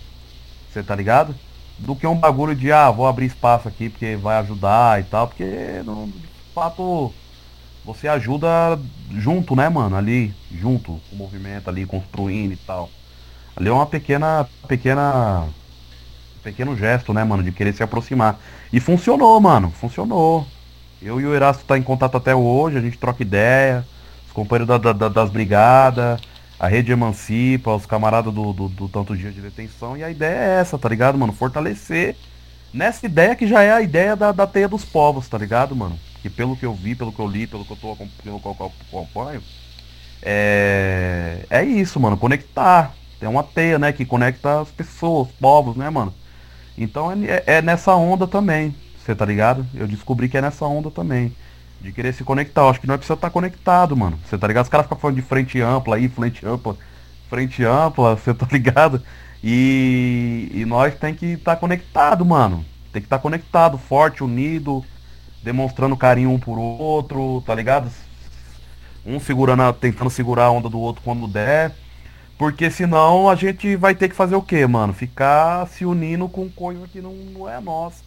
você 0.70 0.82
tá 0.82 0.94
ligado? 0.94 1.34
Do 1.78 1.96
que 1.96 2.06
um 2.06 2.16
bagulho 2.16 2.54
de 2.54 2.70
ah, 2.70 2.90
vou 2.90 3.06
abrir 3.06 3.24
espaço 3.24 3.66
aqui 3.66 3.88
porque 3.88 4.14
vai 4.14 4.36
ajudar 4.40 5.00
e 5.00 5.04
tal, 5.04 5.26
porque 5.26 5.80
não, 5.86 6.06
de 6.06 6.28
fato 6.54 7.10
você 7.82 8.06
ajuda 8.08 8.78
junto, 9.12 9.56
né, 9.56 9.70
mano, 9.70 9.96
ali, 9.96 10.34
junto 10.54 11.00
com 11.08 11.16
o 11.16 11.18
movimento 11.18 11.70
ali 11.70 11.86
construindo 11.86 12.52
e 12.52 12.56
tal. 12.56 12.90
Ali 13.56 13.70
é 13.70 13.72
uma 13.72 13.86
pequena 13.86 14.46
pequena 14.68 15.48
pequeno 16.42 16.76
gesto, 16.76 17.14
né, 17.14 17.24
mano, 17.24 17.42
de 17.42 17.52
querer 17.52 17.72
se 17.72 17.82
aproximar. 17.82 18.38
E 18.70 18.80
funcionou, 18.80 19.40
mano, 19.40 19.70
funcionou. 19.70 20.46
Eu 21.00 21.18
e 21.18 21.24
o 21.24 21.34
Erasto 21.34 21.64
tá 21.64 21.78
em 21.78 21.82
contato 21.82 22.18
até 22.18 22.34
hoje, 22.34 22.76
a 22.76 22.82
gente 22.82 22.98
troca 22.98 23.22
ideia 23.22 23.82
os 24.30 24.32
companheiros 24.32 24.68
da, 24.68 24.92
da, 24.92 25.08
das 25.08 25.28
brigadas, 25.28 26.20
a 26.58 26.68
rede 26.68 26.92
emancipa, 26.92 27.74
os 27.74 27.84
camaradas 27.84 28.32
do, 28.32 28.52
do, 28.52 28.68
do, 28.68 28.88
tanto 28.88 29.16
dia 29.16 29.32
de 29.32 29.40
detenção. 29.40 29.96
E 29.96 30.04
a 30.04 30.10
ideia 30.10 30.36
é 30.36 30.60
essa, 30.60 30.78
tá 30.78 30.88
ligado, 30.88 31.18
mano? 31.18 31.32
Fortalecer 31.32 32.16
nessa 32.72 33.04
ideia 33.04 33.34
que 33.34 33.46
já 33.46 33.62
é 33.62 33.72
a 33.72 33.82
ideia 33.82 34.14
da, 34.14 34.30
da 34.30 34.46
teia 34.46 34.68
dos 34.68 34.84
povos, 34.84 35.28
tá 35.28 35.36
ligado, 35.36 35.74
mano? 35.74 35.98
Que 36.22 36.30
pelo 36.30 36.56
que 36.56 36.64
eu 36.64 36.72
vi, 36.72 36.94
pelo 36.94 37.12
que 37.12 37.18
eu 37.18 37.26
li, 37.26 37.46
pelo 37.46 37.64
que 37.64 37.72
eu 37.72 37.76
tô 37.76 37.96
pelo 38.22 38.38
que 38.40 38.46
eu 38.46 38.72
acompanho, 38.92 39.42
é, 40.22 41.44
é 41.50 41.64
isso, 41.64 41.98
mano, 41.98 42.16
conectar. 42.16 42.94
Tem 43.18 43.28
uma 43.28 43.42
teia, 43.42 43.78
né, 43.78 43.92
que 43.92 44.04
conecta 44.04 44.60
as 44.60 44.68
pessoas, 44.68 45.28
os 45.28 45.34
povos, 45.34 45.76
né, 45.76 45.90
mano? 45.90 46.14
Então 46.78 47.10
é, 47.10 47.42
é 47.46 47.62
nessa 47.62 47.94
onda 47.96 48.26
também, 48.26 48.74
você 48.96 49.14
tá 49.14 49.24
ligado? 49.24 49.66
Eu 49.74 49.88
descobri 49.88 50.28
que 50.28 50.38
é 50.38 50.40
nessa 50.40 50.64
onda 50.66 50.90
também 50.90 51.34
de 51.80 51.92
querer 51.92 52.12
se 52.12 52.22
conectar. 52.22 52.62
Eu 52.62 52.68
acho 52.68 52.80
que 52.80 52.86
nós 52.86 52.98
precisa 52.98 53.14
estar 53.14 53.30
conectado, 53.30 53.96
mano. 53.96 54.18
Você 54.24 54.36
tá 54.36 54.46
ligado? 54.46 54.64
Os 54.64 54.70
caras 54.70 54.86
ficam 54.86 54.98
falando 54.98 55.16
de 55.16 55.22
frente 55.22 55.60
ampla 55.60 55.96
aí, 55.96 56.08
frente 56.08 56.44
ampla, 56.46 56.76
frente 57.28 57.64
ampla, 57.64 58.16
você 58.16 58.34
tá 58.34 58.46
ligado? 58.50 59.02
E, 59.42 60.50
e 60.52 60.64
nós 60.66 60.94
tem 60.94 61.14
que 61.14 61.26
estar 61.26 61.56
conectado, 61.56 62.24
mano. 62.24 62.64
Tem 62.92 63.00
que 63.00 63.06
estar 63.06 63.18
conectado, 63.18 63.78
forte, 63.78 64.22
unido, 64.22 64.84
demonstrando 65.42 65.96
carinho 65.96 66.30
um 66.30 66.38
por 66.38 66.58
outro, 66.58 67.42
tá 67.46 67.54
ligado? 67.54 67.90
Um 69.06 69.18
segurando, 69.18 69.72
tentando 69.72 70.10
segurar 70.10 70.46
a 70.46 70.50
onda 70.50 70.68
do 70.68 70.78
outro 70.78 71.02
quando 71.02 71.26
der. 71.26 71.72
Porque 72.36 72.70
senão 72.70 73.28
a 73.28 73.34
gente 73.34 73.76
vai 73.76 73.94
ter 73.94 74.08
que 74.08 74.14
fazer 74.16 74.34
o 74.34 74.42
quê, 74.42 74.66
mano? 74.66 74.92
Ficar 74.92 75.66
se 75.68 75.84
unindo 75.84 76.28
com 76.28 76.48
coisa 76.50 76.86
que 76.88 77.00
não, 77.00 77.12
não 77.12 77.48
é 77.48 77.60
nossa. 77.60 78.02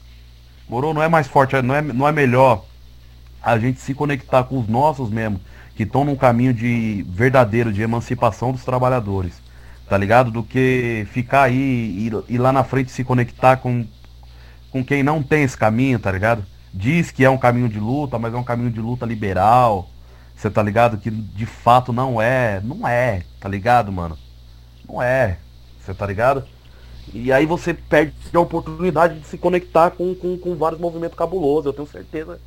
Morou? 0.67 0.93
Não 0.93 1.03
é 1.03 1.07
mais 1.07 1.27
forte, 1.27 1.59
não 1.61 1.75
é, 1.75 1.81
não 1.81 2.07
é 2.07 2.11
melhor 2.11 2.65
a 3.43 3.59
gente 3.59 3.81
se 3.81 3.93
conectar 3.93 4.45
com 4.45 4.57
os 4.57 4.67
nossos 4.69 5.09
mesmo, 5.09 5.39
que 5.75 5.83
estão 5.83 6.05
num 6.05 6.15
caminho 6.15 6.53
de 6.53 7.05
verdadeiro 7.09 7.73
de 7.73 7.81
emancipação 7.81 8.53
dos 8.53 8.63
trabalhadores, 8.63 9.33
tá 9.89 9.97
ligado? 9.97 10.31
Do 10.31 10.43
que 10.43 11.05
ficar 11.11 11.43
aí 11.43 11.57
e, 11.57 12.11
e 12.29 12.37
lá 12.37 12.53
na 12.53 12.63
frente 12.63 12.91
se 12.91 13.03
conectar 13.03 13.57
com, 13.57 13.85
com 14.71 14.83
quem 14.83 15.03
não 15.03 15.21
tem 15.21 15.43
esse 15.43 15.57
caminho, 15.57 15.99
tá 15.99 16.11
ligado? 16.11 16.45
Diz 16.73 17.11
que 17.11 17.25
é 17.25 17.29
um 17.29 17.37
caminho 17.37 17.67
de 17.67 17.79
luta, 17.79 18.17
mas 18.17 18.33
é 18.33 18.37
um 18.37 18.43
caminho 18.43 18.71
de 18.71 18.79
luta 18.79 19.05
liberal. 19.05 19.89
Você 20.35 20.49
tá 20.49 20.63
ligado? 20.63 20.97
Que 20.97 21.11
de 21.11 21.45
fato 21.45 21.91
não 21.91 22.21
é. 22.21 22.61
Não 22.63 22.87
é, 22.87 23.23
tá 23.39 23.47
ligado, 23.49 23.91
mano? 23.91 24.17
Não 24.87 25.01
é. 25.01 25.37
Você 25.79 25.93
tá 25.93 26.05
ligado? 26.05 26.43
E 27.13 27.31
aí 27.31 27.45
você 27.45 27.73
perde 27.73 28.13
a 28.33 28.39
oportunidade 28.39 29.19
de 29.19 29.27
se 29.27 29.37
conectar 29.37 29.91
com, 29.91 30.15
com, 30.15 30.37
com 30.37 30.55
vários 30.55 30.79
movimentos 30.79 31.17
cabulosos. 31.17 31.65
Eu 31.65 31.73
tenho 31.73 31.87
certeza 31.87 32.39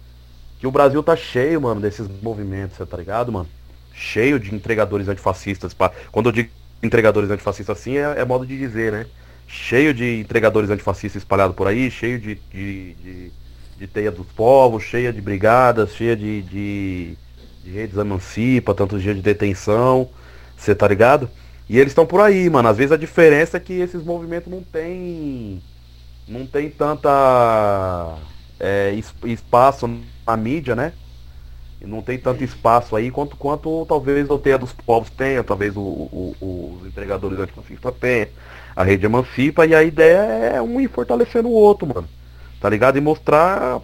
que 0.58 0.66
o 0.66 0.70
Brasil 0.70 1.02
tá 1.02 1.14
cheio, 1.14 1.60
mano, 1.60 1.80
desses 1.80 2.08
movimentos, 2.22 2.76
tá 2.88 2.96
ligado, 2.96 3.30
mano? 3.30 3.48
Cheio 3.92 4.38
de 4.38 4.54
entregadores 4.54 5.08
antifascistas. 5.08 5.74
Pra... 5.74 5.90
Quando 6.10 6.26
eu 6.26 6.32
digo 6.32 6.50
entregadores 6.82 7.30
antifascistas 7.30 7.78
assim, 7.78 7.96
é, 7.96 8.20
é, 8.20 8.24
modo 8.24 8.46
de 8.46 8.56
dizer, 8.56 8.92
né? 8.92 9.06
Cheio 9.46 9.94
de 9.94 10.20
entregadores 10.20 10.70
antifascistas 10.70 11.22
espalhados 11.22 11.54
por 11.54 11.66
aí, 11.66 11.90
cheio 11.90 12.18
de, 12.18 12.34
de, 12.50 12.94
de, 12.94 13.32
de 13.78 13.86
teia 13.86 14.10
dos 14.10 14.26
povos, 14.28 14.82
cheia 14.82 15.12
de 15.12 15.20
brigadas, 15.20 15.94
cheia 15.94 16.16
de, 16.16 16.42
de, 16.42 17.16
de 17.62 17.70
redes 17.70 17.96
emancipa, 17.96 18.74
tantos 18.74 19.02
dias 19.02 19.14
de 19.14 19.22
detenção, 19.22 20.08
você 20.56 20.74
tá 20.74 20.88
ligado? 20.88 21.30
E 21.68 21.78
eles 21.78 21.92
estão 21.92 22.06
por 22.06 22.20
aí, 22.20 22.48
mano. 22.48 22.68
Às 22.68 22.76
vezes 22.76 22.92
a 22.92 22.96
diferença 22.96 23.56
é 23.56 23.60
que 23.60 23.74
esses 23.74 24.02
movimentos 24.02 24.50
não 24.50 24.62
tem. 24.62 25.62
Não 26.28 26.44
tem 26.46 26.70
tanta 26.70 28.16
é, 28.58 28.94
espaço 29.24 29.88
na 30.26 30.36
mídia, 30.36 30.74
né? 30.74 30.92
Não 31.80 32.02
tem 32.02 32.18
tanto 32.18 32.42
espaço 32.42 32.96
aí 32.96 33.10
quanto, 33.10 33.36
quanto 33.36 33.84
talvez 33.86 34.28
o 34.28 34.38
Teia 34.38 34.58
dos 34.58 34.72
Povos 34.72 35.10
tenha, 35.10 35.44
talvez 35.44 35.76
o, 35.76 35.80
o, 35.80 36.78
os 36.80 36.86
entregadores 36.86 37.38
antifascistas 37.38 37.94
tenha. 38.00 38.28
A 38.74 38.82
rede 38.82 39.06
emancipa 39.06 39.64
e 39.66 39.74
a 39.74 39.82
ideia 39.82 40.18
é 40.56 40.62
um 40.62 40.80
ir 40.80 40.88
fortalecendo 40.88 41.48
o 41.48 41.52
outro, 41.52 41.86
mano. 41.86 42.08
Tá 42.60 42.68
ligado? 42.68 42.98
E 42.98 43.00
mostrar. 43.00 43.80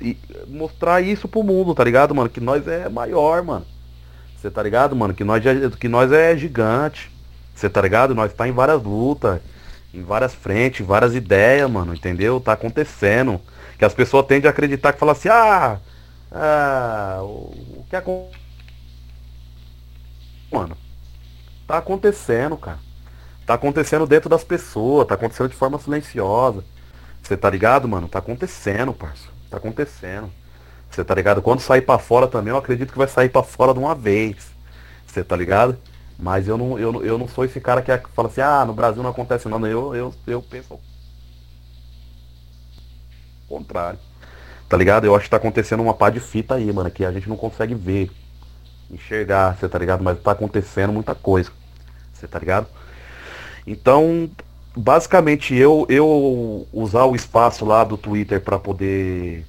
E 0.00 0.16
mostrar 0.48 1.00
isso 1.00 1.28
pro 1.28 1.42
mundo, 1.42 1.74
tá 1.74 1.84
ligado, 1.84 2.14
mano? 2.14 2.28
Que 2.28 2.40
nós 2.40 2.66
é 2.66 2.88
maior, 2.88 3.42
mano. 3.42 3.66
Você 4.36 4.50
tá 4.50 4.62
ligado, 4.62 4.96
mano? 4.96 5.14
Que 5.14 5.22
nós 5.24 5.44
é, 5.44 5.70
que 5.78 5.88
nós 5.88 6.10
é 6.12 6.36
gigante. 6.36 7.10
Você 7.54 7.68
tá 7.68 7.80
ligado? 7.80 8.14
Nós 8.14 8.32
tá 8.32 8.48
em 8.48 8.52
várias 8.52 8.82
lutas, 8.82 9.40
em 9.92 10.02
várias 10.02 10.34
frentes, 10.34 10.84
várias 10.84 11.14
ideias, 11.14 11.70
mano, 11.70 11.94
entendeu? 11.94 12.40
Tá 12.40 12.52
acontecendo. 12.52 13.40
Que 13.78 13.84
as 13.84 13.94
pessoas 13.94 14.26
tendem 14.26 14.48
a 14.48 14.50
acreditar 14.50 14.92
que 14.92 14.98
fala 14.98 15.12
assim, 15.12 15.28
ah, 15.28 15.78
ah 16.30 17.18
o, 17.22 17.84
que 17.88 17.96
acontece. 17.96 18.38
Mano, 20.50 20.76
tá 21.66 21.78
acontecendo, 21.78 22.56
cara. 22.56 22.78
Tá 23.46 23.54
acontecendo 23.54 24.06
dentro 24.06 24.28
das 24.28 24.44
pessoas, 24.44 25.06
tá 25.06 25.14
acontecendo 25.14 25.48
de 25.48 25.56
forma 25.56 25.78
silenciosa. 25.78 26.64
Você 27.22 27.36
tá 27.36 27.50
ligado, 27.50 27.88
mano? 27.88 28.08
Tá 28.08 28.18
acontecendo, 28.18 28.92
parça. 28.92 29.28
Tá 29.50 29.56
acontecendo. 29.56 30.30
Você 30.90 31.04
tá 31.04 31.14
ligado? 31.14 31.42
Quando 31.42 31.60
sair 31.60 31.82
para 31.82 31.98
fora 31.98 32.28
também, 32.28 32.52
eu 32.52 32.58
acredito 32.58 32.92
que 32.92 32.98
vai 32.98 33.08
sair 33.08 33.28
para 33.28 33.42
fora 33.42 33.72
de 33.72 33.80
uma 33.80 33.94
vez. 33.94 34.52
Você 35.06 35.24
tá 35.24 35.36
ligado? 35.36 35.76
Mas 36.18 36.46
eu 36.46 36.56
não, 36.56 36.78
eu, 36.78 37.04
eu 37.04 37.18
não 37.18 37.26
sou 37.26 37.44
esse 37.44 37.60
cara 37.60 37.82
que 37.82 37.90
fala 38.14 38.28
assim, 38.28 38.40
ah, 38.40 38.64
no 38.64 38.72
Brasil 38.72 39.02
não 39.02 39.10
acontece 39.10 39.48
nada. 39.48 39.66
Eu, 39.66 39.94
eu, 39.94 40.14
eu 40.26 40.42
penso 40.42 40.78
contrário. 43.48 43.98
Tá 44.68 44.76
ligado? 44.76 45.04
Eu 45.04 45.14
acho 45.14 45.24
que 45.24 45.30
tá 45.30 45.36
acontecendo 45.36 45.82
uma 45.82 45.94
pá 45.94 46.10
de 46.10 46.20
fita 46.20 46.54
aí, 46.54 46.72
mano, 46.72 46.90
que 46.90 47.04
a 47.04 47.12
gente 47.12 47.28
não 47.28 47.36
consegue 47.36 47.74
ver, 47.74 48.10
enxergar, 48.90 49.56
você 49.56 49.68
tá 49.68 49.78
ligado? 49.78 50.02
Mas 50.02 50.18
tá 50.20 50.32
acontecendo 50.32 50.92
muita 50.92 51.14
coisa. 51.14 51.50
Você 52.12 52.26
tá 52.26 52.38
ligado? 52.38 52.66
Então, 53.66 54.30
basicamente 54.76 55.54
eu 55.54 55.86
eu 55.88 56.66
usar 56.72 57.04
o 57.04 57.14
espaço 57.14 57.64
lá 57.64 57.84
do 57.84 57.96
Twitter 57.96 58.40
para 58.40 58.58
poder 58.58 59.46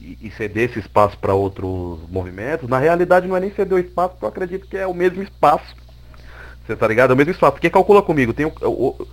e 0.00 0.30
ceder 0.30 0.70
esse 0.70 0.78
espaço 0.78 1.18
para 1.18 1.34
outros 1.34 1.98
movimentos, 2.08 2.68
na 2.68 2.78
realidade 2.78 3.26
não 3.26 3.36
é 3.36 3.40
nem 3.40 3.50
ceder 3.52 3.76
o 3.76 3.80
espaço, 3.80 4.10
porque 4.10 4.24
eu 4.24 4.28
acredito 4.28 4.68
que 4.68 4.76
é 4.76 4.86
o 4.86 4.94
mesmo 4.94 5.22
espaço. 5.22 5.74
Você 6.64 6.76
tá 6.76 6.86
ligado? 6.86 7.10
É 7.10 7.14
o 7.14 7.16
mesmo 7.16 7.32
espaço. 7.32 7.52
Porque 7.52 7.70
calcula 7.70 8.02
comigo, 8.02 8.32
tem, 8.32 8.46
o, 8.46 9.06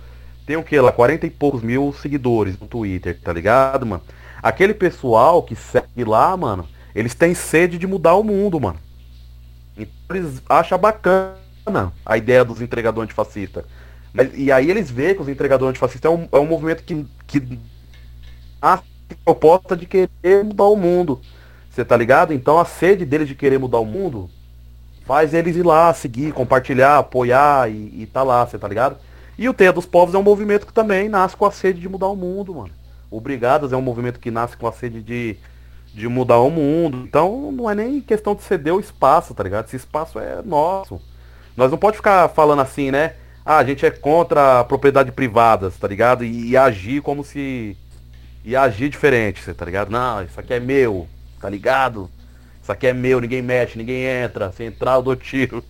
tem 0.46 0.56
o 0.56 0.62
que 0.62 0.78
lá? 0.78 0.92
40 0.92 1.26
e 1.26 1.30
poucos 1.30 1.62
mil 1.62 1.94
seguidores 2.00 2.58
no 2.58 2.66
Twitter, 2.66 3.18
tá 3.20 3.32
ligado, 3.32 3.86
mano? 3.86 4.02
Aquele 4.42 4.74
pessoal 4.74 5.42
que 5.42 5.56
segue 5.56 6.04
lá, 6.04 6.36
mano, 6.36 6.68
eles 6.94 7.14
têm 7.14 7.34
sede 7.34 7.78
de 7.78 7.86
mudar 7.86 8.14
o 8.14 8.22
mundo, 8.22 8.60
mano. 8.60 8.78
Então 9.76 10.16
eles 10.16 10.42
acham 10.48 10.78
bacana 10.78 11.92
a 12.04 12.16
ideia 12.16 12.44
dos 12.44 12.60
entregadores 12.60 13.06
antifascistas. 13.06 13.64
Mas, 14.12 14.30
e 14.34 14.52
aí 14.52 14.70
eles 14.70 14.90
veem 14.90 15.14
que 15.14 15.22
os 15.22 15.28
entregadores 15.28 15.70
antifascistas 15.70 16.10
é 16.10 16.14
um, 16.14 16.28
é 16.30 16.38
um 16.38 16.46
movimento 16.46 16.82
que, 16.84 17.06
que 17.26 17.58
a 18.60 18.80
proposta 19.24 19.76
de 19.76 19.86
querer 19.86 20.44
mudar 20.44 20.64
o 20.64 20.76
mundo. 20.76 21.20
Você 21.70 21.84
tá 21.84 21.96
ligado? 21.96 22.32
Então 22.32 22.58
a 22.58 22.64
sede 22.64 23.04
deles 23.04 23.26
de 23.26 23.34
querer 23.34 23.58
mudar 23.58 23.78
o 23.78 23.86
mundo 23.86 24.30
faz 25.04 25.34
eles 25.34 25.56
ir 25.56 25.64
lá, 25.64 25.92
seguir, 25.92 26.32
compartilhar, 26.32 26.98
apoiar 26.98 27.70
e, 27.70 28.02
e 28.02 28.06
tá 28.06 28.22
lá, 28.22 28.46
você 28.46 28.58
tá 28.58 28.68
ligado? 28.68 28.96
E 29.36 29.48
o 29.48 29.54
Teia 29.54 29.72
dos 29.72 29.86
Povos 29.86 30.14
é 30.14 30.18
um 30.18 30.22
movimento 30.22 30.66
que 30.66 30.72
também 30.72 31.08
nasce 31.08 31.36
com 31.36 31.44
a 31.44 31.50
sede 31.50 31.80
de 31.80 31.88
mudar 31.88 32.08
o 32.08 32.16
mundo, 32.16 32.54
mano. 32.54 32.70
O 33.10 33.20
Brigadas 33.20 33.72
é 33.72 33.76
um 33.76 33.82
movimento 33.82 34.20
que 34.20 34.30
nasce 34.30 34.56
com 34.56 34.66
a 34.66 34.72
sede 34.72 35.02
de, 35.02 35.36
de 35.92 36.08
mudar 36.08 36.38
o 36.38 36.50
mundo. 36.50 36.98
Então 36.98 37.52
não 37.52 37.68
é 37.68 37.74
nem 37.74 38.00
questão 38.00 38.34
de 38.34 38.42
ceder 38.42 38.74
o 38.74 38.80
espaço, 38.80 39.34
tá 39.34 39.42
ligado? 39.42 39.66
Esse 39.66 39.76
espaço 39.76 40.18
é 40.18 40.40
nosso. 40.42 41.00
Nós 41.56 41.70
não 41.70 41.78
pode 41.78 41.96
ficar 41.96 42.28
falando 42.28 42.62
assim, 42.62 42.90
né? 42.90 43.14
Ah, 43.44 43.58
a 43.58 43.64
gente 43.64 43.84
é 43.84 43.90
contra 43.90 44.60
a 44.60 44.64
propriedade 44.64 45.12
privada, 45.12 45.70
tá 45.70 45.86
ligado? 45.86 46.24
E, 46.24 46.50
e 46.50 46.56
agir 46.56 47.02
como 47.02 47.22
se. 47.22 47.76
E 48.44 48.56
agir 48.56 48.88
diferente, 48.88 49.52
tá 49.54 49.64
ligado? 49.64 49.90
Não, 49.90 50.22
isso 50.22 50.38
aqui 50.38 50.54
é 50.54 50.60
meu, 50.60 51.08
tá 51.40 51.48
ligado? 51.48 52.10
Isso 52.62 52.72
aqui 52.72 52.86
é 52.86 52.92
meu, 52.92 53.20
ninguém 53.20 53.42
mexe, 53.42 53.78
ninguém 53.78 54.04
entra. 54.04 54.50
Se 54.52 54.64
entrar, 54.64 54.94
eu 54.94 55.02
dou 55.02 55.16
tiro. 55.16 55.62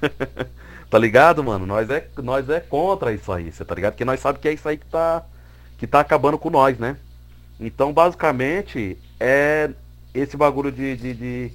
tá 0.90 0.98
ligado, 0.98 1.42
mano? 1.42 1.66
Nós 1.66 1.88
é, 1.90 2.08
nós 2.18 2.48
é 2.48 2.60
contra 2.60 3.12
isso 3.12 3.30
aí, 3.32 3.52
você 3.52 3.64
tá 3.64 3.74
ligado? 3.74 3.92
Porque 3.92 4.04
nós 4.04 4.20
sabemos 4.20 4.42
que 4.42 4.48
é 4.48 4.52
isso 4.52 4.68
aí 4.68 4.76
que 4.76 4.86
tá, 4.86 5.22
que 5.76 5.86
tá 5.86 6.00
acabando 6.00 6.38
com 6.38 6.50
nós, 6.50 6.78
né? 6.78 6.96
Então, 7.60 7.92
basicamente, 7.92 8.96
é 9.18 9.70
esse 10.14 10.36
bagulho 10.36 10.70
de, 10.70 10.96
de, 10.96 11.14
de, 11.14 11.52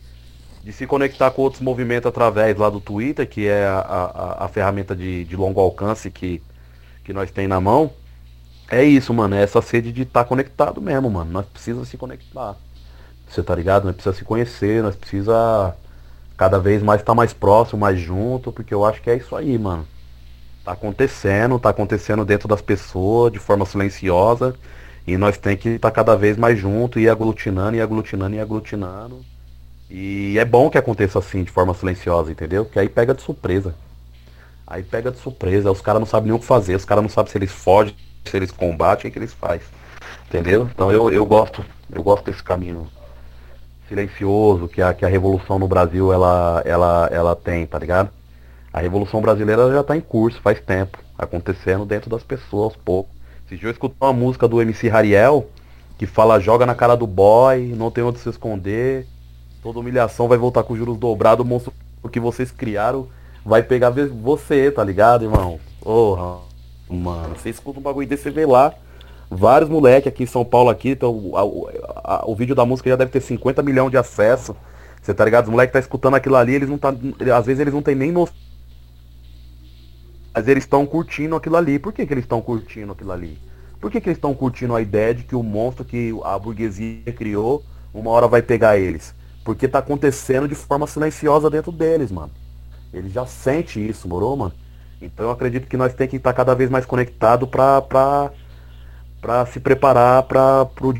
de, 0.63 0.74
se 0.74 0.86
conectar 0.86 1.32
com 1.32 1.41
outros 1.41 1.62
movimentos 1.62 2.08
através 2.08 2.58
lá 2.58 2.69
do 2.69 2.82
Twitter, 2.82 3.28
que 3.28 3.48
é 3.48 3.65
a, 3.65 3.80
a, 3.80 4.46
a 4.46 4.48
ferramenta 4.48 4.96
de, 4.96 5.24
de 5.24 5.36
longo 5.36 5.60
alcance 5.62 6.12
que, 6.12 6.41
que 7.04 7.13
nós 7.13 7.32
tem 7.32 7.48
na 7.48 7.60
mão. 7.62 7.91
É 8.69 8.84
isso, 8.84 9.13
mano. 9.13 9.36
É 9.36 9.43
essa 9.43 9.62
sede 9.62 9.91
de 9.91 10.02
estar 10.02 10.24
tá 10.24 10.28
conectado 10.28 10.82
mesmo, 10.82 11.10
mano. 11.10 11.32
Nós 11.32 11.46
precisamos 11.46 11.88
se 11.88 11.98
conectar. 11.98 12.56
Você 13.30 13.41
tá 13.41 13.56
ligado? 13.56 13.86
Nós 13.86 13.96
precisamos 13.96 14.19
se 14.19 14.26
conhecer, 14.26 14.84
nós 14.84 14.96
precisamos 14.96 15.74
cada 16.38 16.60
vez 16.60 16.82
mais 16.82 17.02
tá 17.02 17.13
mais 17.13 17.34
próximo, 17.34 17.80
mais 17.82 18.00
junto, 18.00 18.52
porque 18.52 18.74
eu 18.74 18.86
acho 18.86 19.02
que 19.02 19.10
é 19.10 19.15
isso 19.15 19.36
aí, 19.36 19.58
mano. 19.58 19.88
Tá 20.63 20.72
acontecendo, 20.72 21.60
tá 21.60 21.69
acontecendo 21.69 22.26
dentro 22.26 22.48
das 22.48 22.62
pessoas, 22.62 23.32
de 23.32 23.39
forma 23.39 23.65
silenciosa. 23.65 24.56
E 25.06 25.17
nós 25.17 25.38
tem 25.38 25.58
que 25.58 25.69
estar 25.69 25.91
tá 25.91 25.96
cada 25.96 26.15
vez 26.15 26.38
mais 26.38 26.58
junto 26.58 27.00
e 27.00 27.10
aglutinando, 27.10 27.76
e 27.76 27.82
aglutinando, 27.82 28.36
e 28.36 28.39
aglutinando. 28.39 29.26
E 29.89 30.39
é 30.39 30.46
bom 30.46 30.69
que 30.69 30.78
aconteça 30.78 31.19
assim, 31.19 31.43
de 31.43 31.52
forma 31.52 31.74
silenciosa, 31.74 32.32
entendeu? 32.32 32.65
Que 32.65 32.80
aí 32.80 32.89
pega 32.89 33.13
de 33.13 33.22
surpresa. 33.22 33.76
Aí 34.65 34.82
pega 34.82 35.12
de 35.12 35.19
surpresa, 35.19 35.69
os 35.72 35.82
caras 35.82 36.00
não 36.00 36.08
sabem 36.08 36.30
nem 36.30 36.36
o 36.36 36.39
que 36.39 36.46
fazer, 36.46 36.76
os 36.76 36.86
caras 36.86 37.04
não 37.04 37.10
sabem 37.10 37.32
se 37.32 37.38
eles 37.38 37.52
fogem, 37.52 37.93
se 38.26 38.36
eles 38.36 38.50
combatem, 38.50 39.10
o 39.10 39.12
que 39.13 39.19
eles 39.19 39.34
fazem. 39.34 39.67
Entendeu? 40.28 40.69
Então 40.74 40.91
eu, 40.91 41.12
eu 41.12 41.26
gosto, 41.26 41.63
eu 41.91 42.02
gosto 42.02 42.26
desse 42.26 42.41
caminho 42.41 42.88
silencioso 43.93 44.67
que 44.67 44.82
a, 44.82 44.93
que 44.93 45.06
a 45.06 45.08
revolução 45.08 45.60
no 45.60 45.67
Brasil 45.67 46.12
ela, 46.12 46.62
ela, 46.65 47.10
ela 47.12 47.36
tem, 47.36 47.65
tá 47.65 47.77
ligado? 47.77 48.10
A 48.71 48.79
revolução 48.79 49.21
brasileira 49.21 49.71
já 49.71 49.82
está 49.82 49.95
em 49.95 50.01
curso 50.01 50.41
faz 50.41 50.60
tempo, 50.60 50.97
acontecendo 51.17 51.86
dentro 51.86 52.10
das 52.10 52.23
pessoas 52.23 52.63
aos 52.63 52.75
poucos. 52.75 53.13
Esse 53.51 53.63
eu 53.63 53.93
uma 54.01 54.12
música 54.12 54.47
do 54.47 54.60
MC 54.60 54.89
Rariel 54.89 55.47
que 55.95 56.08
fala 56.08 56.39
joga 56.39 56.65
na 56.65 56.73
cara 56.73 56.95
do 56.95 57.06
boy, 57.06 57.71
não 57.77 57.91
tem 57.91 58.03
onde 58.03 58.17
se 58.17 58.27
esconder, 58.27 59.06
toda 59.62 59.79
humilhação 59.79 60.27
vai 60.27 60.39
voltar 60.39 60.63
com 60.63 60.75
juros 60.75 60.97
dobrados, 60.97 61.45
o 61.45 61.47
monstro 61.47 61.71
que 62.12 62.19
vocês 62.19 62.51
criaram 62.51 63.08
vai 63.45 63.62
pegar 63.62 63.91
você, 63.91 64.71
tá 64.71 64.84
ligado, 64.84 65.25
irmão? 65.25 65.60
Porra, 65.79 66.39
mano, 66.89 67.36
você 67.36 67.51
escuta 67.51 67.79
um 67.79 67.84
bagulho 67.84 68.08
desse, 68.08 68.23
você 68.23 68.32
vê 68.32 68.45
lá 68.45 68.73
vários 69.36 69.69
moleques 69.69 70.08
aqui 70.08 70.24
em 70.24 70.28
São 70.28 70.46
Paulo 70.46 70.69
aqui, 70.69 70.89
então 70.89 71.12
o, 71.12 71.38
a, 72.04 72.24
o 72.26 72.36
vídeo 72.36 72.56
da 72.56 72.65
música 72.65 72.89
já 72.89 72.96
deve 72.96 73.12
ter 73.12 73.22
50 73.22 73.62
milhões 73.62 73.91
de 73.91 73.98
acessos. 73.98 74.56
Você 75.02 75.13
tá 75.13 75.26
ligado? 75.26 75.46
Os 75.46 75.52
moleques 75.52 75.74
tá 75.74 75.80
escutando 75.80 76.15
aquilo 76.15 76.36
ali, 76.36 76.56
eles 76.56 76.69
não 76.69 76.78
tá. 76.78 76.89
Às 76.89 77.46
vezes 77.46 77.60
eles 77.60 77.74
não 77.74 77.82
tem 77.82 77.96
nem 77.96 78.12
noção. 78.12 78.36
Mas 80.34 80.48
eles 80.48 80.63
estão 80.63 80.86
curtindo 80.86 81.36
aquilo 81.36 81.58
ali. 81.58 81.78
Por 81.78 81.93
que, 81.93 82.06
que 82.06 82.13
eles 82.13 82.24
estão 82.24 82.41
curtindo 82.41 82.93
aquilo 82.93 83.12
ali? 83.12 83.38
Por 83.80 83.91
que, 83.91 84.00
que 84.00 84.08
eles 84.08 84.17
estão 84.17 84.34
curtindo 84.34 84.74
a 84.74 84.82
ideia 84.82 85.13
de 85.13 85.24
que 85.24 85.36
o 85.36 85.43
monstro 85.43 85.84
que 85.84 86.17
a 86.24 86.39
burguesia 86.39 87.12
criou, 87.12 87.63
uma 87.93 88.10
hora 88.12 88.28
vai 88.28 88.41
pegar 88.41 88.78
eles? 88.78 89.13
Porque 89.43 89.67
tá 89.67 89.80
acontecendo 89.80 90.48
de 90.48 90.56
forma 90.56 90.88
silenciosa 90.88 91.50
dentro 91.50 91.72
deles, 91.72 92.10
mano. 92.10 92.32
Eles 92.93 93.12
já 93.12 93.26
sentem 93.26 93.86
isso, 93.86 94.08
morou, 94.08 94.38
mano? 94.38 94.54
Então 95.02 95.26
eu 95.26 95.32
acredito 95.32 95.67
que 95.67 95.76
nós 95.76 95.93
temos 95.93 96.12
que 96.12 96.17
estar 96.17 96.32
cada 96.32 96.56
vez 96.56 96.69
mais 96.69 96.86
conectado 96.86 97.46
pra, 97.46 97.82
pra, 97.82 98.32
pra 99.24 99.46
se 99.46 99.58
preparar 99.58 100.22
pra, 100.24 100.66
pro 100.66 100.94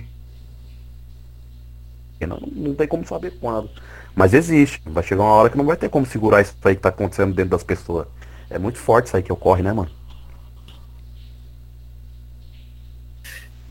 não, 2.26 2.40
não 2.56 2.74
tem 2.74 2.88
como 2.88 3.06
saber 3.06 3.34
quando. 3.42 3.70
Mas 4.16 4.34
existe. 4.34 4.82
Vai 4.86 5.04
chegar 5.04 5.24
uma 5.24 5.34
hora 5.34 5.50
que 5.50 5.58
não 5.58 5.66
vai 5.66 5.76
ter 5.76 5.90
como 5.90 6.06
segurar 6.06 6.42
isso 6.42 6.56
aí 6.64 6.74
que 6.74 6.82
tá 6.82 6.88
acontecendo 6.88 7.34
dentro 7.34 7.52
das 7.52 7.64
pessoas. 7.64 8.08
É 8.50 8.58
muito 8.58 8.80
forte 8.80 9.08
isso 9.08 9.18
aí 9.18 9.24
que 9.24 9.34
ocorre, 9.34 9.62
né, 9.62 9.74
mano? 9.74 9.92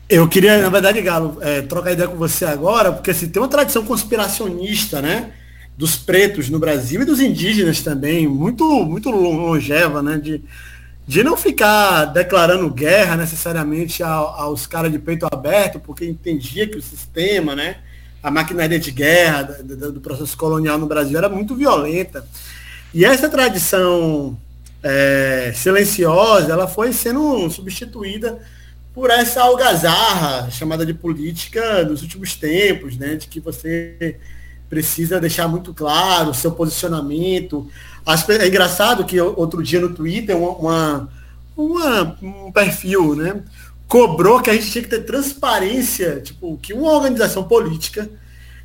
Eu 0.07 0.27
queria, 0.27 0.61
na 0.61 0.69
verdade, 0.69 1.01
Galo, 1.01 1.39
é, 1.41 1.63
trocar 1.63 1.93
ideia 1.93 2.07
com 2.07 2.17
você 2.17 2.45
agora, 2.45 2.91
porque 2.91 3.09
assim, 3.09 3.27
tem 3.27 3.41
uma 3.41 3.47
tradição 3.47 3.83
conspiracionista, 3.83 5.01
né? 5.01 5.31
Dos 5.75 5.95
pretos 5.95 6.47
no 6.47 6.59
Brasil 6.59 7.01
e 7.01 7.05
dos 7.05 7.19
indígenas 7.19 7.81
também, 7.81 8.27
muito, 8.27 8.63
muito 8.85 9.09
longeva, 9.09 10.03
né? 10.03 10.19
De, 10.19 10.43
de 11.05 11.23
não 11.23 11.35
ficar 11.35 12.05
declarando 12.05 12.69
guerra 12.69 13.17
necessariamente 13.17 14.01
aos 14.01 14.65
caras 14.65 14.91
de 14.91 14.99
peito 14.99 15.27
aberto, 15.31 15.79
porque 15.79 16.05
entendia 16.05 16.67
que 16.67 16.77
o 16.77 16.81
sistema, 16.81 17.55
né? 17.55 17.77
a 18.23 18.31
maquinaria 18.31 18.79
de 18.79 18.89
guerra 18.89 19.43
do, 19.43 19.99
processo 19.99 20.37
colonial 20.37 20.77
no 20.77 20.87
Brasil 20.87 21.17
era 21.17 21.27
muito 21.27 21.53
violenta. 21.53 22.25
E 22.93 23.03
essa 23.03 23.27
tradição 23.27 24.39
é, 24.81 25.51
silenciosa, 25.53 26.53
ela 26.53 26.65
foi 26.65 26.93
sendo 26.93 27.49
substituída 27.49 28.39
por 28.93 29.09
essa 29.09 29.41
algazarra 29.41 30.49
chamada 30.49 30.85
de 30.85 30.93
política 30.93 31.83
dos 31.83 32.01
últimos 32.01 32.35
tempos, 32.35 32.95
né, 32.95 33.15
de 33.15 33.27
que 33.27 33.41
você 33.41 34.17
precisa 34.69 35.19
deixar 35.19 35.49
muito 35.49 35.73
claro 35.73 36.29
o 36.29 36.33
seu 36.33 36.51
posicionamento. 36.51 37.69
É 38.05 38.47
engraçado 38.47 39.05
que 39.05 39.19
outro 39.19 39.63
dia 39.63 39.79
no 39.79 39.93
Twitter 39.93 40.35
uma, 40.35 41.09
uma, 41.55 42.17
um 42.21 42.51
perfil, 42.51 43.15
né, 43.15 43.41
cobrou 43.87 44.41
que 44.41 44.49
a 44.49 44.53
gente 44.53 44.71
tinha 44.71 44.83
que 44.83 44.89
ter 44.89 45.05
transparência, 45.05 46.19
tipo, 46.21 46.57
que 46.57 46.73
uma 46.73 46.91
organização 46.91 47.43
política 47.43 48.09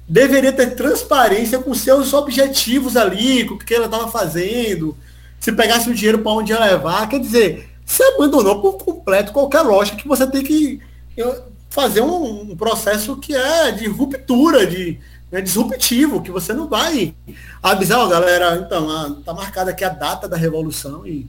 deveria 0.09 0.53
ter 0.53 0.75
transparência 0.75 1.59
com 1.59 1.75
seus 1.75 2.13
objetivos 2.15 2.97
ali, 2.97 3.45
com 3.45 3.55
o 3.55 3.59
que 3.59 3.75
ela 3.75 3.85
estava 3.85 4.09
fazendo, 4.09 4.97
se 5.39 5.53
pegasse 5.53 5.89
o 5.91 5.95
dinheiro 5.95 6.21
para 6.21 6.33
onde 6.33 6.53
ia 6.53 6.59
levar, 6.59 7.09
quer 7.09 7.21
dizer, 7.21 7.69
você 7.85 8.03
abandonou 8.03 8.61
por 8.61 8.79
completo 8.79 9.33
qualquer 9.33 9.63
lógica 9.63 9.99
que 9.99 10.09
você 10.09 10.27
tem 10.27 10.43
que 10.43 10.81
eh, 11.17 11.43
fazer 11.71 12.01
um, 12.01 12.53
um 12.53 12.57
processo 12.57 13.17
que 13.17 13.35
é 13.35 13.71
de 13.71 13.87
ruptura, 13.87 14.67
de 14.67 14.99
né, 15.31 15.41
disruptivo, 15.41 16.23
que 16.23 16.31
você 16.31 16.53
não 16.53 16.69
vai 16.69 17.15
avisar, 17.63 17.99
ó, 17.99 18.07
galera, 18.07 18.57
então, 18.57 18.91
a, 18.91 19.11
tá 19.25 19.35
marcada 19.35 19.71
aqui 19.71 19.85
a 19.85 19.91
data 19.91 20.29
da 20.29 20.37
revolução 20.37 21.07
e 21.07 21.27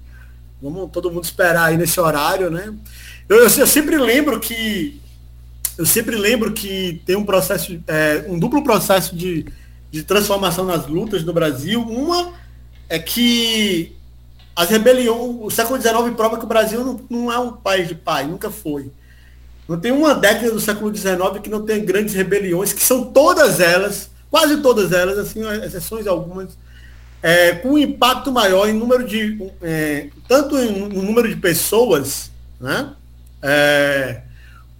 vamos 0.62 0.90
todo 0.92 1.12
mundo 1.12 1.24
esperar 1.24 1.66
aí 1.66 1.78
nesse 1.78 2.00
horário, 2.00 2.50
né? 2.50 2.74
Eu, 3.28 3.38
eu, 3.38 3.44
eu 3.44 3.68
sempre 3.68 3.98
lembro 3.98 4.40
que 4.40 5.00
eu 5.78 5.86
sempre 5.86 6.18
lembro 6.18 6.52
que 6.52 7.02
tem 7.06 7.16
um 7.16 7.24
processo, 7.24 7.82
é, 7.88 8.26
um 8.28 8.38
duplo 8.38 8.62
processo 8.62 9.16
de, 9.16 9.46
de 9.90 10.04
transformação 10.04 10.66
nas 10.66 10.86
lutas 10.86 11.24
no 11.24 11.32
Brasil. 11.32 11.82
Uma 11.82 12.34
é 12.90 13.00
que 13.00 13.96
as 14.54 14.70
rebeliões, 14.70 15.38
o 15.40 15.50
século 15.50 15.80
XIX 15.80 16.14
prova 16.18 16.38
que 16.38 16.44
o 16.44 16.50
Brasil 16.50 16.84
não, 16.84 17.00
não 17.10 17.32
é 17.32 17.40
um 17.40 17.54
país 17.54 17.88
de 17.88 17.96
paz, 17.96 18.28
nunca 18.28 18.52
foi. 18.52 18.92
Não 19.70 19.80
tem 19.80 19.92
uma 19.92 20.16
década 20.16 20.52
do 20.52 20.60
século 20.60 20.94
XIX 20.94 21.16
que 21.44 21.50
não 21.50 21.64
tem 21.64 21.86
grandes 21.86 22.16
rebeliões, 22.16 22.74
que 22.74 22.82
são 22.82 23.04
todas 23.04 23.60
elas, 23.60 24.10
quase 24.32 24.58
todas 24.64 24.92
elas, 24.92 25.20
assim, 25.20 25.42
exceções 25.64 26.08
algumas, 26.08 26.58
é, 27.22 27.52
com 27.52 27.74
um 27.74 27.78
impacto 27.78 28.32
maior 28.32 28.68
em 28.68 28.74
número 28.74 29.06
de, 29.06 29.38
é, 29.62 30.08
tanto 30.28 30.58
em, 30.58 30.86
em 30.86 31.06
número 31.06 31.30
de 31.30 31.36
pessoas, 31.36 32.32
né? 32.60 32.94
é, 33.44 34.22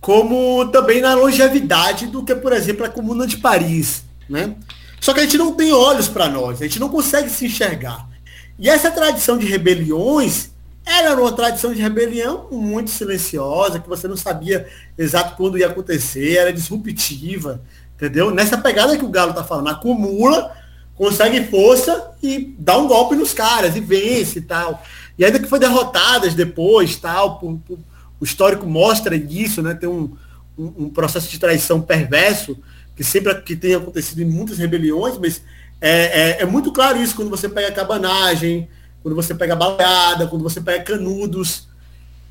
como 0.02 0.66
também 0.72 1.02
na 1.02 1.14
longevidade 1.14 2.08
do 2.08 2.26
que, 2.26 2.34
por 2.34 2.52
exemplo, 2.52 2.84
a 2.84 2.90
Comuna 2.90 3.28
de 3.28 3.38
Paris. 3.38 4.04
Né? 4.28 4.56
Só 5.00 5.14
que 5.14 5.20
a 5.20 5.24
gente 5.24 5.38
não 5.38 5.54
tem 5.54 5.72
olhos 5.72 6.08
para 6.08 6.28
nós, 6.28 6.60
a 6.60 6.66
gente 6.66 6.80
não 6.80 6.90
consegue 6.90 7.30
se 7.30 7.46
enxergar. 7.46 8.10
E 8.58 8.68
essa 8.68 8.90
tradição 8.90 9.38
de 9.38 9.46
rebeliões 9.46 10.50
era 10.90 11.22
uma 11.22 11.32
tradição 11.32 11.74
de 11.74 11.82
rebelião 11.82 12.48
muito 12.52 12.90
silenciosa, 12.90 13.80
que 13.80 13.88
você 13.88 14.08
não 14.08 14.18
sabia 14.18 14.68
exato 14.98 15.36
quando 15.36 15.58
ia 15.58 15.68
acontecer, 15.68 16.38
era 16.38 16.52
disruptiva, 16.52 17.62
entendeu? 17.96 18.32
Nessa 18.32 18.58
pegada 18.58 18.98
que 18.98 19.06
o 19.06 19.10
Galo 19.10 19.34
tá 19.34 19.44
falando, 19.44 19.70
acumula, 19.70 20.56
consegue 20.96 21.46
força 21.46 22.12
e 22.22 22.56
dá 22.58 22.78
um 22.78 22.88
golpe 22.88 23.16
nos 23.16 23.34
caras 23.34 23.76
e 23.76 23.80
vence 23.80 24.40
e 24.40 24.42
tal. 24.42 24.84
E 25.18 25.24
ainda 25.24 25.40
que 25.40 25.48
foi 25.48 25.60
derrotadas 25.60 26.34
depois, 26.34 26.96
tal, 26.96 27.40
por, 27.40 27.58
por, 27.60 27.78
o 28.20 28.26
histórico 28.26 28.66
mostra 28.66 29.16
isso, 29.16 29.62
né? 29.62 29.76
Tem 29.76 29.88
um, 29.88 30.16
um, 30.58 30.74
um, 30.86 30.90
processo 30.90 31.30
de 31.30 31.40
traição 31.40 31.82
perverso 31.82 32.58
que 32.96 33.04
sempre 33.04 33.34
que 33.42 33.56
tem 33.56 33.76
acontecido 33.76 34.22
em 34.22 34.26
muitas 34.26 34.58
rebeliões, 34.58 35.18
mas 35.18 35.42
é, 35.80 36.40
é, 36.40 36.42
é 36.42 36.46
muito 36.46 36.72
claro 36.72 37.02
isso 37.02 37.16
quando 37.16 37.30
você 37.30 37.48
pega 37.48 37.70
a 37.70 37.72
cabanagem, 37.72 38.68
quando 39.02 39.16
você 39.16 39.34
pega 39.34 39.56
baleada, 39.56 40.28
quando 40.28 40.44
você 40.44 40.62
pega 40.62 40.84
canudos. 40.84 41.68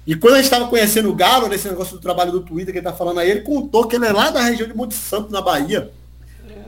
E 0.07 0.15
quando 0.15 0.35
a 0.35 0.37
gente 0.37 0.47
estava 0.47 0.69
conhecendo 0.69 1.11
o 1.11 1.15
Galo, 1.15 1.49
nesse 1.49 1.69
negócio 1.69 1.97
do 1.97 2.01
trabalho 2.01 2.33
do 2.33 2.41
Twitter 2.41 2.73
que 2.73 2.79
ele 2.79 2.87
está 2.87 2.97
falando 2.97 3.21
aí, 3.21 3.31
ele 3.31 3.41
contou 3.43 3.87
que 3.87 3.97
ele 3.97 4.07
é 4.07 4.13
lá 4.13 4.31
da 4.31 4.41
região 4.43 4.67
de 4.67 4.75
Monte 4.75 4.95
Santo, 4.95 5.31
na 5.31 5.41
Bahia. 5.41 5.91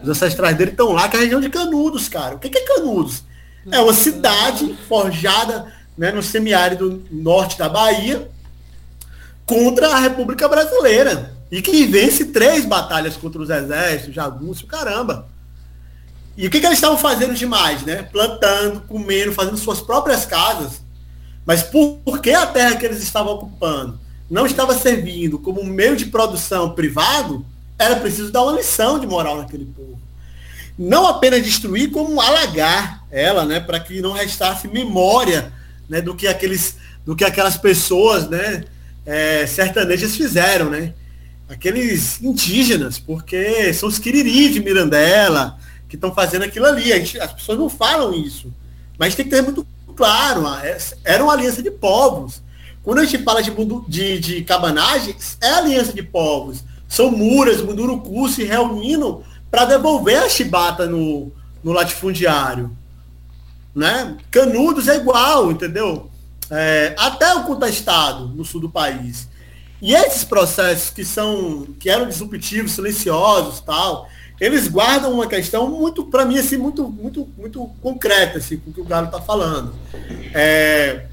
Os 0.02 0.08
ancestrais 0.08 0.56
dele 0.56 0.72
estão 0.72 0.92
lá, 0.92 1.08
que 1.08 1.16
é 1.16 1.20
a 1.20 1.22
região 1.22 1.40
de 1.40 1.48
Canudos, 1.48 2.08
cara. 2.08 2.36
O 2.36 2.38
que 2.38 2.48
é 2.56 2.60
Canudos? 2.62 3.24
É 3.70 3.80
uma 3.80 3.92
cidade 3.92 4.76
forjada 4.88 5.72
né, 5.96 6.10
no 6.12 6.22
semiárido 6.22 7.02
norte 7.10 7.58
da 7.58 7.68
Bahia 7.68 8.30
contra 9.44 9.88
a 9.88 9.98
República 10.00 10.48
Brasileira. 10.48 11.34
E 11.50 11.60
que 11.60 11.84
vence 11.86 12.26
três 12.26 12.64
batalhas 12.64 13.16
contra 13.16 13.42
os 13.42 13.50
exércitos, 13.50 14.14
jagunço, 14.14 14.66
caramba. 14.66 15.26
E 16.40 16.46
o 16.46 16.50
que, 16.50 16.58
que 16.58 16.64
eles 16.64 16.78
estavam 16.78 16.96
fazendo 16.96 17.34
demais, 17.34 17.82
né? 17.82 18.02
Plantando, 18.02 18.80
comendo, 18.88 19.30
fazendo 19.30 19.58
suas 19.58 19.78
próprias 19.78 20.24
casas. 20.24 20.80
Mas 21.44 21.62
por, 21.62 21.98
por 22.02 22.18
que 22.18 22.30
a 22.30 22.46
terra 22.46 22.76
que 22.76 22.86
eles 22.86 23.02
estavam 23.02 23.34
ocupando 23.34 24.00
não 24.30 24.46
estava 24.46 24.72
servindo 24.72 25.38
como 25.38 25.62
meio 25.62 25.94
de 25.94 26.06
produção 26.06 26.70
privado, 26.70 27.44
era 27.78 27.96
preciso 27.96 28.32
dar 28.32 28.42
uma 28.42 28.52
lição 28.52 28.98
de 28.98 29.06
moral 29.06 29.36
naquele 29.36 29.66
povo. 29.66 30.00
Não 30.78 31.06
apenas 31.06 31.44
destruir, 31.44 31.90
como 31.90 32.18
alagar 32.18 33.04
ela, 33.10 33.44
né? 33.44 33.60
Para 33.60 33.78
que 33.78 34.00
não 34.00 34.12
restasse 34.12 34.66
memória 34.66 35.52
né, 35.90 36.00
do 36.00 36.14
que 36.14 36.26
aqueles 36.26 36.76
do 37.04 37.14
que 37.14 37.24
aquelas 37.24 37.58
pessoas 37.58 38.30
né, 38.30 38.64
é, 39.04 39.46
sertanejas 39.46 40.16
fizeram, 40.16 40.70
né? 40.70 40.94
Aqueles 41.50 42.18
indígenas, 42.22 42.98
porque 42.98 43.74
são 43.74 43.90
os 43.90 43.98
quiriris 43.98 44.54
de 44.54 44.60
Mirandela 44.60 45.58
que 45.90 45.96
estão 45.96 46.14
fazendo 46.14 46.44
aquilo 46.44 46.64
ali. 46.64 46.84
Gente, 46.84 47.20
as 47.20 47.34
pessoas 47.34 47.58
não 47.58 47.68
falam 47.68 48.14
isso. 48.14 48.50
Mas 48.98 49.14
tem 49.14 49.26
que 49.26 49.30
ter 49.30 49.42
muito 49.42 49.66
claro, 49.94 50.46
é, 50.62 50.78
era 51.04 51.22
uma 51.22 51.34
aliança 51.34 51.62
de 51.62 51.70
povos. 51.70 52.42
Quando 52.82 53.00
a 53.00 53.04
gente 53.04 53.22
fala 53.22 53.42
de, 53.42 53.50
de, 53.88 54.18
de 54.18 54.42
cabanagens, 54.44 55.36
é 55.42 55.50
aliança 55.50 55.92
de 55.92 56.02
povos. 56.02 56.64
São 56.88 57.10
muras, 57.10 57.60
munduruku 57.60 58.28
se 58.28 58.44
reunindo 58.44 59.22
para 59.50 59.66
devolver 59.66 60.22
a 60.22 60.28
chibata 60.28 60.86
no, 60.86 61.30
no 61.62 61.72
latifundiário. 61.72 62.74
Né? 63.74 64.16
Canudos 64.30 64.88
é 64.88 64.96
igual, 64.96 65.50
entendeu? 65.50 66.10
é, 66.50 66.94
até 66.98 67.32
o 67.34 67.44
contestado 67.44 68.26
no 68.28 68.44
sul 68.44 68.60
do 68.60 68.68
país. 68.68 69.28
E 69.80 69.94
esses 69.94 70.24
processos 70.24 70.90
que 70.90 71.04
são 71.04 71.66
que 71.78 71.88
eram 71.88 72.08
disruptivos, 72.08 72.72
silenciosos, 72.72 73.60
tal, 73.60 74.08
eles 74.40 74.66
guardam 74.66 75.12
uma 75.12 75.26
questão 75.26 75.68
muito, 75.68 76.04
para 76.04 76.24
mim, 76.24 76.38
assim, 76.38 76.56
muito, 76.56 76.88
muito, 76.88 77.28
muito 77.36 77.70
concreta, 77.82 78.38
assim, 78.38 78.56
com 78.56 78.70
o 78.70 78.72
que 78.72 78.80
o 78.80 78.84
Galo 78.84 79.06
está 79.06 79.20
falando. 79.20 79.74
É, 80.32 81.06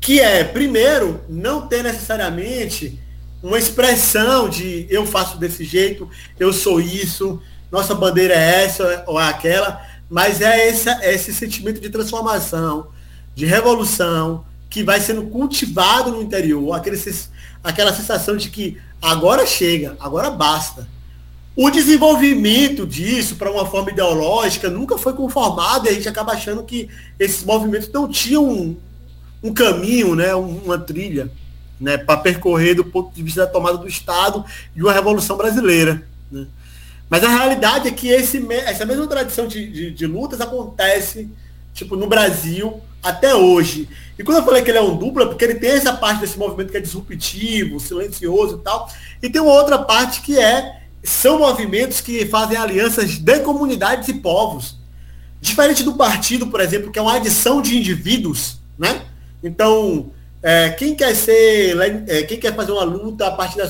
que 0.00 0.18
é, 0.18 0.42
primeiro, 0.42 1.20
não 1.28 1.68
ter 1.68 1.82
necessariamente 1.84 2.98
uma 3.42 3.58
expressão 3.58 4.48
de 4.48 4.86
eu 4.88 5.04
faço 5.04 5.36
desse 5.36 5.64
jeito, 5.64 6.08
eu 6.40 6.52
sou 6.52 6.80
isso, 6.80 7.42
nossa 7.70 7.94
bandeira 7.94 8.34
é 8.34 8.64
essa 8.64 9.04
ou 9.06 9.20
é 9.20 9.28
aquela, 9.28 9.84
mas 10.08 10.40
é 10.40 10.68
esse, 10.68 10.88
é 10.88 11.12
esse 11.12 11.34
sentimento 11.34 11.80
de 11.80 11.90
transformação, 11.90 12.88
de 13.34 13.44
revolução 13.44 14.44
que 14.70 14.82
vai 14.82 15.00
sendo 15.00 15.22
cultivado 15.24 16.10
no 16.12 16.22
interior, 16.22 16.74
aquele, 16.74 16.98
aquela 17.62 17.92
sensação 17.92 18.36
de 18.36 18.48
que 18.48 18.80
agora 19.02 19.46
chega, 19.46 19.96
agora 20.00 20.30
basta. 20.30 20.88
O 21.54 21.70
desenvolvimento 21.70 22.86
disso 22.86 23.36
para 23.36 23.50
uma 23.50 23.66
forma 23.66 23.90
ideológica 23.90 24.70
nunca 24.70 24.96
foi 24.96 25.12
conformado 25.12 25.86
e 25.86 25.90
a 25.90 25.92
gente 25.92 26.08
acaba 26.08 26.32
achando 26.32 26.62
que 26.62 26.88
esses 27.18 27.44
movimentos 27.44 27.90
não 27.92 28.08
tinham 28.08 28.48
um, 28.48 28.76
um 29.42 29.52
caminho, 29.52 30.14
né, 30.14 30.34
uma 30.34 30.78
trilha 30.78 31.30
né, 31.78 31.98
para 31.98 32.20
percorrer 32.20 32.74
do 32.74 32.84
ponto 32.84 33.14
de 33.14 33.22
vista 33.22 33.44
da 33.44 33.52
tomada 33.52 33.76
do 33.76 33.86
Estado 33.88 34.44
de 34.74 34.82
uma 34.82 34.92
revolução 34.92 35.36
brasileira. 35.36 36.02
Né. 36.30 36.46
Mas 37.10 37.22
a 37.22 37.28
realidade 37.28 37.88
é 37.88 37.90
que 37.90 38.08
esse, 38.08 38.42
essa 38.64 38.86
mesma 38.86 39.06
tradição 39.06 39.46
de, 39.46 39.70
de, 39.70 39.90
de 39.90 40.06
lutas 40.06 40.40
acontece 40.40 41.28
tipo, 41.74 41.96
no 41.96 42.06
Brasil 42.06 42.80
até 43.02 43.34
hoje. 43.34 43.88
E 44.18 44.22
quando 44.22 44.38
eu 44.38 44.44
falei 44.44 44.62
que 44.62 44.70
ele 44.70 44.78
é 44.78 44.82
um 44.82 44.96
dupla, 44.96 45.26
porque 45.26 45.44
ele 45.44 45.56
tem 45.56 45.72
essa 45.72 45.92
parte 45.92 46.20
desse 46.20 46.38
movimento 46.38 46.70
que 46.70 46.78
é 46.78 46.80
disruptivo, 46.80 47.78
silencioso 47.78 48.56
e 48.56 48.64
tal, 48.64 48.88
e 49.22 49.28
tem 49.28 49.42
uma 49.42 49.52
outra 49.52 49.78
parte 49.78 50.22
que 50.22 50.38
é 50.38 50.81
são 51.02 51.38
movimentos 51.38 52.00
que 52.00 52.26
fazem 52.26 52.56
alianças 52.56 53.18
de 53.18 53.40
comunidades 53.40 54.08
e 54.08 54.14
povos. 54.14 54.78
Diferente 55.40 55.82
do 55.82 55.94
partido, 55.94 56.46
por 56.46 56.60
exemplo, 56.60 56.92
que 56.92 56.98
é 56.98 57.02
uma 57.02 57.16
adição 57.16 57.60
de 57.60 57.76
indivíduos, 57.76 58.58
né? 58.78 59.02
Então, 59.42 60.12
é, 60.42 60.70
quem 60.70 60.94
quer 60.94 61.14
ser, 61.16 61.76
é, 62.06 62.22
quem 62.22 62.38
quer 62.38 62.54
fazer 62.54 62.72
uma 62.72 62.84
luta 62.84 63.26
a 63.26 63.30
partir 63.32 63.58
da 63.58 63.66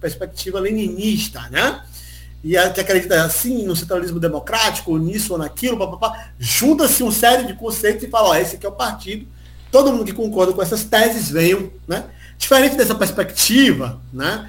perspectiva 0.00 0.60
leninista, 0.60 1.48
né? 1.50 1.82
e 2.46 2.54
que 2.70 2.80
acredita 2.80 3.24
assim 3.24 3.64
no 3.64 3.74
centralismo 3.74 4.20
democrático, 4.20 4.96
nisso 4.98 5.32
ou 5.32 5.38
naquilo, 5.38 5.76
papapá, 5.76 6.28
junta-se 6.38 7.02
um 7.02 7.10
série 7.10 7.44
de 7.44 7.54
conceitos 7.54 8.04
e 8.04 8.08
fala, 8.08 8.28
ó, 8.28 8.34
esse 8.36 8.54
aqui 8.54 8.64
é 8.64 8.68
o 8.68 8.72
partido, 8.72 9.26
todo 9.68 9.92
mundo 9.92 10.04
que 10.04 10.12
concorda 10.12 10.52
com 10.52 10.62
essas 10.62 10.84
teses 10.84 11.28
venham, 11.28 11.72
né? 11.88 12.04
Diferente 12.38 12.76
dessa 12.76 12.94
perspectiva, 12.94 14.00
né? 14.12 14.48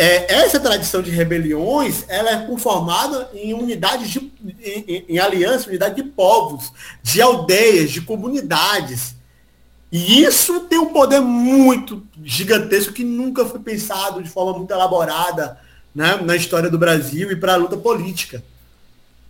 É, 0.00 0.32
essa 0.32 0.60
tradição 0.60 1.02
de 1.02 1.10
rebeliões, 1.10 2.04
ela 2.06 2.30
é 2.30 2.46
conformada 2.46 3.28
em 3.34 3.52
unidades 3.52 4.08
de, 4.08 4.32
em, 4.62 5.04
em 5.08 5.18
aliança, 5.18 5.68
unidade 5.68 5.96
de 5.96 6.04
povos, 6.04 6.72
de 7.02 7.20
aldeias, 7.20 7.90
de 7.90 8.00
comunidades. 8.02 9.16
E 9.90 10.22
isso 10.22 10.60
tem 10.60 10.78
um 10.78 10.92
poder 10.92 11.20
muito 11.20 12.06
gigantesco 12.22 12.92
que 12.92 13.02
nunca 13.02 13.44
foi 13.44 13.58
pensado 13.58 14.22
de 14.22 14.30
forma 14.30 14.56
muito 14.56 14.70
elaborada 14.70 15.58
né, 15.92 16.16
na 16.22 16.36
história 16.36 16.70
do 16.70 16.78
Brasil 16.78 17.32
e 17.32 17.36
para 17.36 17.54
a 17.54 17.56
luta 17.56 17.76
política. 17.76 18.44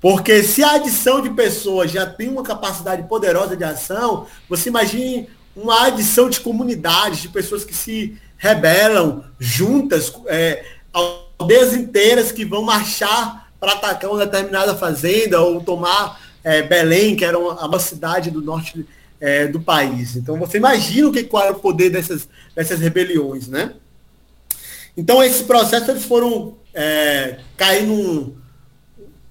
Porque 0.02 0.42
se 0.42 0.62
a 0.62 0.72
adição 0.72 1.22
de 1.22 1.30
pessoas 1.30 1.90
já 1.90 2.04
tem 2.04 2.28
uma 2.28 2.42
capacidade 2.42 3.04
poderosa 3.04 3.56
de 3.56 3.64
ação, 3.64 4.26
você 4.46 4.68
imagine 4.68 5.30
uma 5.56 5.86
adição 5.86 6.28
de 6.28 6.40
comunidades, 6.40 7.22
de 7.22 7.30
pessoas 7.30 7.64
que 7.64 7.74
se 7.74 8.18
rebelam 8.38 9.24
juntas, 9.38 10.12
é, 10.26 10.64
aldeias 10.92 11.74
inteiras 11.74 12.32
que 12.32 12.44
vão 12.44 12.62
marchar 12.62 13.50
para 13.60 13.72
atacar 13.72 14.10
uma 14.10 14.24
determinada 14.24 14.74
fazenda 14.74 15.40
ou 15.40 15.60
tomar 15.60 16.20
é, 16.42 16.62
Belém, 16.62 17.14
que 17.14 17.24
era 17.24 17.38
uma, 17.38 17.66
uma 17.66 17.78
cidade 17.78 18.30
do 18.30 18.40
norte 18.40 18.86
é, 19.20 19.46
do 19.46 19.60
país. 19.60 20.16
Então 20.16 20.38
você 20.38 20.56
imagina 20.56 21.08
o 21.08 21.12
que, 21.12 21.24
qual 21.24 21.44
é 21.44 21.50
o 21.50 21.56
poder 21.56 21.90
dessas, 21.90 22.28
dessas 22.54 22.80
rebeliões, 22.80 23.48
né? 23.48 23.74
Então, 24.98 25.22
esses 25.22 25.42
processos 25.42 25.88
eles 25.88 26.04
foram 26.04 26.56
é, 26.74 27.38
caindo, 27.56 28.36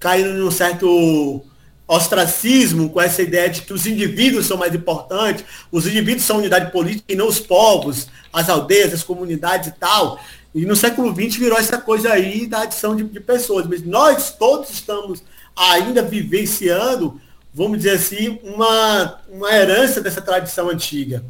caindo 0.00 0.30
num 0.30 0.50
certo 0.50 1.42
ostracismo 1.88 2.90
com 2.90 3.00
essa 3.00 3.22
ideia 3.22 3.48
de 3.48 3.62
que 3.62 3.72
os 3.72 3.86
indivíduos 3.86 4.46
são 4.46 4.58
mais 4.58 4.74
importantes, 4.74 5.44
os 5.72 5.86
indivíduos 5.86 6.24
são 6.24 6.36
unidade 6.36 6.70
política 6.70 7.10
e 7.10 7.16
não 7.16 7.26
os 7.26 7.40
povos, 7.40 8.08
as 8.30 8.50
aldeias, 8.50 8.92
as 8.92 9.02
comunidades 9.02 9.68
e 9.68 9.72
tal. 9.72 10.20
E 10.54 10.66
no 10.66 10.76
século 10.76 11.14
XX 11.14 11.36
virou 11.36 11.58
essa 11.58 11.78
coisa 11.78 12.12
aí 12.12 12.46
da 12.46 12.62
adição 12.62 12.94
de, 12.94 13.04
de 13.04 13.20
pessoas. 13.20 13.66
Mas 13.66 13.82
nós 13.82 14.30
todos 14.30 14.70
estamos 14.70 15.22
ainda 15.56 16.02
vivenciando, 16.02 17.18
vamos 17.54 17.78
dizer 17.78 17.92
assim, 17.92 18.38
uma, 18.42 19.20
uma 19.30 19.50
herança 19.50 20.00
dessa 20.00 20.20
tradição 20.20 20.68
antiga. 20.68 21.24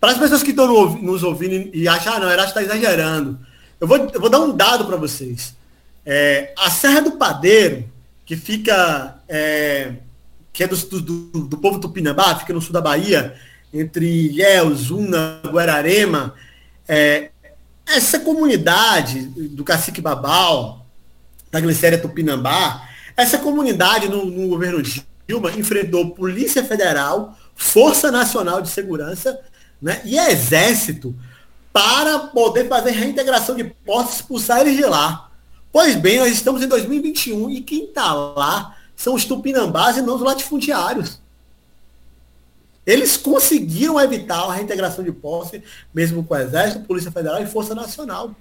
Para 0.00 0.10
as 0.10 0.18
pessoas 0.18 0.42
que 0.42 0.50
estão 0.50 0.96
nos 0.96 1.22
ouvindo 1.22 1.70
e 1.72 1.86
acham, 1.86 2.14
ah, 2.14 2.18
não, 2.18 2.30
Erasto 2.30 2.58
está 2.58 2.62
exagerando. 2.62 3.38
Eu 3.80 3.86
vou, 3.86 3.98
eu 4.12 4.20
vou 4.20 4.28
dar 4.28 4.40
um 4.40 4.54
dado 4.54 4.84
para 4.84 4.96
vocês. 4.96 5.54
É, 6.04 6.52
a 6.58 6.70
Serra 6.70 7.02
do 7.02 7.12
Padeiro, 7.12 7.91
que 8.32 8.36
fica, 8.36 9.18
é, 9.28 9.92
que 10.54 10.64
é 10.64 10.66
do, 10.66 10.74
do, 11.02 11.26
do, 11.48 11.58
povo 11.58 11.78
tupinambá, 11.78 12.34
fica 12.38 12.54
no 12.54 12.62
sul 12.62 12.72
da 12.72 12.80
Bahia, 12.80 13.34
entre 13.74 14.06
Ilhéus, 14.06 14.90
Una, 14.90 15.38
Guararema, 15.44 16.34
é, 16.88 17.28
essa 17.86 18.18
comunidade 18.20 19.20
do 19.20 19.62
Cacique 19.62 20.00
Babal, 20.00 20.86
da 21.50 21.60
Glicéria 21.60 21.98
Tupinambá, 21.98 22.88
essa 23.14 23.36
comunidade 23.36 24.08
no, 24.08 24.24
no 24.24 24.48
governo 24.48 24.82
Dilma 25.28 25.50
enfrentou 25.50 26.14
Polícia 26.14 26.64
Federal, 26.64 27.38
Força 27.54 28.10
Nacional 28.10 28.62
de 28.62 28.70
Segurança 28.70 29.38
né, 29.80 30.00
e 30.06 30.18
Exército 30.18 31.14
para 31.70 32.18
poder 32.18 32.66
fazer 32.66 32.92
reintegração 32.92 33.54
de 33.54 33.64
postos 33.64 34.14
e 34.14 34.20
expulsar 34.20 34.62
eles 34.62 34.74
de 34.74 34.86
lá. 34.86 35.31
Pois 35.72 35.96
bem, 35.96 36.18
nós 36.18 36.30
estamos 36.30 36.62
em 36.62 36.68
2021 36.68 37.50
e 37.50 37.62
quem 37.62 37.84
está 37.84 38.12
lá 38.12 38.76
são 38.94 39.14
os 39.14 39.24
tupinambás 39.24 39.96
e 39.96 40.02
não 40.02 40.16
os 40.16 40.20
latifundiários. 40.20 41.18
Eles 42.84 43.16
conseguiram 43.16 43.98
evitar 43.98 44.42
a 44.42 44.52
reintegração 44.52 45.02
de 45.02 45.12
posse, 45.12 45.62
mesmo 45.94 46.22
com 46.24 46.34
o 46.34 46.36
Exército, 46.36 46.84
Polícia 46.84 47.10
Federal 47.10 47.42
e 47.42 47.46
Força 47.46 47.74
Nacional. 47.74 48.34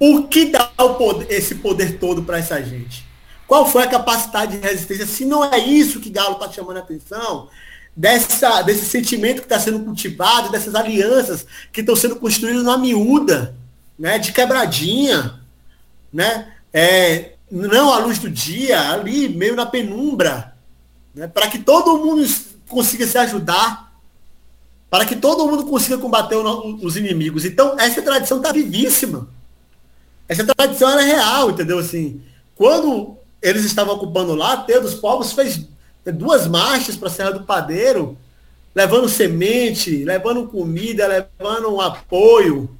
O 0.00 0.24
que 0.24 0.46
dá 0.46 0.64
poder, 0.64 1.30
esse 1.30 1.56
poder 1.56 1.98
todo 1.98 2.24
para 2.24 2.38
essa 2.38 2.60
gente? 2.60 3.06
Qual 3.46 3.66
foi 3.66 3.84
a 3.84 3.88
capacidade 3.88 4.58
de 4.58 4.66
resistência? 4.66 5.06
Se 5.06 5.24
não 5.24 5.44
é 5.44 5.58
isso 5.58 6.00
que 6.00 6.10
Galo 6.10 6.34
está 6.34 6.50
chamando 6.50 6.78
a 6.78 6.80
atenção, 6.80 7.48
dessa, 7.94 8.62
desse 8.62 8.86
sentimento 8.86 9.40
que 9.40 9.46
está 9.46 9.60
sendo 9.60 9.80
cultivado, 9.80 10.50
dessas 10.50 10.74
alianças 10.74 11.46
que 11.70 11.82
estão 11.82 11.94
sendo 11.94 12.16
construídas 12.16 12.64
na 12.64 12.78
miúda, 12.78 13.54
né, 13.98 14.18
de 14.18 14.32
quebradinha, 14.32 15.41
né, 16.12 16.52
é, 16.72 17.32
não 17.50 17.92
à 17.92 17.98
luz 17.98 18.18
do 18.18 18.30
dia, 18.30 18.90
ali 18.90 19.28
meio 19.28 19.56
na 19.56 19.66
penumbra, 19.66 20.54
né, 21.14 21.26
para 21.26 21.48
que 21.48 21.58
todo 21.58 21.98
mundo 21.98 22.26
consiga 22.68 23.06
se 23.06 23.18
ajudar, 23.18 23.92
para 24.90 25.06
que 25.06 25.16
todo 25.16 25.46
mundo 25.46 25.64
consiga 25.64 25.96
combater 25.96 26.36
os 26.36 26.96
inimigos. 26.96 27.44
Então, 27.44 27.78
essa 27.78 28.02
tradição 28.02 28.38
está 28.38 28.52
vivíssima. 28.52 29.28
Essa 30.28 30.44
tradição 30.44 30.90
era 30.90 31.02
real, 31.02 31.50
entendeu? 31.50 31.78
Assim, 31.78 32.22
quando 32.54 33.16
eles 33.40 33.64
estavam 33.64 33.94
ocupando 33.94 34.34
lá, 34.34 34.58
Teu 34.58 34.82
dos 34.82 34.94
Povos 34.94 35.32
fez 35.32 35.66
duas 36.04 36.46
marchas 36.46 36.96
para 36.96 37.08
a 37.08 37.10
Serra 37.10 37.32
do 37.32 37.44
Padeiro, 37.44 38.18
levando 38.74 39.08
semente, 39.08 40.04
levando 40.04 40.48
comida, 40.48 41.06
levando 41.06 41.74
um 41.74 41.80
apoio 41.80 42.70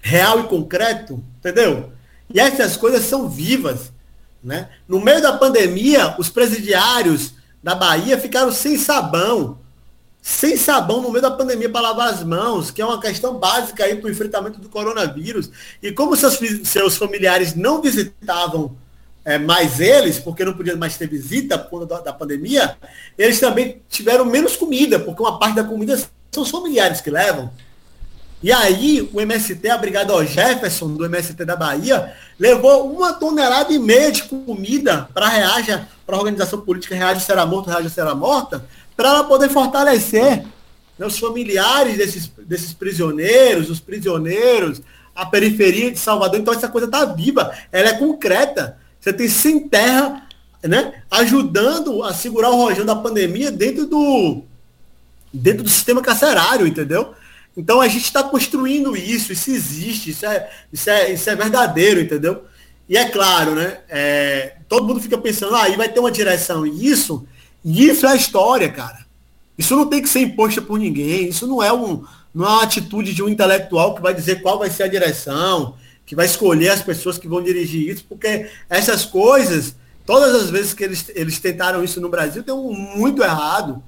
real 0.00 0.40
e 0.40 0.44
concreto, 0.44 1.22
entendeu? 1.38 1.93
E 2.32 2.40
essas 2.40 2.76
coisas 2.76 3.04
são 3.04 3.28
vivas. 3.28 3.92
Né? 4.42 4.68
No 4.86 5.00
meio 5.00 5.22
da 5.22 5.32
pandemia, 5.32 6.14
os 6.18 6.28
presidiários 6.28 7.32
da 7.62 7.74
Bahia 7.74 8.18
ficaram 8.18 8.52
sem 8.52 8.76
sabão. 8.76 9.58
Sem 10.20 10.56
sabão 10.56 11.02
no 11.02 11.10
meio 11.10 11.22
da 11.22 11.30
pandemia 11.30 11.68
para 11.68 11.82
lavar 11.82 12.08
as 12.08 12.22
mãos, 12.22 12.70
que 12.70 12.80
é 12.80 12.84
uma 12.84 13.00
questão 13.00 13.38
básica 13.38 13.84
aí 13.84 13.96
para 13.96 14.08
o 14.08 14.10
enfrentamento 14.10 14.58
do 14.58 14.68
coronavírus. 14.68 15.50
E 15.82 15.92
como 15.92 16.16
seus, 16.16 16.38
seus 16.64 16.96
familiares 16.96 17.54
não 17.54 17.82
visitavam 17.82 18.74
é, 19.24 19.38
mais 19.38 19.80
eles, 19.80 20.18
porque 20.18 20.44
não 20.44 20.52
podia 20.52 20.76
mais 20.76 20.96
ter 20.96 21.08
visita 21.08 21.58
por 21.58 21.80
conta 21.80 21.86
da, 21.86 22.00
da, 22.00 22.12
pandemia, 22.12 22.76
eles 23.16 23.40
também 23.40 23.80
tiveram 23.88 24.24
menos 24.24 24.54
comida, 24.54 25.00
porque 25.00 25.22
uma 25.22 25.38
parte 25.38 25.56
da 25.56 25.64
comida 25.64 25.96
são 26.30 26.42
os 26.42 26.50
familiares 26.50 27.00
que 27.00 27.10
levam. 27.10 27.50
E 28.44 28.52
aí 28.52 29.08
o 29.10 29.22
MST, 29.22 29.70
a 29.70 29.78
Brigada 29.78 30.22
Jefferson, 30.26 30.88
do 30.88 31.06
MST 31.06 31.46
da 31.46 31.56
Bahia, 31.56 32.12
levou 32.38 32.94
uma 32.94 33.14
tonelada 33.14 33.72
e 33.72 33.78
meia 33.78 34.12
de 34.12 34.24
comida 34.24 35.08
para 35.14 35.30
Reaja, 35.30 35.88
para 36.04 36.14
a 36.14 36.18
organização 36.18 36.60
política 36.60 36.94
Reaja 36.94 37.20
Será 37.20 37.46
Morto, 37.46 37.70
Reaja 37.70 37.88
Será 37.88 38.14
Morta, 38.14 38.62
para 38.94 39.08
ela 39.08 39.24
poder 39.24 39.48
fortalecer 39.48 40.44
né, 40.98 41.06
os 41.06 41.18
familiares 41.18 41.96
desses, 41.96 42.30
desses 42.36 42.74
prisioneiros, 42.74 43.70
os 43.70 43.80
prisioneiros, 43.80 44.82
a 45.16 45.24
periferia 45.24 45.90
de 45.90 45.98
Salvador. 45.98 46.38
Então 46.38 46.52
essa 46.52 46.68
coisa 46.68 46.86
está 46.86 47.06
viva, 47.06 47.50
ela 47.72 47.88
é 47.88 47.94
concreta. 47.94 48.76
Você 49.00 49.10
tem 49.10 49.26
sem 49.26 49.66
terra, 49.66 50.28
né, 50.62 51.02
ajudando 51.10 52.02
a 52.02 52.12
segurar 52.12 52.50
o 52.50 52.56
rojão 52.56 52.84
da 52.84 52.94
pandemia 52.94 53.50
dentro 53.50 53.86
do 53.86 54.42
dentro 55.32 55.62
do 55.62 55.70
sistema 55.70 56.02
carcerário, 56.02 56.66
entendeu? 56.66 57.14
Então 57.56 57.80
a 57.80 57.88
gente 57.88 58.04
está 58.04 58.22
construindo 58.22 58.96
isso, 58.96 59.32
isso 59.32 59.50
existe, 59.50 60.10
isso 60.10 60.26
é, 60.26 60.50
isso, 60.72 60.90
é, 60.90 61.12
isso 61.12 61.30
é 61.30 61.36
verdadeiro, 61.36 62.00
entendeu? 62.00 62.44
E 62.88 62.96
é 62.96 63.08
claro, 63.08 63.54
né? 63.54 63.78
É, 63.88 64.56
todo 64.68 64.86
mundo 64.86 65.00
fica 65.00 65.16
pensando, 65.16 65.54
ah, 65.54 65.62
aí 65.62 65.76
vai 65.76 65.88
ter 65.88 66.00
uma 66.00 66.10
direção. 66.10 66.66
E 66.66 66.86
isso, 66.86 67.26
isso 67.64 68.06
é 68.06 68.10
a 68.10 68.16
história, 68.16 68.70
cara. 68.70 69.04
Isso 69.56 69.76
não 69.76 69.86
tem 69.86 70.02
que 70.02 70.08
ser 70.08 70.20
imposto 70.20 70.60
por 70.62 70.78
ninguém. 70.78 71.28
Isso 71.28 71.46
não 71.46 71.62
é, 71.62 71.72
um, 71.72 72.04
não 72.34 72.44
é 72.44 72.48
uma 72.48 72.62
atitude 72.62 73.14
de 73.14 73.22
um 73.22 73.28
intelectual 73.28 73.94
que 73.94 74.02
vai 74.02 74.12
dizer 74.12 74.42
qual 74.42 74.58
vai 74.58 74.68
ser 74.68 74.82
a 74.82 74.88
direção 74.88 75.76
que 76.06 76.14
vai 76.14 76.26
escolher 76.26 76.70
as 76.70 76.82
pessoas 76.82 77.18
que 77.18 77.28
vão 77.28 77.42
dirigir 77.42 77.88
isso, 77.88 78.04
porque 78.08 78.50
essas 78.68 79.04
coisas, 79.04 79.74
todas 80.04 80.34
as 80.34 80.50
vezes 80.50 80.74
que 80.74 80.84
eles, 80.84 81.10
eles 81.14 81.38
tentaram 81.38 81.82
isso 81.82 82.00
no 82.00 82.08
Brasil, 82.08 82.42
deu 82.42 82.62
muito 82.62 83.22
errado. 83.22 83.82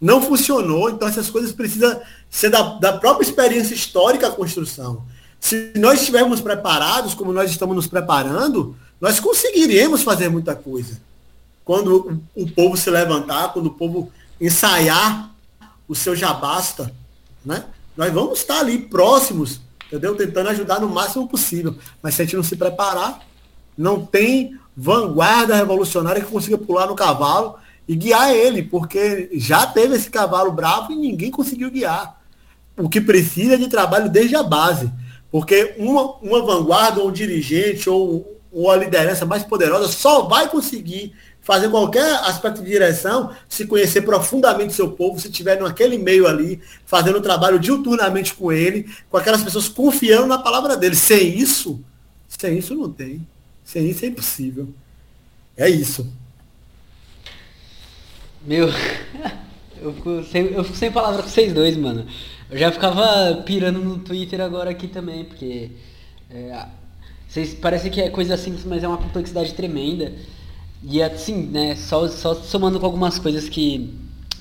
Não 0.00 0.20
funcionou, 0.20 0.90
então 0.90 1.08
essas 1.08 1.30
coisas 1.30 1.52
precisam 1.52 2.00
ser 2.30 2.50
da, 2.50 2.62
da 2.78 2.92
própria 2.98 3.24
experiência 3.24 3.74
histórica 3.74 4.28
a 4.28 4.32
construção. 4.32 5.04
Se 5.40 5.72
nós 5.76 6.00
estivermos 6.00 6.40
preparados, 6.40 7.14
como 7.14 7.32
nós 7.32 7.50
estamos 7.50 7.74
nos 7.74 7.86
preparando, 7.86 8.76
nós 9.00 9.20
conseguiremos 9.20 10.02
fazer 10.02 10.28
muita 10.28 10.54
coisa. 10.54 11.00
Quando 11.64 12.20
o, 12.36 12.42
o 12.42 12.50
povo 12.50 12.76
se 12.76 12.90
levantar, 12.90 13.52
quando 13.52 13.66
o 13.66 13.74
povo 13.74 14.10
ensaiar 14.40 15.30
o 15.88 15.94
seu 15.94 16.14
já 16.14 16.32
basta, 16.32 16.92
né? 17.44 17.64
Nós 17.96 18.12
vamos 18.12 18.40
estar 18.40 18.60
ali 18.60 18.78
próximos 18.78 19.60
entendeu? 19.86 20.14
Tentando 20.14 20.48
ajudar 20.50 20.80
no 20.80 20.88
máximo 20.88 21.28
possível. 21.28 21.74
Mas 22.02 22.14
se 22.14 22.22
a 22.22 22.24
gente 22.24 22.36
não 22.36 22.42
se 22.42 22.56
preparar, 22.56 23.20
não 23.76 24.04
tem 24.04 24.58
vanguarda 24.76 25.56
revolucionária 25.56 26.22
que 26.22 26.30
consiga 26.30 26.58
pular 26.58 26.86
no 26.86 26.94
cavalo 26.94 27.56
e 27.88 27.94
guiar 27.94 28.32
ele, 28.32 28.62
porque 28.62 29.30
já 29.34 29.66
teve 29.66 29.94
esse 29.96 30.10
cavalo 30.10 30.52
bravo 30.52 30.92
e 30.92 30.96
ninguém 30.96 31.30
conseguiu 31.30 31.70
guiar. 31.70 32.20
O 32.76 32.88
que 32.88 33.00
precisa 33.00 33.54
é 33.54 33.58
de 33.58 33.68
trabalho 33.68 34.10
desde 34.10 34.36
a 34.36 34.42
base. 34.42 34.90
Porque 35.30 35.74
uma, 35.78 36.16
uma 36.16 36.44
vanguarda, 36.44 37.00
ou 37.00 37.08
um 37.08 37.12
dirigente, 37.12 37.88
ou, 37.88 38.38
ou 38.52 38.70
a 38.70 38.76
liderança 38.76 39.24
mais 39.24 39.44
poderosa 39.44 39.88
só 39.88 40.22
vai 40.22 40.48
conseguir 40.48 41.12
fazer 41.40 41.68
qualquer 41.68 42.12
aspecto 42.24 42.60
de 42.60 42.68
direção, 42.68 43.30
se 43.48 43.66
conhecer 43.66 44.02
profundamente 44.02 44.74
seu 44.74 44.90
povo, 44.90 45.20
se 45.20 45.28
estiver 45.28 45.60
naquele 45.60 45.96
meio 45.96 46.26
ali, 46.26 46.60
fazendo 46.84 47.18
um 47.18 47.22
trabalho 47.22 47.56
diuturnamente 47.60 48.34
com 48.34 48.50
ele, 48.50 48.90
com 49.08 49.16
aquelas 49.16 49.44
pessoas 49.44 49.68
confiando 49.68 50.26
na 50.26 50.38
palavra 50.38 50.76
dele. 50.76 50.96
Sem 50.96 51.38
isso, 51.38 51.80
sem 52.26 52.58
isso 52.58 52.74
não 52.74 52.90
tem. 52.90 53.24
Sem 53.64 53.88
isso 53.88 54.04
é 54.04 54.08
impossível. 54.08 54.68
É 55.56 55.68
isso. 55.68 56.12
Meu, 58.46 58.68
eu 59.82 59.92
fico 59.92 60.22
sem, 60.22 60.42
eu 60.52 60.62
fico 60.62 60.76
sem 60.76 60.92
palavras 60.92 61.22
com 61.22 61.28
vocês 61.28 61.52
dois, 61.52 61.76
mano. 61.76 62.06
Eu 62.48 62.56
já 62.56 62.70
ficava 62.70 63.42
pirando 63.42 63.80
no 63.80 63.98
Twitter 63.98 64.40
agora 64.40 64.70
aqui 64.70 64.86
também, 64.86 65.24
porque 65.24 65.72
é, 66.30 66.64
vocês, 67.28 67.54
parece 67.54 67.90
que 67.90 68.00
é 68.00 68.08
coisa 68.08 68.36
simples, 68.36 68.64
mas 68.64 68.84
é 68.84 68.88
uma 68.88 68.98
complexidade 68.98 69.52
tremenda. 69.52 70.12
E 70.80 71.02
assim, 71.02 71.42
né, 71.46 71.74
só, 71.74 72.06
só 72.06 72.36
somando 72.36 72.78
com 72.78 72.86
algumas 72.86 73.18
coisas 73.18 73.48
que 73.48 73.92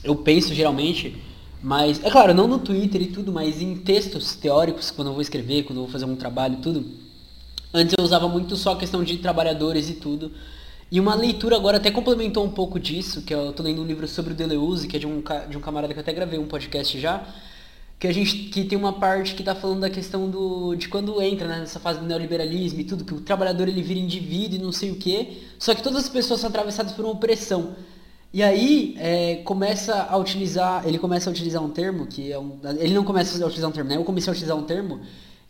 eu 0.03 0.16
penso 0.16 0.53
geralmente, 0.53 1.20
mas, 1.64 2.03
é 2.03 2.12
claro, 2.12 2.32
não 2.32 2.47
no 2.47 2.60
Twitter 2.60 3.01
e 3.01 3.08
tudo, 3.08 3.32
mas 3.32 3.60
em 3.60 3.76
textos 3.76 4.36
teóricos, 4.36 4.91
quando 4.91 5.08
eu 5.08 5.14
vou 5.14 5.22
escrever, 5.24 5.64
quando 5.64 5.80
eu 5.80 5.86
vou 5.86 5.91
fazer 5.91 6.06
um 6.06 6.16
trabalho 6.16 6.60
e 6.60 6.62
tudo. 6.62 6.86
Antes 7.74 7.95
eu 7.97 8.03
usava 8.03 8.28
muito 8.28 8.56
só 8.56 8.74
a 8.74 8.78
questão 8.78 9.03
de 9.03 9.18
trabalhadores 9.18 9.89
e 9.89 9.93
tudo. 9.93 10.32
E 10.91 10.99
uma 10.99 11.15
leitura 11.15 11.55
agora 11.55 11.77
até 11.77 11.89
complementou 11.89 12.45
um 12.45 12.49
pouco 12.49 12.79
disso, 12.79 13.23
que 13.23 13.33
eu 13.33 13.51
tô 13.53 13.63
lendo 13.63 13.81
um 13.81 13.86
livro 13.86 14.07
sobre 14.07 14.33
o 14.33 14.36
Deleuze, 14.36 14.88
que 14.88 14.95
é 14.95 14.99
de 14.99 15.07
um, 15.07 15.23
de 15.49 15.57
um 15.57 15.61
camarada 15.61 15.93
que 15.93 15.99
eu 15.99 16.01
até 16.01 16.13
gravei 16.13 16.38
um 16.38 16.45
podcast 16.45 16.99
já, 16.99 17.25
que 17.97 18.07
a 18.07 18.13
gente 18.13 18.36
que 18.49 18.63
tem 18.65 18.77
uma 18.77 18.93
parte 18.93 19.33
que 19.33 19.41
está 19.41 19.55
falando 19.55 19.79
da 19.79 19.89
questão 19.89 20.29
do 20.29 20.75
de 20.75 20.88
quando 20.88 21.21
entra 21.21 21.47
né, 21.47 21.59
nessa 21.59 21.79
fase 21.79 21.99
do 21.99 22.05
neoliberalismo 22.05 22.79
e 22.81 22.83
tudo 22.83 23.03
que 23.05 23.13
o 23.13 23.21
trabalhador 23.21 23.67
ele 23.67 23.81
vira 23.81 23.99
indivíduo 23.99 24.59
e 24.59 24.61
não 24.61 24.71
sei 24.71 24.91
o 24.91 24.95
quê 24.95 25.38
só 25.57 25.73
que 25.73 25.81
todas 25.81 26.03
as 26.03 26.09
pessoas 26.09 26.41
são 26.41 26.49
atravessadas 26.49 26.91
por 26.91 27.05
uma 27.05 27.13
opressão. 27.13 27.75
E 28.33 28.43
aí 28.43 28.95
é, 28.99 29.36
começa 29.38 30.07
a 30.09 30.17
utilizar 30.17 30.86
ele 30.86 30.99
começa 30.99 31.29
a 31.29 31.31
utilizar 31.31 31.63
um 31.63 31.69
termo 31.69 32.05
que 32.05 32.31
é 32.31 32.38
um 32.38 32.59
ele 32.77 32.93
não 32.93 33.03
começa 33.03 33.31
a 33.41 33.47
utilizar 33.47 33.69
um 33.69 33.73
termo 33.73 33.89
né? 33.89 33.95
Eu 33.95 34.03
comecei 34.03 34.29
a 34.29 34.33
utilizar 34.33 34.57
um 34.57 34.63
termo 34.63 34.99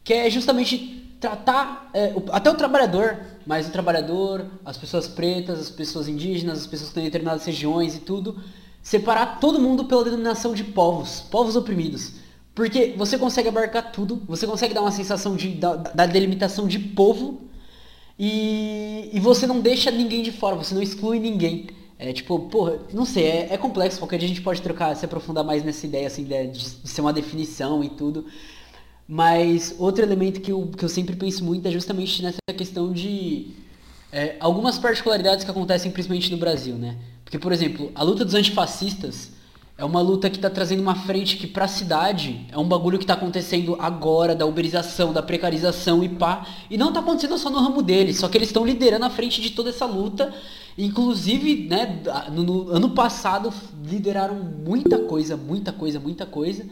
que 0.03 0.13
é 0.13 0.29
justamente 0.29 1.04
tratar 1.19 1.89
é, 1.93 2.13
o, 2.15 2.23
até 2.31 2.49
o 2.49 2.55
trabalhador 2.55 3.19
mas 3.45 3.67
o 3.67 3.71
trabalhador 3.71 4.45
as 4.65 4.77
pessoas 4.77 5.07
pretas 5.07 5.59
as 5.59 5.69
pessoas 5.69 6.07
indígenas 6.07 6.59
as 6.59 6.67
pessoas 6.67 6.89
que 6.89 6.91
estão 6.91 7.03
em 7.03 7.05
determinadas 7.05 7.45
regiões 7.45 7.95
e 7.95 7.99
tudo 7.99 8.39
separar 8.81 9.39
todo 9.39 9.59
mundo 9.59 9.85
pela 9.85 10.03
denominação 10.03 10.53
de 10.53 10.63
povos 10.63 11.21
povos 11.21 11.55
oprimidos 11.55 12.25
porque 12.55 12.93
você 12.97 13.17
consegue 13.17 13.49
abarcar 13.49 13.91
tudo, 13.91 14.23
você 14.25 14.47
consegue 14.47 14.73
dar 14.73 14.79
uma 14.79 14.91
sensação 14.91 15.35
de, 15.35 15.49
da, 15.49 15.75
da 15.75 16.05
delimitação 16.05 16.65
de 16.65 16.79
povo 16.79 17.41
e, 18.17 19.09
e 19.11 19.19
você 19.19 19.45
não 19.45 19.59
deixa 19.59 19.91
ninguém 19.91 20.23
de 20.23 20.31
fora, 20.31 20.55
você 20.55 20.73
não 20.73 20.81
exclui 20.81 21.19
ninguém. 21.19 21.67
É 21.99 22.13
tipo, 22.13 22.39
porra, 22.47 22.79
não 22.93 23.05
sei, 23.05 23.25
é, 23.25 23.53
é 23.53 23.57
complexo, 23.57 23.99
qualquer 23.99 24.17
dia 24.17 24.25
a 24.25 24.29
gente 24.29 24.41
pode 24.41 24.61
trocar, 24.61 24.95
se 24.95 25.03
aprofundar 25.03 25.43
mais 25.43 25.63
nessa 25.63 25.85
ideia 25.85 26.07
assim 26.07 26.23
de, 26.23 26.47
de 26.47 26.89
ser 26.89 27.01
uma 27.01 27.11
definição 27.11 27.83
e 27.83 27.89
tudo. 27.89 28.25
Mas 29.07 29.75
outro 29.77 30.03
elemento 30.03 30.41
que 30.41 30.51
eu, 30.51 30.67
que 30.67 30.83
eu 30.83 30.89
sempre 30.89 31.15
penso 31.15 31.43
muito 31.43 31.67
é 31.67 31.71
justamente 31.71 32.23
nessa 32.23 32.39
questão 32.57 32.91
de 32.91 33.51
é, 34.11 34.35
algumas 34.39 34.79
particularidades 34.79 35.43
que 35.43 35.51
acontecem 35.51 35.91
principalmente 35.91 36.31
no 36.31 36.37
Brasil, 36.37 36.75
né? 36.75 36.97
Porque, 37.23 37.37
por 37.37 37.51
exemplo, 37.51 37.91
a 37.93 38.03
luta 38.03 38.23
dos 38.23 38.33
antifascistas 38.33 39.31
é 39.77 39.83
uma 39.83 39.99
luta 39.99 40.29
que 40.29 40.37
está 40.37 40.49
trazendo 40.49 40.79
uma 40.79 40.95
frente 40.95 41.35
que 41.35 41.45
para 41.45 41.65
a 41.65 41.67
cidade 41.67 42.45
é 42.49 42.57
um 42.57 42.63
bagulho 42.63 42.97
que 42.97 43.03
está 43.03 43.13
acontecendo 43.13 43.75
agora, 43.77 44.33
da 44.33 44.45
uberização, 44.45 45.11
da 45.11 45.21
precarização 45.21 46.01
e 46.01 46.07
pá. 46.07 46.47
E 46.69 46.77
não 46.77 46.87
está 46.87 47.01
acontecendo 47.01 47.37
só 47.37 47.49
no 47.49 47.59
ramo 47.59 47.81
deles, 47.81 48.17
só 48.17 48.29
que 48.29 48.37
eles 48.37 48.47
estão 48.47 48.65
liderando 48.65 49.05
a 49.05 49.09
frente 49.09 49.41
de 49.41 49.49
toda 49.49 49.69
essa 49.69 49.85
luta. 49.85 50.33
Inclusive, 50.77 51.67
né, 51.67 52.01
no, 52.31 52.43
no, 52.43 52.69
ano 52.69 52.91
passado 52.91 53.53
lideraram 53.83 54.35
muita 54.35 54.99
coisa, 54.99 55.35
muita 55.35 55.73
coisa, 55.73 55.99
muita 55.99 56.25
coisa. 56.25 56.65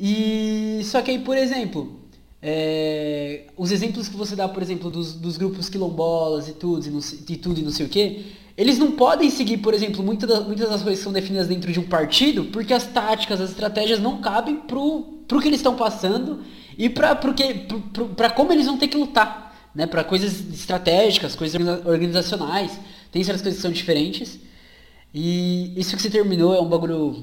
E 0.00 0.80
só 0.84 1.02
que 1.02 1.10
aí, 1.10 1.18
por 1.18 1.36
exemplo, 1.36 2.00
é, 2.40 3.44
os 3.54 3.70
exemplos 3.70 4.08
que 4.08 4.16
você 4.16 4.34
dá, 4.34 4.48
por 4.48 4.62
exemplo, 4.62 4.90
dos, 4.90 5.12
dos 5.12 5.36
grupos 5.36 5.68
quilombolas 5.68 6.48
e 6.48 6.52
tudo, 6.52 6.86
e, 6.86 6.90
não, 6.90 7.00
e 7.00 7.36
tudo 7.36 7.60
e 7.60 7.62
não 7.62 7.70
sei 7.70 7.84
o 7.84 7.88
que, 7.88 8.32
eles 8.56 8.78
não 8.78 8.92
podem 8.92 9.28
seguir, 9.28 9.58
por 9.58 9.74
exemplo, 9.74 10.02
muitas 10.02 10.28
das, 10.28 10.46
muitas 10.46 10.70
das 10.70 10.82
coisas 10.82 11.00
que 11.00 11.04
são 11.04 11.12
definidas 11.12 11.48
dentro 11.48 11.70
de 11.70 11.78
um 11.78 11.86
partido, 11.86 12.44
porque 12.46 12.72
as 12.72 12.86
táticas, 12.86 13.42
as 13.42 13.50
estratégias 13.50 14.00
não 14.00 14.22
cabem 14.22 14.56
pro, 14.56 15.02
pro 15.28 15.38
que 15.38 15.48
eles 15.48 15.60
estão 15.60 15.76
passando 15.76 16.40
e 16.78 16.88
para 16.88 17.14
como 18.34 18.52
eles 18.52 18.64
vão 18.64 18.78
ter 18.78 18.88
que 18.88 18.96
lutar, 18.96 19.70
né? 19.74 19.86
Para 19.86 20.02
coisas 20.02 20.40
estratégicas, 20.52 21.34
coisas 21.34 21.60
organizacionais, 21.84 22.72
tem 23.12 23.22
certas 23.22 23.42
coisas 23.42 23.58
que 23.58 23.62
são 23.62 23.70
diferentes. 23.70 24.38
E 25.12 25.78
isso 25.78 25.94
que 25.94 26.02
se 26.02 26.08
terminou 26.08 26.54
é 26.54 26.60
um 26.60 26.68
bagulho 26.68 27.16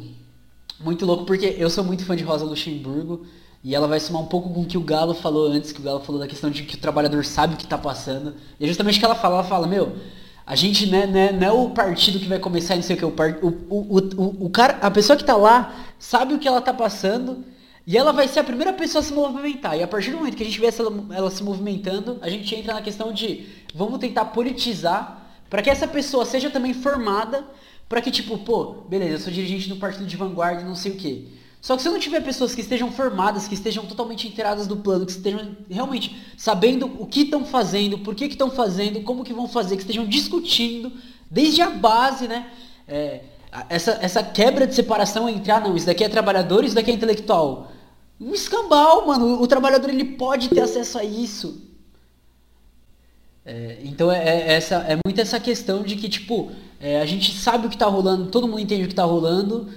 muito 0.80 1.06
louco, 1.06 1.26
porque 1.26 1.56
eu 1.58 1.70
sou 1.70 1.84
muito 1.84 2.06
fã 2.06 2.16
de 2.16 2.24
Rosa 2.24 2.46
Luxemburgo. 2.46 3.26
E 3.64 3.76
ela 3.76 3.88
vai 3.88 4.00
somar 4.00 4.22
um 4.22 4.28
pouco 4.28 4.54
com 4.54 4.62
o 4.62 4.66
que 4.66 4.78
o 4.78 4.82
Galo 4.82 5.14
falou 5.14 5.52
antes, 5.52 5.72
que 5.72 5.80
o 5.80 5.84
Galo 5.84 6.00
falou 6.00 6.22
da 6.22 6.28
questão 6.28 6.50
de 6.50 6.64
que 6.64 6.76
o 6.76 6.78
trabalhador 6.78 7.26
sabe 7.26 7.56
o 7.56 7.58
que 7.58 7.64
está 7.64 7.78
passando. 7.78 8.36
E 8.60 8.64
é 8.64 8.68
justamente 8.68 8.96
o 8.96 9.00
que 9.00 9.06
ela 9.06 9.16
fala, 9.16 9.36
ela 9.36 9.44
fala, 9.44 9.68
meu, 9.68 9.98
a 10.46 10.56
gente 10.56 10.86
não 10.86 10.98
é, 10.98 11.32
não 11.34 11.48
é, 11.48 11.52
o 11.52 11.70
partido 11.72 12.20
que 12.20 12.28
vai 12.28 12.40
começar, 12.40 12.76
não 12.76 12.82
sei 12.82 12.96
o 12.96 13.00
que, 13.00 13.06
o, 13.06 13.14
o, 13.70 13.98
o, 13.98 14.46
o, 14.46 14.50
cara, 14.50 14.78
a 14.82 14.90
pessoa 14.90 15.18
que 15.18 15.24
está 15.24 15.36
lá 15.36 15.76
sabe 16.00 16.34
o 16.34 16.40
que 16.40 16.48
ela 16.48 16.60
está 16.60 16.74
passando 16.74 17.44
e 17.86 17.98
ela 17.98 18.14
vai 18.14 18.28
ser 18.28 18.40
a 18.40 18.44
primeira 18.44 18.72
pessoa 18.72 19.02
a 19.02 19.04
se 19.04 19.12
movimentar. 19.12 19.78
E 19.78 19.84
a 19.84 19.88
partir 19.88 20.12
do 20.12 20.18
momento 20.18 20.38
que 20.38 20.44
a 20.44 20.46
gente 20.46 20.60
vê 20.60 20.68
ela, 20.68 21.06
ela 21.14 21.32
se 21.32 21.44
movimentando, 21.44 22.18
a 22.22 22.30
gente 22.30 22.56
entra 22.56 22.74
na 22.74 22.82
questão 22.82 23.12
de 23.12 23.48
vamos 23.76 24.00
tentar 24.00 24.26
politizar 24.26 25.28
para 25.50 25.62
que 25.62 25.70
essa 25.70 25.88
pessoa 25.88 26.26
seja 26.26 26.50
também 26.50 26.74
formada 26.74 27.44
para 27.88 28.02
que 28.02 28.12
tipo, 28.12 28.38
pô, 28.38 28.84
beleza, 28.88 29.14
eu 29.14 29.20
sou 29.20 29.34
dirigente 29.34 29.70
do 29.70 29.78
partido 29.78 30.06
de 30.06 30.18
vanguarda 30.18 30.64
não 30.64 30.76
sei 30.76 30.92
o 30.92 30.96
que. 30.96 31.38
Só 31.62 31.76
que 31.76 31.82
se 31.82 31.88
eu 31.88 31.92
não 31.92 32.00
tiver 32.00 32.22
pessoas 32.22 32.54
que 32.54 32.62
estejam 32.62 32.92
formadas, 32.92 33.48
que 33.48 33.54
estejam 33.54 33.86
totalmente 33.86 34.28
inteiradas 34.28 34.68
do 34.68 34.78
plano, 34.78 35.06
que 35.06 35.12
estejam 35.12 35.58
realmente 35.70 36.16
sabendo 36.38 36.86
o 37.00 37.06
que 37.06 37.22
estão 37.22 37.44
fazendo, 37.46 37.98
por 38.00 38.16
que 38.16 38.26
estão 38.26 38.52
fazendo, 38.52 39.02
como 39.02 39.24
que 39.24 39.34
vão 39.34 39.48
fazer, 39.48 39.76
que 39.76 39.82
estejam 39.82 40.06
discutindo 40.06 40.92
desde 41.30 41.62
a 41.62 41.70
base, 41.70 42.28
né? 42.28 42.52
É, 42.88 43.22
essa, 43.70 43.98
essa 44.02 44.24
quebra 44.24 44.68
de 44.68 44.76
separação 44.76 45.28
entre, 45.28 45.52
ah 45.52 45.60
não, 45.60 45.76
isso 45.76 45.86
daqui 45.86 46.04
é 46.04 46.10
trabalhador, 46.10 46.64
isso 46.64 46.76
daqui 46.76 46.92
é 46.92 46.94
intelectual. 46.94 47.72
Um 48.20 48.34
escambau, 48.34 49.08
mano. 49.08 49.42
O 49.42 49.48
trabalhador 49.48 49.90
ele 49.90 50.06
pode 50.06 50.50
ter 50.50 50.62
acesso 50.62 50.98
a 50.98 51.04
isso. 51.04 51.62
É, 53.46 53.80
então 53.84 54.12
é, 54.12 54.18
é, 54.18 54.54
essa, 54.54 54.76
é 54.88 54.98
muito 55.06 55.20
essa 55.22 55.40
questão 55.40 55.84
de 55.84 55.96
que, 55.96 56.10
tipo, 56.10 56.52
é, 56.80 57.02
a 57.02 57.06
gente 57.06 57.32
sabe 57.34 57.66
o 57.66 57.70
que 57.70 57.76
está 57.76 57.88
rolando, 57.88 58.30
todo 58.30 58.48
mundo 58.48 58.60
entende 58.60 58.84
o 58.84 58.88
que 58.88 58.94
está 58.94 59.04
rolando, 59.04 59.68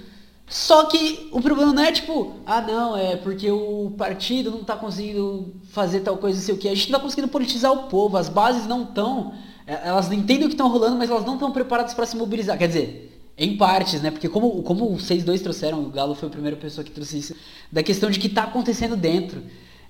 só 0.51 0.83
que 0.83 1.29
o 1.31 1.41
problema 1.41 1.71
não 1.71 1.81
é 1.81 1.93
tipo, 1.93 2.33
ah 2.45 2.61
não, 2.61 2.97
é 2.97 3.15
porque 3.15 3.49
o 3.49 3.93
partido 3.97 4.51
não 4.51 4.61
está 4.61 4.75
conseguindo 4.75 5.55
fazer 5.69 6.01
tal 6.01 6.17
coisa, 6.17 6.37
não 6.37 6.45
sei 6.45 6.53
o 6.53 6.57
que. 6.57 6.67
A 6.67 6.75
gente 6.75 6.89
não 6.89 6.97
está 6.97 6.99
conseguindo 6.99 7.29
politizar 7.29 7.71
o 7.71 7.83
povo, 7.83 8.17
as 8.17 8.27
bases 8.27 8.67
não 8.67 8.83
estão. 8.83 9.33
É, 9.65 9.87
elas 9.87 10.11
entendem 10.11 10.43
o 10.43 10.47
que 10.49 10.53
estão 10.53 10.67
rolando, 10.67 10.97
mas 10.97 11.09
elas 11.09 11.25
não 11.25 11.35
estão 11.35 11.53
preparadas 11.53 11.93
para 11.93 12.05
se 12.05 12.17
mobilizar. 12.17 12.57
Quer 12.57 12.67
dizer, 12.67 13.11
em 13.37 13.55
partes, 13.55 14.01
né? 14.01 14.11
Porque 14.11 14.27
como, 14.27 14.61
como 14.61 14.99
vocês 14.99 15.23
dois 15.23 15.41
trouxeram, 15.41 15.81
o 15.81 15.89
Galo 15.89 16.15
foi 16.15 16.27
a 16.27 16.31
primeira 16.31 16.57
pessoa 16.57 16.83
que 16.83 16.91
trouxe 16.91 17.19
isso, 17.19 17.35
da 17.71 17.81
questão 17.81 18.11
de 18.11 18.19
que 18.19 18.27
está 18.27 18.43
acontecendo 18.43 18.97
dentro. 18.97 19.41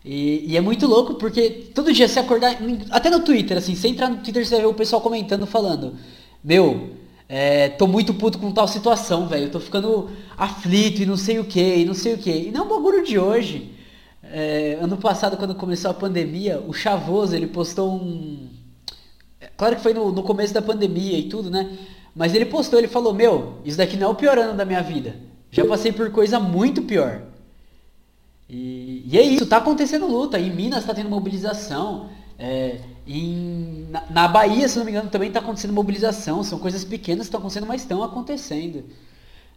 E, 0.06 0.46
e, 0.48 0.58
é 0.58 0.62
muito 0.62 0.86
louco 0.86 1.16
porque 1.16 1.50
todo 1.74 1.92
dia 1.92 2.08
se 2.08 2.20
acordar, 2.20 2.58
até 2.92 3.10
no 3.10 3.22
Twitter, 3.22 3.58
assim, 3.58 3.76
você 3.76 3.88
entrar 3.88 4.10
no 4.10 4.18
Twitter 4.18 4.46
você 4.46 4.56
vai 4.56 4.62
ver 4.62 4.68
o 4.68 4.74
pessoal 4.74 5.02
comentando, 5.02 5.46
falando, 5.48 5.96
meu, 6.44 7.01
é, 7.34 7.70
tô 7.70 7.88
muito 7.88 8.14
puto 8.14 8.38
com 8.38 8.52
tal 8.52 8.68
situação, 8.68 9.26
velho. 9.26 9.50
Tô 9.50 9.58
ficando 9.58 10.10
aflito 10.38 11.02
e 11.02 11.06
não 11.06 11.16
sei 11.16 11.40
o 11.40 11.46
que, 11.46 11.78
e 11.78 11.86
não 11.86 11.94
sei 11.94 12.16
o 12.16 12.18
que. 12.18 12.30
E 12.30 12.52
não 12.52 12.64
é 12.64 12.66
um 12.66 12.68
bagulho 12.68 13.06
de 13.06 13.18
hoje. 13.18 13.74
É, 14.22 14.78
ano 14.82 14.98
passado, 14.98 15.38
quando 15.38 15.56
começou 15.56 15.90
a 15.90 15.94
pandemia, 15.94 16.62
o 16.68 16.74
Chavoso, 16.74 17.34
ele 17.34 17.48
postou 17.48 17.90
um... 17.90 18.50
É, 19.40 19.50
claro 19.56 19.78
que 19.78 19.82
foi 19.82 19.94
no, 19.94 20.12
no 20.12 20.24
começo 20.24 20.54
da 20.54 20.62
pandemia 20.62 21.18
e 21.18 21.30
tudo, 21.30 21.50
né? 21.50 21.72
Mas 22.14 22.36
ele 22.36 22.46
postou, 22.46 22.78
ele 22.78 22.90
falou, 22.90 23.14
meu, 23.14 23.60
isso 23.64 23.78
daqui 23.78 23.96
não 23.96 24.08
é 24.08 24.12
o 24.12 24.16
pior 24.16 24.38
ano 24.38 24.58
da 24.58 24.66
minha 24.66 24.84
vida. 24.84 25.16
Já 25.50 25.66
passei 25.66 25.94
por 25.94 26.12
coisa 26.12 26.38
muito 26.38 26.82
pior. 26.82 27.22
E, 28.50 29.06
e 29.06 29.18
é 29.18 29.22
isso, 29.22 29.46
tá 29.46 29.56
acontecendo 29.56 30.06
luta. 30.06 30.38
Em 30.38 30.54
Minas 30.54 30.84
tá 30.84 30.94
tendo 30.94 31.10
mobilização. 31.10 32.10
É, 32.38 32.82
em, 33.06 33.88
na, 33.90 34.04
na, 34.10 34.28
Bahia, 34.28 34.68
se 34.68 34.78
não 34.78 34.86
me 34.86 34.92
engano, 34.92 35.10
também 35.10 35.30
está 35.30 35.40
acontecendo 35.40 35.74
mobilização. 35.74 36.44
São 36.44 36.60
coisas 36.60 36.84
pequenas 36.84 37.22
que 37.22 37.28
estão 37.28 37.40
acontecendo, 37.40 37.68
mas 37.68 37.82
estão 37.82 38.04
acontecendo. 38.04 38.84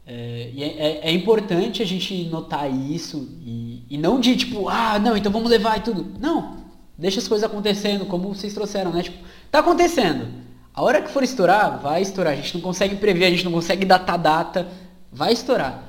É, 0.06 0.50
e 0.52 0.62
é, 0.62 0.66
é, 0.66 1.00
é, 1.08 1.12
importante 1.12 1.82
a 1.82 1.86
gente 1.86 2.24
notar 2.24 2.70
isso 2.70 3.26
e, 3.42 3.84
e, 3.88 3.96
não 3.96 4.20
de 4.20 4.36
tipo, 4.36 4.68
ah, 4.68 4.98
não, 4.98 5.16
então 5.16 5.32
vamos 5.32 5.50
levar 5.50 5.78
e 5.78 5.82
tudo. 5.82 6.14
Não, 6.20 6.58
deixa 6.96 7.20
as 7.20 7.28
coisas 7.28 7.48
acontecendo, 7.48 8.04
como 8.06 8.34
vocês 8.34 8.52
trouxeram, 8.52 8.92
né? 8.92 9.02
Tipo, 9.02 9.18
tá 9.50 9.60
acontecendo. 9.60 10.26
A 10.74 10.82
hora 10.82 11.00
que 11.00 11.10
for 11.10 11.22
estourar, 11.22 11.78
vai 11.80 12.02
estourar. 12.02 12.32
A 12.32 12.36
gente 12.36 12.54
não 12.54 12.60
consegue 12.60 12.96
prever, 12.96 13.26
a 13.26 13.30
gente 13.30 13.44
não 13.44 13.52
consegue 13.52 13.84
datar 13.84 14.18
data, 14.18 14.68
vai 15.12 15.32
estourar. 15.32 15.84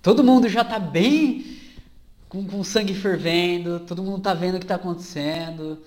Todo 0.00 0.22
mundo 0.22 0.48
já 0.48 0.64
tá 0.64 0.78
bem 0.78 1.58
com, 2.28 2.46
com 2.46 2.62
sangue 2.62 2.94
fervendo, 2.94 3.80
todo 3.80 4.02
mundo 4.02 4.20
tá 4.20 4.32
vendo 4.32 4.56
o 4.56 4.60
que 4.60 4.66
tá 4.66 4.76
acontecendo 4.76 5.78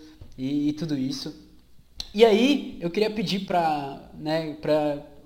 e, 0.42 0.70
e 0.70 0.74
tudo 0.74 0.98
isso. 0.98 1.34
E 2.14 2.26
aí, 2.26 2.78
eu 2.82 2.90
queria 2.90 3.12
pedir 3.12 3.42
para 3.42 4.10
né, 4.20 4.58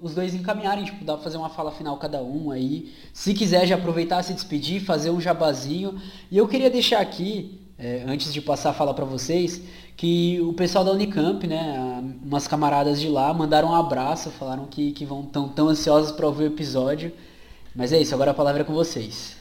os 0.02 0.14
dois 0.14 0.36
encaminharem, 0.36 0.84
tipo, 0.84 1.06
dá 1.06 1.14
pra 1.14 1.24
fazer 1.24 1.38
uma 1.38 1.50
fala 1.50 1.72
final 1.72 1.98
cada 1.98 2.22
um 2.22 2.52
aí. 2.52 2.94
Se 3.14 3.34
quiser 3.34 3.66
já 3.66 3.76
aproveitar, 3.76 4.22
se 4.24 4.34
despedir, 4.34 4.82
fazer 4.82 5.10
um 5.10 5.22
jabazinho. 5.22 6.00
E 6.30 6.38
eu 6.38 6.48
queria 6.48 6.70
deixar 6.70 7.00
aqui, 7.00 7.62
é, 7.80 8.04
antes 8.06 8.34
de 8.34 8.42
passar 8.42 8.72
a 8.72 8.74
fala 8.74 8.94
para 8.94 9.06
vocês, 9.06 9.62
que 9.96 10.42
o 10.42 10.52
pessoal 10.52 10.84
da 10.84 10.92
Unicamp, 10.92 11.48
né, 11.48 12.04
umas 12.22 12.46
camaradas 12.46 13.00
de 13.00 13.08
lá, 13.08 13.34
mandaram 13.34 13.70
um 13.70 13.76
abraço, 13.76 14.30
falaram 14.32 14.66
que, 14.66 14.92
que 14.92 15.06
vão 15.06 15.24
tão, 15.24 15.48
tão 15.48 15.70
ansiosos 15.70 16.12
para 16.12 16.28
ouvir 16.28 16.44
o 16.44 16.48
episódio. 16.48 17.14
Mas 17.74 17.94
é 17.94 18.02
isso, 18.02 18.14
agora 18.14 18.32
a 18.32 18.34
palavra 18.34 18.62
é 18.62 18.66
com 18.66 18.74
vocês. 18.74 19.35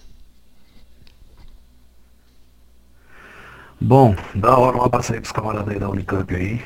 Bom, 3.87 4.17
da 4.35 4.57
hora 4.57 4.79
um 4.79 4.83
abraço 4.83 5.13
aí 5.13 5.21
pros 5.21 5.31
camaradas 5.31 5.69
aí 5.69 5.79
da 5.79 5.91
Unicamp 5.91 6.35
aí. 6.35 6.59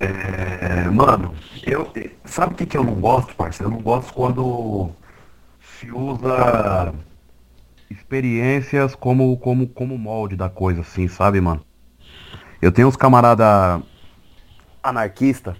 É, 0.00 0.88
mano, 0.88 1.34
eu, 1.66 1.86
sabe 2.24 2.54
o 2.54 2.56
que, 2.56 2.64
que 2.64 2.78
eu 2.78 2.82
não 2.82 2.94
gosto, 2.94 3.34
parceiro? 3.34 3.70
Eu 3.70 3.76
não 3.76 3.82
gosto 3.82 4.14
quando 4.14 4.88
se 5.60 5.92
usa 5.92 6.94
experiências 7.90 8.94
como, 8.94 9.36
como, 9.36 9.68
como 9.68 9.98
molde 9.98 10.34
da 10.34 10.48
coisa, 10.48 10.80
assim, 10.80 11.08
sabe, 11.08 11.42
mano? 11.42 11.60
Eu 12.62 12.72
tenho 12.72 12.88
uns 12.88 12.96
camarada 12.96 13.82
anarquista, 14.82 15.54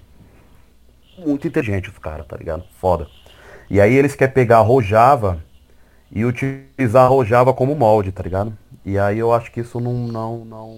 muito 1.18 1.46
inteligente 1.46 1.90
os 1.90 1.98
caras, 1.98 2.26
tá 2.26 2.38
ligado? 2.38 2.64
Foda. 2.80 3.06
E 3.68 3.82
aí 3.82 3.92
eles 3.94 4.14
querem 4.14 4.32
pegar 4.32 4.60
a 4.60 4.62
Rojava 4.62 5.44
e 6.10 6.24
utilizar 6.24 7.04
a 7.04 7.08
Rojava 7.08 7.52
como 7.52 7.76
molde, 7.76 8.10
tá 8.12 8.22
ligado? 8.22 8.56
E 8.84 8.98
aí 8.98 9.18
eu 9.18 9.32
acho 9.32 9.50
que 9.52 9.60
isso 9.60 9.80
não 9.80 9.94
não 9.94 10.44
não, 10.44 10.76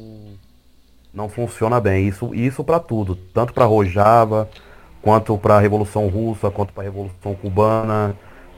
não 1.13 1.29
funciona 1.29 1.81
bem. 1.81 2.09
Isso 2.09 2.35
isso 2.35 2.63
para 2.65 2.79
tudo, 2.81 3.17
tanto 3.17 3.53
para 3.53 3.65
Rojava, 3.65 4.49
quanto 5.03 5.37
para 5.39 5.57
a 5.57 5.61
Revolução 5.61 6.09
Russa, 6.09 6.51
quanto 6.51 6.73
para 6.73 6.83
a 6.83 6.87
Revolução 6.87 7.35
Cubana, 7.35 8.17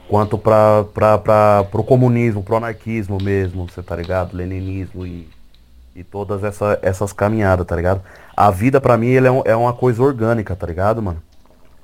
quanto 0.08 0.38
para 0.38 1.66
o 1.72 1.84
comunismo, 1.84 2.42
pro 2.42 2.56
anarquismo 2.56 3.18
mesmo, 3.22 3.68
você 3.68 3.82
tá 3.82 3.96
ligado? 3.96 4.36
Leninismo 4.36 5.06
e, 5.06 5.28
e 5.94 6.04
todas 6.04 6.44
essa, 6.44 6.78
essas 6.82 7.12
caminhadas, 7.12 7.66
tá 7.66 7.74
ligado? 7.74 8.02
A 8.36 8.50
vida 8.50 8.80
para 8.80 8.96
mim 8.96 9.12
é, 9.14 9.30
um, 9.30 9.42
é 9.44 9.56
uma 9.56 9.72
coisa 9.72 10.02
orgânica, 10.02 10.54
tá 10.54 10.66
ligado, 10.66 11.02
mano? 11.02 11.22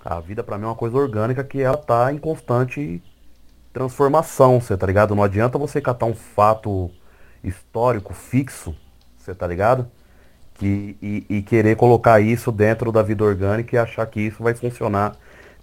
A 0.05 0.21
vida 0.21 0.43
para 0.43 0.59
mim 0.59 0.65
é 0.65 0.69
uma 0.69 0.75
coisa 0.75 0.97
orgânica 0.97 1.45
que 1.45 1.61
ela 1.61 1.77
tá 1.77 2.13
em 2.13 2.19
constante 2.19 3.03
transformação, 3.73 4.61
você 4.61 4.77
tá 4.77 4.87
ligado? 4.87 5.15
Não 5.15 5.23
adianta 5.23 5.59
você 5.59 5.81
catar 5.81 6.07
um 6.07 6.15
fato 6.15 6.91
histórico 7.43 8.15
fixo, 8.15 8.75
você 9.17 9.35
tá 9.35 9.47
ligado? 9.47 9.87
Que, 10.55 10.97
e, 11.03 11.27
e, 11.29 11.43
querer 11.43 11.77
colocar 11.77 12.21
isso 12.21 12.53
dentro 12.53 12.93
da 12.93 13.03
vida 13.03 13.25
orgânica 13.25 13.75
e 13.75 13.79
achar 13.79 14.07
que 14.07 14.21
isso 14.21 14.43
vai 14.43 14.55
funcionar 14.55 15.17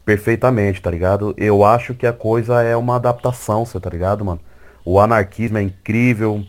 perfeitamente, 0.04 0.82
tá 0.82 0.90
ligado? 0.90 1.34
Eu 1.38 1.64
acho 1.64 1.94
que 1.94 2.08
a 2.08 2.14
coisa 2.14 2.62
é 2.64 2.76
uma 2.76 2.96
adaptação, 2.96 3.66
você 3.66 3.80
tá 3.80 3.90
ligado, 3.90 4.26
mano? 4.26 4.42
O 4.84 5.00
anarquismo 5.00 5.58
é 5.58 5.62
incrível, 5.62 6.44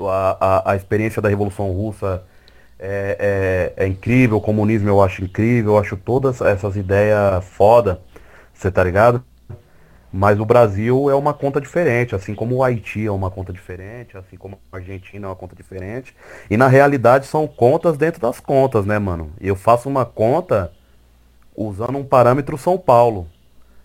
a, 0.00 0.36
a, 0.40 0.72
a 0.72 0.76
experiência 0.76 1.22
da 1.22 1.28
Revolução 1.28 1.70
Russa 1.72 2.22
é, 2.78 3.72
é, 3.78 3.84
é, 3.84 3.88
incrível, 3.88 4.36
o 4.36 4.40
comunismo 4.40 4.88
eu 4.88 5.02
acho 5.02 5.24
incrível, 5.24 5.72
eu 5.72 5.78
acho 5.78 5.96
todas 5.96 6.40
essas 6.40 6.76
ideias 6.76 7.44
foda, 7.44 8.00
você 8.52 8.70
tá 8.70 8.84
ligado? 8.84 9.24
Mas 10.16 10.40
o 10.40 10.46
Brasil 10.46 11.10
é 11.10 11.14
uma 11.14 11.34
conta 11.34 11.60
diferente, 11.60 12.14
assim 12.14 12.34
como 12.34 12.56
o 12.56 12.64
Haiti 12.64 13.04
é 13.04 13.10
uma 13.10 13.30
conta 13.30 13.52
diferente, 13.52 14.16
assim 14.16 14.34
como 14.34 14.58
a 14.72 14.78
Argentina 14.78 15.26
é 15.26 15.28
uma 15.28 15.36
conta 15.36 15.54
diferente. 15.54 16.16
E 16.48 16.56
na 16.56 16.68
realidade 16.68 17.26
são 17.26 17.46
contas 17.46 17.98
dentro 17.98 18.18
das 18.18 18.40
contas, 18.40 18.86
né, 18.86 18.98
mano? 18.98 19.30
Eu 19.38 19.54
faço 19.54 19.90
uma 19.90 20.06
conta 20.06 20.72
usando 21.54 21.98
um 21.98 22.04
parâmetro 22.04 22.56
São 22.56 22.78
Paulo. 22.78 23.28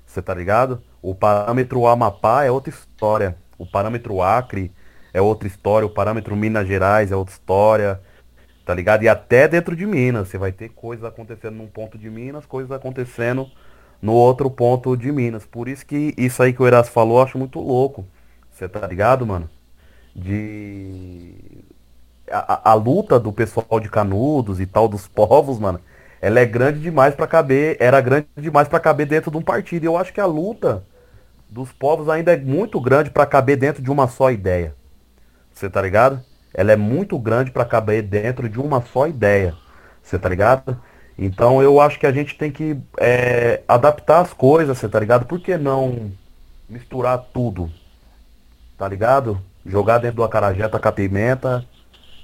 Você 0.05 0.21
tá 0.21 0.33
ligado? 0.33 0.81
O 1.01 1.13
parâmetro 1.13 1.85
Amapá 1.85 2.45
é 2.45 2.49
outra 2.49 2.69
história. 2.69 3.35
O 3.57 3.65
parâmetro 3.65 4.21
Acre 4.21 4.71
é 5.13 5.21
outra 5.21 5.49
história. 5.49 5.85
O 5.85 5.89
parâmetro 5.89 6.33
Minas 6.33 6.65
Gerais 6.65 7.11
é 7.11 7.15
outra 7.15 7.33
história. 7.33 7.99
Tá 8.65 8.73
ligado? 8.73 9.03
E 9.03 9.09
até 9.09 9.49
dentro 9.49 9.75
de 9.75 9.85
Minas. 9.85 10.29
Você 10.29 10.37
vai 10.37 10.53
ter 10.53 10.69
coisas 10.69 11.03
acontecendo 11.03 11.57
num 11.57 11.67
ponto 11.67 11.97
de 11.97 12.09
Minas, 12.09 12.45
coisas 12.45 12.71
acontecendo 12.71 13.51
no 14.01 14.13
outro 14.13 14.49
ponto 14.49 14.97
de 14.97 15.11
Minas. 15.11 15.45
Por 15.45 15.67
isso 15.67 15.85
que 15.85 16.13
isso 16.17 16.41
aí 16.41 16.53
que 16.53 16.61
o 16.61 16.67
Erasmo 16.67 16.91
falou, 16.93 17.17
eu 17.17 17.23
acho 17.23 17.37
muito 17.37 17.59
louco. 17.59 18.05
Você 18.51 18.67
tá 18.67 18.85
ligado, 18.87 19.25
mano? 19.25 19.49
De. 20.15 21.35
A, 22.29 22.53
a, 22.53 22.71
a, 22.71 22.73
luta 22.73 23.19
do 23.19 23.31
pessoal 23.31 23.79
de 23.79 23.89
Canudos 23.89 24.59
e 24.59 24.65
tal, 24.65 24.87
dos 24.87 25.07
povos, 25.07 25.59
mano, 25.59 25.79
ela 26.21 26.39
é 26.39 26.45
grande 26.45 26.79
demais 26.79 27.13
para 27.13 27.27
caber, 27.27 27.75
era 27.79 27.99
grande 27.99 28.27
demais 28.37 28.67
para 28.67 28.79
caber 28.79 29.05
dentro 29.05 29.29
de 29.29 29.37
um 29.37 29.41
partido. 29.41 29.83
E 29.83 29.87
eu 29.87 29.97
acho 29.97 30.13
que 30.13 30.21
a 30.21 30.25
luta 30.25 30.83
dos 31.49 31.71
povos 31.71 32.07
ainda 32.07 32.33
é 32.33 32.37
muito 32.37 32.79
grande 32.79 33.09
para 33.09 33.25
caber 33.25 33.57
dentro 33.57 33.81
de 33.81 33.91
uma 33.91 34.07
só 34.07 34.31
ideia. 34.31 34.75
Você 35.51 35.69
tá 35.69 35.81
ligado? 35.81 36.23
Ela 36.53 36.71
é 36.71 36.75
muito 36.75 37.17
grande 37.19 37.51
para 37.51 37.65
caber 37.65 38.03
dentro 38.03 38.47
de 38.47 38.59
uma 38.59 38.81
só 38.81 39.07
ideia. 39.07 39.53
Você 40.01 40.17
tá 40.17 40.29
ligado? 40.29 40.79
Então 41.23 41.61
eu 41.61 41.79
acho 41.79 41.99
que 41.99 42.07
a 42.07 42.11
gente 42.11 42.35
tem 42.35 42.49
que 42.49 42.75
é, 42.99 43.61
adaptar 43.67 44.21
as 44.21 44.33
coisas, 44.33 44.75
você 44.75 44.89
tá 44.89 44.99
ligado? 44.99 45.27
Por 45.27 45.39
que 45.39 45.55
não 45.55 46.11
misturar 46.67 47.19
tudo? 47.31 47.71
Tá 48.75 48.87
ligado? 48.87 49.39
Jogar 49.63 49.99
dentro 49.99 50.15
do 50.17 50.23
acarajé, 50.23 50.67
tacar 50.67 50.93
pimenta 50.93 51.63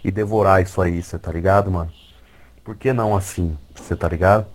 e 0.04 0.10
devorar 0.10 0.64
isso 0.64 0.82
aí, 0.82 1.04
você 1.04 1.20
tá 1.20 1.32
ligado, 1.32 1.70
mano? 1.70 1.92
Por 2.64 2.76
que 2.76 2.92
não 2.92 3.16
assim? 3.16 3.56
Você 3.76 3.96
tá 3.96 4.10
ligado? 4.10 4.48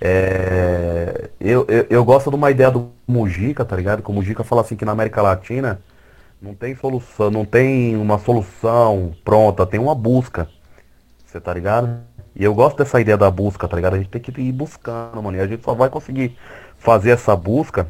É, 0.00 1.30
eu, 1.40 1.66
eu, 1.68 1.86
eu, 1.90 2.04
gosto 2.04 2.30
de 2.30 2.36
uma 2.36 2.52
ideia 2.52 2.70
do 2.70 2.92
Mujica, 3.04 3.64
tá 3.64 3.74
ligado? 3.74 4.00
Que 4.00 4.10
o 4.10 4.14
Mujica 4.14 4.44
fala 4.44 4.60
assim 4.60 4.76
que 4.76 4.84
na 4.84 4.92
América 4.92 5.20
Latina 5.20 5.80
não 6.40 6.54
tem 6.54 6.76
solução, 6.76 7.32
não 7.32 7.44
tem 7.44 7.96
uma 7.96 8.18
solução 8.20 9.12
pronta, 9.24 9.66
tem 9.66 9.80
uma 9.80 9.94
busca. 9.94 10.48
Você 11.26 11.40
tá 11.40 11.52
ligado? 11.52 12.00
E 12.34 12.44
eu 12.44 12.54
gosto 12.54 12.78
dessa 12.78 13.00
ideia 13.00 13.16
da 13.16 13.30
busca, 13.30 13.68
tá 13.68 13.76
ligado? 13.76 13.94
A 13.94 13.98
gente 13.98 14.08
tem 14.08 14.20
que 14.20 14.40
ir 14.40 14.52
buscando, 14.52 15.22
mano. 15.22 15.36
E 15.36 15.40
a 15.40 15.46
gente 15.46 15.62
só 15.62 15.74
vai 15.74 15.90
conseguir 15.90 16.36
fazer 16.78 17.10
essa 17.10 17.36
busca, 17.36 17.86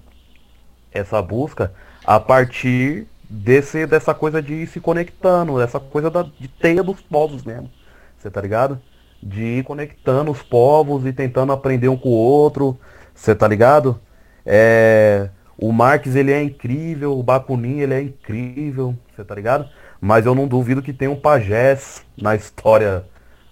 essa 0.93 1.23
busca, 1.23 1.73
a 2.05 2.19
partir 2.19 3.07
desse, 3.31 3.87
dessa 3.87 4.13
coisa 4.13 4.43
de 4.43 4.53
ir 4.55 4.67
se 4.67 4.81
conectando, 4.81 5.59
dessa 5.59 5.81
coisa 5.81 6.11
da, 6.11 6.23
de 6.23 6.49
teia 6.49 6.83
dos 6.83 7.01
povos 7.01 7.45
mesmo. 7.45 7.71
Você 8.19 8.31
tá 8.31 8.41
ligado? 8.41 8.81
De 9.23 9.43
ir 9.43 9.65
conectando 9.65 10.31
os 10.31 10.43
povos 10.43 11.07
e 11.07 11.13
tentando 11.13 11.53
aprender 11.53 11.89
um 11.89 11.97
com 11.97 12.11
o 12.11 12.13
outro. 12.13 12.79
Você 13.15 13.35
tá 13.35 13.47
ligado? 13.47 14.01
É, 14.45 15.29
o 15.57 15.73
Marx 15.73 16.15
ele 16.17 16.33
é 16.33 16.43
incrível, 16.43 17.17
o 17.17 17.23
Bakunin 17.23 17.79
ele 17.79 17.95
é 17.95 18.03
incrível, 18.03 18.97
você 19.15 19.25
tá 19.25 19.35
ligado? 19.35 19.69
Mas 20.01 20.27
eu 20.27 20.35
não 20.35 20.49
duvido 20.49 20.83
que 20.83 20.93
tem 20.93 21.07
um 21.07 21.15
pajés 21.15 22.05
na 22.21 22.35
história 22.35 23.05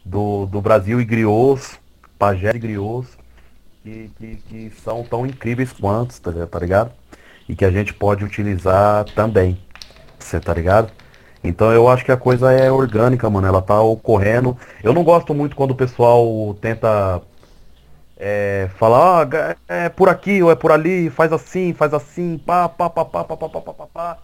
do, 0.04 0.46
do 0.46 0.60
Brasil 0.60 1.00
e 1.00 1.04
griots, 1.04 1.78
pajé 2.18 2.52
e 2.54 2.58
griots, 2.58 3.16
que, 3.82 4.10
que, 4.18 4.36
que, 4.36 4.72
são 4.82 5.02
tão 5.04 5.26
incríveis 5.26 5.72
quanto, 5.72 6.20
tá, 6.20 6.46
tá 6.46 6.58
ligado? 6.58 6.92
E 7.48 7.54
que 7.54 7.64
a 7.64 7.70
gente 7.70 7.92
pode 7.94 8.24
utilizar 8.24 9.04
também. 9.14 9.58
Você 10.18 10.38
tá 10.38 10.52
ligado? 10.52 10.92
Então 11.42 11.72
eu 11.72 11.88
acho 11.88 12.04
que 12.04 12.12
a 12.12 12.16
coisa 12.16 12.52
é 12.52 12.70
orgânica, 12.70 13.28
mano. 13.30 13.46
Ela 13.46 13.62
tá 13.62 13.80
ocorrendo. 13.80 14.56
Eu 14.82 14.92
não 14.92 15.02
gosto 15.02 15.34
muito 15.34 15.56
quando 15.56 15.72
o 15.72 15.74
pessoal 15.74 16.54
tenta 16.60 17.22
é, 18.18 18.68
falar, 18.76 19.28
ah, 19.34 19.56
é 19.66 19.88
por 19.88 20.08
aqui 20.08 20.42
ou 20.42 20.50
é 20.50 20.54
por 20.54 20.70
ali, 20.70 21.08
faz 21.08 21.32
assim, 21.32 21.72
faz 21.72 21.94
assim, 21.94 22.36
pá, 22.38 22.68
pá, 22.68 22.90
pá, 22.90 23.04
pá, 23.04 23.24
pá, 23.24 23.36
pá, 23.36 23.48
pá, 23.48 23.60
pá, 23.60 23.86
pá. 23.92 24.18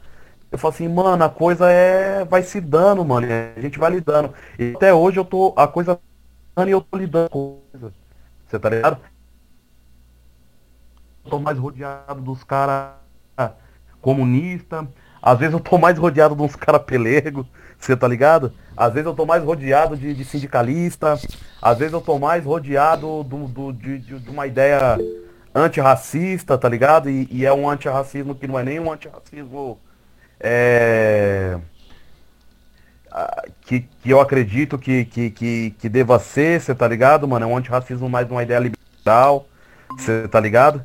Eu 0.50 0.58
falo 0.58 0.74
assim, 0.74 0.88
mano, 0.88 1.22
a 1.24 1.28
coisa 1.28 1.70
é. 1.70 2.24
vai 2.24 2.42
se 2.42 2.60
dando, 2.60 3.04
mano. 3.04 3.26
A 3.56 3.60
gente 3.60 3.78
vai 3.78 3.90
lidando. 3.90 4.32
E 4.58 4.72
até 4.76 4.94
hoje 4.94 5.18
eu 5.18 5.24
tô. 5.24 5.52
A 5.56 5.66
coisa 5.66 5.98
e 6.64 6.70
eu 6.70 6.80
tô 6.80 6.96
lidando 6.96 7.28
com 7.28 7.60
coisa. 7.72 7.92
Você 8.46 8.58
tá 8.58 8.70
ligado? 8.70 8.98
Eu 11.24 11.30
tô 11.30 11.38
mais 11.38 11.58
rodeado 11.58 12.20
dos 12.20 12.42
caras 12.44 12.92
comunistas. 14.00 14.86
Às 15.20 15.38
vezes 15.38 15.52
eu 15.52 15.60
tô 15.60 15.76
mais 15.76 15.98
rodeado 15.98 16.36
de 16.36 16.42
uns 16.42 16.56
caras 16.56 16.82
pelego. 16.82 17.46
Você 17.78 17.96
tá 17.96 18.08
ligado? 18.08 18.52
Às 18.76 18.92
vezes 18.92 19.06
eu 19.06 19.14
tô 19.14 19.26
mais 19.26 19.42
rodeado 19.42 19.96
de, 19.96 20.14
de 20.14 20.24
sindicalista. 20.24 21.18
Às 21.60 21.78
vezes 21.78 21.92
eu 21.92 22.00
tô 22.00 22.18
mais 22.18 22.44
rodeado 22.44 23.22
do, 23.24 23.46
do 23.48 23.72
de, 23.72 23.98
de, 23.98 24.30
uma 24.30 24.46
ideia 24.46 24.96
antirracista, 25.54 26.56
tá 26.56 26.68
ligado? 26.68 27.10
E, 27.10 27.28
e 27.30 27.44
é 27.44 27.52
um 27.52 27.68
antirracismo 27.68 28.34
que 28.34 28.46
não 28.46 28.58
é 28.58 28.62
nem 28.62 28.80
um 28.80 28.90
antirracismo 28.90 29.78
é, 30.46 31.58
que, 33.62 33.80
que 33.80 34.10
eu 34.10 34.20
acredito 34.20 34.78
que, 34.78 35.04
que, 35.06 35.30
que, 35.30 35.70
que 35.78 35.88
deva 35.88 36.18
ser, 36.18 36.60
você 36.60 36.74
tá 36.74 36.86
ligado, 36.86 37.26
mano? 37.26 37.44
É 37.44 37.48
um 37.48 37.56
antirracismo 37.56 38.08
mais 38.08 38.30
uma 38.30 38.42
ideia 38.42 38.60
liberal, 38.60 39.48
você 39.96 40.28
tá 40.28 40.38
ligado? 40.38 40.84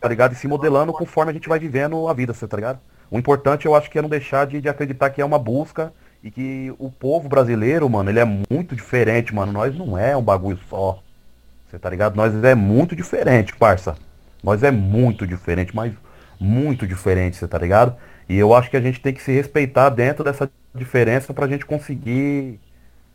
Tá 0.00 0.08
ligado? 0.08 0.32
E 0.32 0.36
se 0.36 0.46
modelando 0.46 0.92
conforme 0.92 1.30
a 1.30 1.34
gente 1.34 1.48
vai 1.48 1.58
vivendo 1.58 2.06
a 2.06 2.12
vida, 2.12 2.32
você 2.32 2.46
tá 2.46 2.56
ligado? 2.56 2.78
O 3.10 3.18
importante 3.18 3.66
eu 3.66 3.74
acho 3.74 3.90
que 3.90 3.98
é 3.98 4.02
não 4.02 4.08
deixar 4.08 4.46
de, 4.46 4.60
de 4.60 4.68
acreditar 4.68 5.10
que 5.10 5.20
é 5.20 5.24
uma 5.24 5.38
busca 5.38 5.92
e 6.22 6.30
que 6.30 6.72
o 6.78 6.90
povo 6.90 7.28
brasileiro, 7.28 7.88
mano, 7.88 8.10
ele 8.10 8.20
é 8.20 8.24
muito 8.24 8.76
diferente, 8.76 9.34
mano. 9.34 9.52
Nós 9.52 9.76
não 9.76 9.98
é 9.98 10.16
um 10.16 10.22
bagulho 10.22 10.58
só. 10.68 11.02
Você 11.68 11.78
tá 11.78 11.90
ligado? 11.90 12.16
Nós 12.16 12.32
é 12.44 12.54
muito 12.54 12.94
diferente, 12.94 13.54
parça. 13.56 13.96
Nós 14.42 14.62
é 14.62 14.70
muito 14.70 15.26
diferente, 15.26 15.74
mas 15.74 15.92
muito 16.38 16.86
diferente, 16.86 17.36
você 17.36 17.48
tá 17.48 17.58
ligado? 17.58 17.96
E 18.28 18.36
eu 18.36 18.54
acho 18.54 18.70
que 18.70 18.76
a 18.76 18.80
gente 18.80 19.00
tem 19.00 19.12
que 19.12 19.22
se 19.22 19.32
respeitar 19.32 19.88
dentro 19.88 20.22
dessa 20.22 20.50
diferença 20.74 21.32
pra 21.32 21.48
gente 21.48 21.64
conseguir 21.64 22.60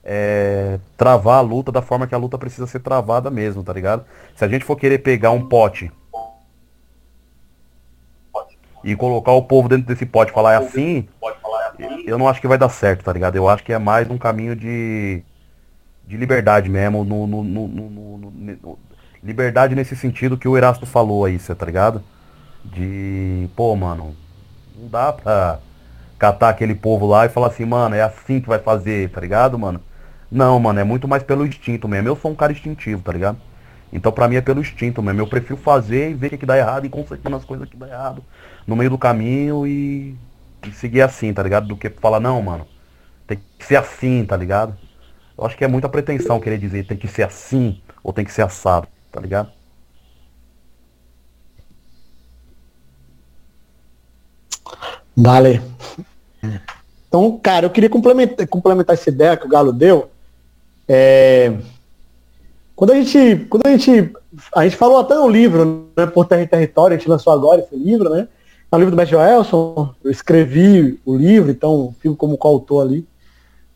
é, 0.04 0.80
travar 0.98 1.38
a 1.38 1.42
luta 1.42 1.72
da 1.72 1.82
forma 1.82 2.08
que 2.08 2.16
a 2.16 2.18
luta 2.18 2.38
precisa 2.38 2.68
ser 2.68 2.80
travada 2.80 3.30
mesmo, 3.30 3.64
tá 3.64 3.72
ligado? 3.72 4.06
Se 4.36 4.44
a 4.44 4.48
gente 4.48 4.66
for 4.66 4.76
querer 4.76 5.00
pegar 5.00 5.32
um 5.32 5.48
pote 5.48 5.92
e 8.84 8.96
colocar 8.96 9.32
o 9.34 9.44
povo 9.44 9.70
dentro 9.70 9.86
desse 9.86 10.06
pote 10.06 10.32
falar 10.32 10.54
é 10.54 10.58
assim, 10.58 11.08
eu 12.06 12.18
não 12.18 12.28
acho 12.28 12.42
que 12.42 12.48
vai 12.48 12.58
dar 12.58 12.70
certo, 12.70 13.04
tá 13.04 13.14
ligado? 13.14 13.36
Eu 13.36 13.48
acho 13.48 13.64
que 13.64 13.72
é 13.72 13.78
mais 13.78 14.10
um 14.10 14.18
caminho 14.18 14.56
de 14.56 15.24
de 16.08 16.18
liberdade 16.18 16.70
mesmo, 16.70 17.04
no, 17.04 17.28
no, 17.28 17.44
no, 17.44 18.80
liberdade 19.24 19.76
nesse 19.76 19.96
sentido 19.96 20.38
que 20.38 20.48
o 20.48 20.58
Erasto 20.58 20.86
falou 20.86 21.26
aí, 21.26 21.40
você 21.40 21.54
tá 21.54 21.66
ligado? 21.66 22.04
De, 22.64 23.50
pô, 23.56 23.76
mano, 23.76 24.16
não 24.76 24.88
dá 24.88 25.14
pra 25.14 25.60
catar 26.18 26.50
aquele 26.50 26.76
povo 26.76 27.08
lá 27.08 27.26
e 27.26 27.30
falar 27.30 27.48
assim, 27.48 27.66
mano, 27.66 27.96
é 27.96 28.02
assim 28.02 28.40
que 28.40 28.48
vai 28.48 28.60
fazer, 28.60 29.10
tá 29.10 29.22
ligado, 29.22 29.58
mano? 29.58 29.82
Não, 30.32 30.60
mano, 30.60 30.80
é 30.80 30.84
muito 30.84 31.08
mais 31.08 31.24
pelo 31.24 31.46
instinto 31.46 31.88
mesmo. 31.88 32.08
Eu 32.08 32.16
sou 32.16 32.32
um 32.32 32.36
cara 32.36 32.52
instintivo, 32.52 33.02
tá 33.02 33.12
ligado? 33.12 33.38
Então 33.92 34.12
pra 34.12 34.28
mim 34.28 34.36
é 34.36 34.42
pelo 34.42 34.62
instinto 34.62 35.02
mesmo. 35.02 35.20
Eu 35.20 35.28
prefiro 35.28 35.58
fazer 35.58 36.12
e 36.12 36.14
ver 36.14 36.28
o 36.28 36.30
que, 36.30 36.38
que 36.38 36.46
dá 36.46 36.58
errado 36.58 36.86
e 36.86 36.90
consertando 36.90 37.36
as 37.36 37.44
coisas 37.44 37.68
que 37.68 37.76
dá 37.76 37.88
errado 37.88 38.24
no 38.66 38.76
meio 38.76 38.90
do 38.90 38.98
caminho 38.98 39.68
e, 39.68 40.16
e 40.66 40.72
seguir 40.72 41.02
assim, 41.02 41.34
tá 41.34 41.44
ligado? 41.44 41.68
Do 41.68 41.76
que 41.76 41.90
falar, 41.90 42.20
não, 42.20 42.42
mano, 42.42 42.66
tem 43.28 43.40
que 43.58 43.66
ser 43.66 43.76
assim, 43.76 44.24
tá 44.26 44.38
ligado? 44.38 44.76
Eu 45.42 45.48
acho 45.48 45.58
que 45.58 45.66
é 45.66 45.68
muita 45.68 45.90
pretensão 45.90 46.40
querer 46.40 46.60
dizer 46.60 46.86
tem 46.86 46.96
que 46.96 47.08
ser 47.08 47.24
assim 47.24 47.82
ou 48.04 48.14
tem 48.14 48.24
que 48.24 48.32
ser 48.32 48.44
assado, 48.44 48.88
tá 49.12 49.20
ligado? 49.20 49.50
Vale. 55.18 55.60
Então, 57.08 57.40
cara, 57.42 57.66
eu 57.66 57.72
queria 57.72 57.90
complementar, 57.90 58.48
complementar 58.48 58.94
essa 58.94 59.10
ideia 59.10 59.36
que 59.36 59.48
o 59.48 59.50
Galo 59.50 59.74
deu. 59.74 60.12
É, 60.88 61.58
quando 62.76 62.92
a 62.92 62.96
gente, 63.02 63.46
quando 63.46 63.66
a 63.66 63.72
gente, 63.72 64.14
a 64.56 64.64
gente 64.64 64.76
falou 64.76 65.00
até 65.00 65.16
no 65.16 65.28
livro, 65.28 65.90
né, 65.98 66.06
por 66.06 66.28
Terra 66.28 66.44
e 66.44 66.48
Território, 66.48 66.96
a 66.96 67.00
gente 67.00 67.10
lançou 67.10 67.34
agora 67.34 67.62
esse 67.62 67.76
livro, 67.76 68.12
né? 68.12 68.28
É 68.72 68.78
livro 68.78 68.92
do 68.92 68.98
Mestre 68.98 69.18
Joelson, 69.18 69.94
eu 70.04 70.12
escrevi 70.12 71.00
o 71.04 71.18
livro, 71.18 71.50
então 71.50 71.96
fico 72.00 72.16
como 72.16 72.38
coautor 72.38 72.86
ali. 72.86 73.08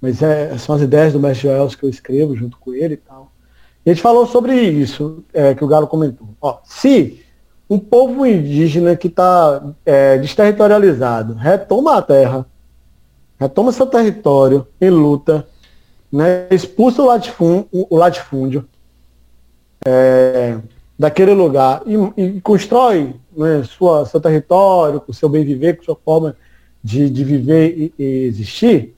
Mas 0.06 0.22
é, 0.22 0.56
são 0.60 0.76
as 0.76 0.84
ideias 0.84 1.14
do 1.14 1.20
Mestre 1.20 1.48
Joel 1.48 1.68
que 1.68 1.84
eu 1.84 1.90
escrevo 1.90 2.36
junto 2.36 2.60
com 2.60 2.72
ele 2.76 2.94
e 2.94 2.98
tal. 2.98 3.32
E 3.84 3.90
a 3.90 3.94
gente 3.94 4.04
falou 4.04 4.28
sobre 4.28 4.54
isso, 4.62 5.24
é, 5.34 5.56
que 5.56 5.64
o 5.64 5.68
Galo 5.68 5.88
comentou. 5.88 6.30
Ó, 6.40 6.60
se 6.64 7.24
um 7.68 7.80
povo 7.80 8.24
indígena 8.24 8.96
que 8.96 9.08
está 9.08 9.74
é, 9.84 10.20
desterritorializado 10.20 11.34
retoma 11.34 11.98
a 11.98 12.04
terra, 12.04 12.46
retoma 13.40 13.72
seu 13.72 13.88
território 13.88 14.68
em 14.80 14.92
luta, 14.92 15.48
né, 16.12 16.46
expulsa 16.52 17.02
o 17.02 17.08
latifúndio, 17.08 17.68
o 17.72 17.98
latifúndio 17.98 18.64
é, 19.84 20.60
daquele 21.00 21.34
lugar 21.34 21.82
e, 21.88 22.22
e 22.22 22.42
constrói 22.42 23.16
né, 23.36 23.64
sua, 23.64 24.06
seu 24.06 24.22
território, 24.22 25.02
com 25.02 25.12
seu 25.12 25.28
bem 25.28 25.44
viver, 25.44 25.78
com 25.78 25.84
sua 25.84 25.96
forma 25.96 26.38
de, 26.84 27.10
de 27.10 27.24
viver 27.24 27.76
e, 27.76 27.94
e, 27.98 28.04
existir, 28.26 28.96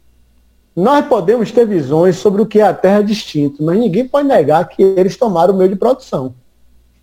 nós 0.77 1.07
podemos 1.07 1.51
ter 1.51 1.65
visões 1.65 2.17
sobre 2.17 2.39
o 2.39 2.45
que 2.45 2.59
é 2.59 2.63
a 2.63 2.71
terra 2.71 3.01
distinto, 3.01 3.63
mas 3.63 3.79
ninguém 3.79 4.07
pode 4.07 4.27
negar 4.27 4.69
que 4.69 4.83
eles 4.83 5.17
tomaram 5.17 5.55
o 5.55 5.57
meio 5.57 5.71
de 5.71 5.75
produção. 5.75 6.35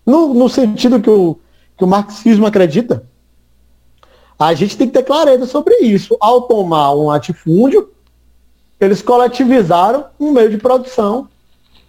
No, 0.05 0.33
no 0.33 0.47
sentido 0.47 1.01
que 1.01 1.09
o, 1.09 1.37
que 1.77 1.83
o 1.83 1.87
marxismo 1.87 2.45
acredita, 2.45 3.03
a 4.39 4.53
gente 4.53 4.77
tem 4.77 4.87
que 4.87 4.93
ter 4.93 5.03
clareza 5.03 5.45
sobre 5.45 5.75
isso. 5.79 6.15
Ao 6.21 6.43
tomar 6.43 6.93
um 6.93 7.07
latifúndio, 7.07 7.91
eles 8.79 9.01
coletivizaram 9.01 10.05
um 10.17 10.31
meio 10.31 10.49
de 10.49 10.57
produção 10.57 11.27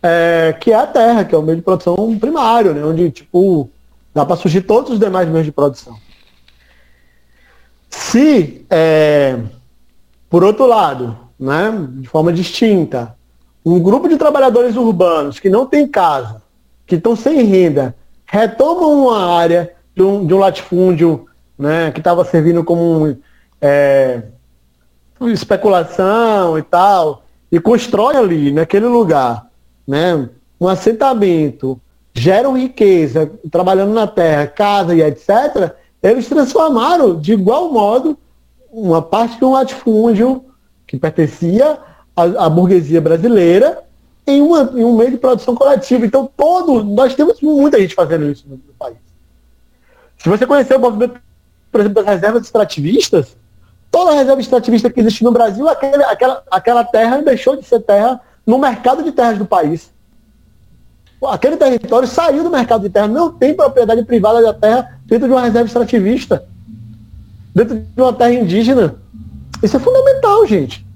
é, 0.03 0.57
que 0.61 0.73
é 0.73 0.75
a 0.75 0.89
terra, 0.89 1.25
que 1.25 1.37
é 1.37 1.39
o 1.39 1.43
meio 1.43 1.59
de 1.59 1.63
produção 1.63 2.19
primário, 2.19 2.75
né? 2.75 2.85
onde 2.85 3.13
tipo, 3.13 3.71
dá 4.13 4.27
para 4.27 4.35
surgir 4.35 4.63
todos 4.63 4.91
os 4.91 4.99
demais 4.99 5.29
meios 5.29 5.47
de 5.47 5.53
produção. 5.53 5.97
Se, 7.89 8.67
é, 8.69 9.39
por 10.29 10.43
outro 10.43 10.67
lado, 10.67 11.26
né, 11.39 11.73
de 12.01 12.09
forma 12.09 12.33
distinta, 12.33 13.15
um 13.65 13.81
grupo 13.81 14.09
de 14.09 14.17
trabalhadores 14.17 14.77
urbanos 14.77 15.39
que 15.39 15.51
não 15.51 15.67
tem 15.67 15.87
casa, 15.87 16.43
que 16.87 16.95
estão 16.95 17.17
sem 17.17 17.43
renda, 17.43 17.95
retomam 18.25 19.07
uma 19.07 19.37
área 19.37 19.73
de 19.95 20.03
um, 20.03 20.27
de 20.27 20.35
um 20.35 20.39
latifúndio 20.39 21.27
né, 21.59 21.91
que 21.91 21.99
estava 22.01 22.25
servindo 22.25 22.63
como 22.63 23.17
é, 23.61 24.23
especulação 25.33 26.59
e 26.59 26.63
tal, 26.63 27.23
e 27.51 27.59
constrói 27.59 28.17
ali, 28.17 28.53
naquele 28.53 28.87
lugar, 28.87 29.47
né, 29.87 30.29
um 30.61 30.69
assentamento, 30.69 31.81
geram 32.13 32.57
riqueza, 32.57 33.31
trabalhando 33.51 33.93
na 33.93 34.07
terra, 34.07 34.47
casa 34.47 34.95
e 34.95 35.03
etc., 35.03 35.75
eles 36.03 36.29
transformaram 36.29 37.19
de 37.19 37.33
igual 37.33 37.73
modo 37.73 38.17
uma 38.71 39.03
parte 39.03 39.39
de 39.39 39.45
um 39.45 39.53
latifúndio 39.53 40.45
que 40.87 40.97
pertencia 40.97 41.79
à, 42.15 42.23
à 42.47 42.49
burguesia 42.49 43.01
brasileira 43.01 43.83
em, 44.27 44.41
uma, 44.41 44.71
em, 44.75 44.85
um 44.85 44.97
meio 44.97 45.13
de 45.13 45.19
produção 45.19 45.55
coletiva. 45.55 46.05
Então, 46.05 46.31
todo, 46.37 46.83
nós 46.85 47.15
temos 47.15 47.41
muita 47.41 47.81
gente 47.81 47.95
fazendo 47.95 48.31
isso 48.31 48.45
no, 48.49 48.57
no 48.57 48.75
país. 48.79 48.97
Se 50.19 50.29
você 50.29 50.47
conhecer 50.47 50.77
o 50.77 50.81
movimento, 50.81 51.21
por 51.71 51.81
exemplo, 51.81 52.03
das 52.03 52.15
reservas 52.15 52.43
extrativistas, 52.43 53.37
toda 53.91 54.15
reserva 54.15 54.41
extrativista 54.41 54.91
que 54.91 55.01
existe 55.01 55.23
no 55.23 55.31
Brasil, 55.31 55.69
aquele, 55.69 56.03
aquela, 56.05 56.43
aquela 56.51 56.85
terra 56.85 57.23
deixou 57.23 57.57
de 57.57 57.65
ser 57.65 57.81
terra 57.81 58.21
no 58.47 58.59
mercado 58.59 59.03
de 59.03 59.13
terras 59.13 59.39
do 59.39 59.47
país. 59.47 59.91
Aquele 61.25 61.57
território 61.57 62.07
saiu 62.07 62.45
do 62.45 62.51
mercado 62.51 62.83
de 62.83 62.91
terra, 62.91 63.09
não 63.09 63.33
tem 63.33 63.55
propriedade 63.55 64.05
privada 64.05 64.43
da 64.43 64.53
terra 64.53 65.01
dentro 65.07 65.27
de 65.27 65.33
uma 65.33 65.41
reserva 65.41 65.67
extrativista, 65.67 66.45
dentro 67.55 67.79
de 67.79 68.01
uma 68.01 68.13
terra 68.13 68.35
indígena. 68.35 68.97
Isso 69.63 69.77
é 69.77 69.81
fundamental, 69.81 70.47
gente. 70.47 70.87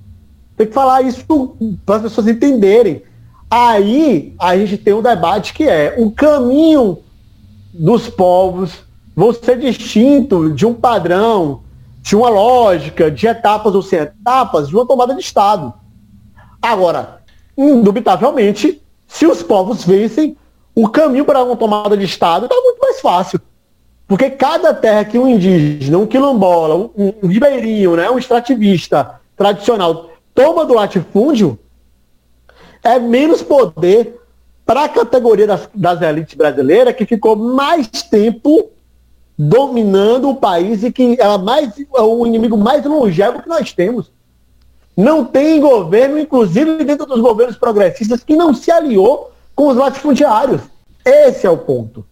Tem 0.56 0.66
que 0.66 0.72
falar 0.72 1.02
isso 1.02 1.24
para 1.86 1.96
as 1.96 2.02
pessoas 2.02 2.28
entenderem. 2.28 3.02
Aí 3.50 4.34
a 4.38 4.56
gente 4.56 4.78
tem 4.78 4.94
um 4.94 5.02
debate 5.02 5.54
que 5.54 5.64
é 5.64 5.94
o 5.98 6.10
caminho 6.10 6.98
dos 7.72 8.08
povos 8.08 8.84
vão 9.14 9.32
ser 9.32 9.58
distinto 9.58 10.52
de 10.52 10.64
um 10.66 10.74
padrão, 10.74 11.62
de 12.00 12.16
uma 12.16 12.28
lógica, 12.28 13.10
de 13.10 13.26
etapas 13.26 13.74
ou 13.74 13.82
sem 13.82 13.98
etapas, 13.98 14.68
de 14.68 14.74
uma 14.74 14.86
tomada 14.86 15.14
de 15.14 15.20
Estado. 15.20 15.72
Agora, 16.62 17.20
indubitavelmente, 17.56 18.80
se 19.06 19.26
os 19.26 19.42
povos 19.42 19.84
vencem, 19.84 20.36
o 20.74 20.88
caminho 20.88 21.24
para 21.24 21.42
uma 21.42 21.56
tomada 21.56 21.96
de 21.96 22.04
Estado 22.04 22.46
está 22.46 22.56
muito 22.56 22.78
mais 22.78 23.00
fácil. 23.00 23.40
Porque 24.10 24.28
cada 24.28 24.74
terra 24.74 25.04
que 25.04 25.16
um 25.16 25.28
indígena, 25.28 25.96
um 25.96 26.04
quilombola, 26.04 26.90
um, 26.96 27.14
um 27.22 27.28
ribeirinho, 27.28 27.94
né, 27.94 28.10
um 28.10 28.18
extrativista 28.18 29.20
tradicional 29.36 30.10
toma 30.34 30.66
do 30.66 30.74
latifúndio, 30.74 31.56
é 32.82 32.98
menos 32.98 33.40
poder 33.40 34.20
para 34.66 34.82
a 34.82 34.88
categoria 34.88 35.46
das, 35.46 35.68
das 35.72 36.02
elites 36.02 36.34
brasileiras 36.34 36.96
que 36.96 37.06
ficou 37.06 37.36
mais 37.36 37.86
tempo 37.86 38.70
dominando 39.38 40.30
o 40.30 40.34
país 40.34 40.82
e 40.82 40.90
que 40.90 41.16
é, 41.20 41.38
mais, 41.38 41.72
é 41.78 42.00
o 42.00 42.26
inimigo 42.26 42.56
mais 42.56 42.84
longevo 42.84 43.40
que 43.40 43.48
nós 43.48 43.72
temos. 43.72 44.10
Não 44.96 45.24
tem 45.24 45.60
governo, 45.60 46.18
inclusive 46.18 46.82
dentro 46.82 47.06
dos 47.06 47.20
governos 47.20 47.56
progressistas, 47.56 48.24
que 48.24 48.34
não 48.34 48.52
se 48.54 48.72
aliou 48.72 49.30
com 49.54 49.68
os 49.68 49.76
latifundiários. 49.76 50.62
Esse 51.04 51.46
é 51.46 51.50
o 51.50 51.56
ponto, 51.56 52.04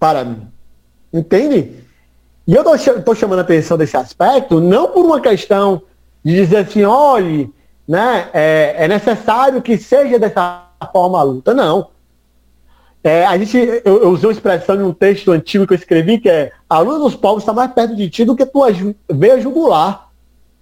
para 0.00 0.24
mim. 0.24 0.52
Entende? 1.14 1.70
E 2.44 2.54
eu 2.54 2.74
estou 2.74 3.14
chamando 3.14 3.38
a 3.38 3.42
atenção 3.42 3.78
desse 3.78 3.96
aspecto, 3.96 4.60
não 4.60 4.88
por 4.88 5.04
uma 5.04 5.20
questão 5.20 5.80
de 6.24 6.34
dizer 6.34 6.56
assim, 6.56 6.82
olhe, 6.82 7.54
né, 7.86 8.28
é, 8.34 8.74
é 8.78 8.88
necessário 8.88 9.62
que 9.62 9.78
seja 9.78 10.18
dessa 10.18 10.66
forma 10.92 11.20
a 11.20 11.22
luta. 11.22 11.54
Não. 11.54 11.90
É, 13.02 13.24
a 13.24 13.38
gente, 13.38 13.56
eu, 13.56 14.02
eu, 14.02 14.10
usei 14.10 14.26
uma 14.26 14.32
expressão 14.32 14.74
em 14.76 14.82
um 14.82 14.92
texto 14.92 15.30
antigo 15.30 15.66
que 15.66 15.74
eu 15.74 15.78
escrevi, 15.78 16.18
que 16.18 16.28
é 16.28 16.52
a 16.68 16.80
luta 16.80 16.98
dos 16.98 17.14
povos 17.14 17.42
está 17.42 17.52
mais 17.52 17.70
perto 17.70 17.94
de 17.94 18.10
ti 18.10 18.24
do 18.24 18.34
que 18.34 18.44
tu 18.44 18.60
veio 19.08 19.40
jugular. 19.40 20.10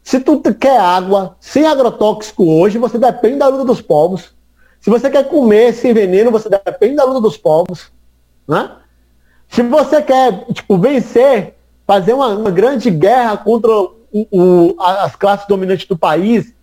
Se 0.02 0.20
tu 0.20 0.40
quer 0.54 0.78
água 0.78 1.36
sem 1.40 1.64
agrotóxico 1.64 2.44
hoje, 2.44 2.76
você 2.76 2.98
depende 2.98 3.38
da 3.38 3.48
luta 3.48 3.64
dos 3.64 3.80
povos. 3.80 4.34
Se 4.80 4.90
você 4.90 5.08
quer 5.08 5.28
comer 5.28 5.72
sem 5.72 5.94
veneno, 5.94 6.30
você 6.30 6.48
depende 6.48 6.96
da 6.96 7.04
luta 7.04 7.20
dos 7.20 7.36
povos. 7.36 7.92
Né? 8.46 8.68
Se 9.52 9.62
você 9.62 10.00
quer 10.00 10.46
tipo, 10.54 10.78
vencer, 10.78 11.54
fazer 11.86 12.14
uma, 12.14 12.28
uma 12.28 12.50
grande 12.50 12.90
guerra 12.90 13.36
contra 13.36 13.70
o, 13.70 13.98
o, 14.10 14.74
as 14.78 15.14
classes 15.14 15.46
dominantes 15.46 15.86
do 15.86 15.96
país, 15.96 16.54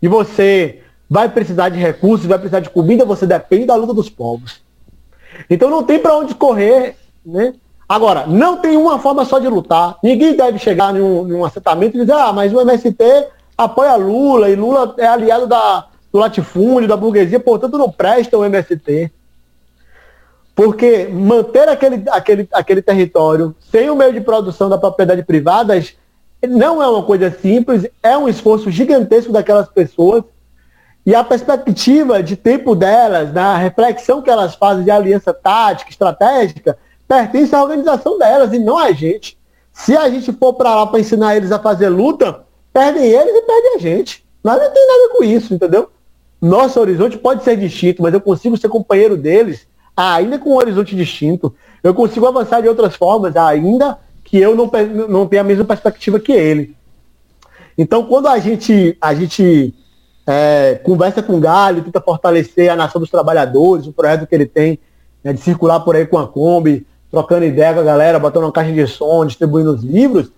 e 0.00 0.08
você 0.08 0.80
vai 1.10 1.28
precisar 1.28 1.68
de 1.68 1.78
recursos, 1.78 2.26
vai 2.26 2.38
precisar 2.38 2.60
de 2.60 2.70
comida, 2.70 3.04
você 3.04 3.26
depende 3.26 3.66
da 3.66 3.74
luta 3.74 3.92
dos 3.92 4.08
povos. 4.08 4.62
Então 5.50 5.68
não 5.68 5.82
tem 5.82 5.98
para 5.98 6.16
onde 6.16 6.34
correr, 6.34 6.96
né? 7.24 7.52
Agora, 7.86 8.26
não 8.26 8.56
tem 8.56 8.78
uma 8.78 8.98
forma 8.98 9.26
só 9.26 9.38
de 9.38 9.46
lutar. 9.46 9.98
Ninguém 10.02 10.34
deve 10.34 10.58
chegar 10.58 10.94
num, 10.94 11.24
num 11.24 11.44
assentamento 11.44 11.98
e 11.98 12.00
dizer, 12.00 12.12
ah, 12.12 12.32
mas 12.32 12.54
o 12.54 12.60
MST 12.62 13.26
apoia 13.58 13.94
Lula 13.96 14.48
e 14.48 14.56
Lula 14.56 14.94
é 14.96 15.06
aliado 15.06 15.46
da, 15.46 15.86
do 16.10 16.18
latifúndio, 16.18 16.88
da 16.88 16.96
burguesia, 16.96 17.40
portanto 17.40 17.76
não 17.76 17.90
presta 17.90 18.38
o 18.38 18.44
MST. 18.44 19.12
Porque 20.58 21.06
manter 21.06 21.68
aquele, 21.68 22.02
aquele, 22.10 22.48
aquele 22.52 22.82
território 22.82 23.54
sem 23.70 23.88
o 23.88 23.94
meio 23.94 24.12
de 24.12 24.20
produção 24.20 24.68
da 24.68 24.76
propriedade 24.76 25.22
privada 25.22 25.80
não 26.48 26.82
é 26.82 26.88
uma 26.88 27.04
coisa 27.04 27.30
simples, 27.30 27.86
é 28.02 28.18
um 28.18 28.28
esforço 28.28 28.68
gigantesco 28.68 29.30
daquelas 29.30 29.68
pessoas 29.68 30.24
e 31.06 31.14
a 31.14 31.22
perspectiva 31.22 32.20
de 32.24 32.34
tempo 32.34 32.74
delas, 32.74 33.32
na 33.32 33.56
reflexão 33.56 34.20
que 34.20 34.28
elas 34.28 34.56
fazem 34.56 34.82
de 34.82 34.90
aliança 34.90 35.32
tática, 35.32 35.92
estratégica, 35.92 36.76
pertence 37.06 37.54
à 37.54 37.62
organização 37.62 38.18
delas 38.18 38.52
e 38.52 38.58
não 38.58 38.78
a 38.78 38.90
gente. 38.90 39.38
Se 39.72 39.96
a 39.96 40.10
gente 40.10 40.32
for 40.32 40.54
para 40.54 40.74
lá 40.74 40.88
para 40.88 40.98
ensinar 40.98 41.36
eles 41.36 41.52
a 41.52 41.60
fazer 41.60 41.88
luta, 41.88 42.44
perdem 42.72 43.04
eles 43.04 43.32
e 43.32 43.42
perdem 43.42 43.74
a 43.76 43.78
gente. 43.78 44.26
Nós 44.42 44.60
não 44.60 44.72
tem 44.72 44.88
nada 44.88 45.14
com 45.16 45.22
isso, 45.22 45.54
entendeu? 45.54 45.88
Nosso 46.42 46.80
horizonte 46.80 47.16
pode 47.16 47.44
ser 47.44 47.56
distinto, 47.56 48.02
mas 48.02 48.12
eu 48.12 48.20
consigo 48.20 48.56
ser 48.56 48.68
companheiro 48.68 49.16
deles, 49.16 49.67
ainda 49.98 50.38
com 50.38 50.50
um 50.50 50.56
horizonte 50.56 50.94
distinto. 50.94 51.54
Eu 51.82 51.92
consigo 51.92 52.26
avançar 52.26 52.60
de 52.60 52.68
outras 52.68 52.94
formas, 52.94 53.34
ainda 53.36 53.98
que 54.22 54.38
eu 54.38 54.54
não, 54.54 54.70
não 55.08 55.26
tenha 55.26 55.42
a 55.42 55.44
mesma 55.44 55.64
perspectiva 55.64 56.20
que 56.20 56.32
ele. 56.32 56.76
Então, 57.76 58.04
quando 58.04 58.28
a 58.28 58.38
gente, 58.38 58.96
a 59.00 59.14
gente 59.14 59.74
é, 60.26 60.80
conversa 60.84 61.22
com 61.22 61.34
o 61.34 61.40
Galho, 61.40 61.82
tenta 61.82 62.00
fortalecer 62.00 62.70
a 62.70 62.76
nação 62.76 63.00
dos 63.00 63.10
trabalhadores, 63.10 63.86
o 63.86 63.92
projeto 63.92 64.26
que 64.26 64.34
ele 64.34 64.46
tem 64.46 64.78
né, 65.22 65.32
de 65.32 65.40
circular 65.40 65.80
por 65.80 65.96
aí 65.96 66.06
com 66.06 66.18
a 66.18 66.26
Kombi, 66.28 66.86
trocando 67.10 67.44
ideia 67.44 67.74
com 67.74 67.80
a 67.80 67.84
galera, 67.84 68.18
botando 68.18 68.44
uma 68.44 68.52
caixa 68.52 68.72
de 68.72 68.86
som, 68.86 69.24
distribuindo 69.24 69.72
os 69.72 69.82
livros. 69.82 70.30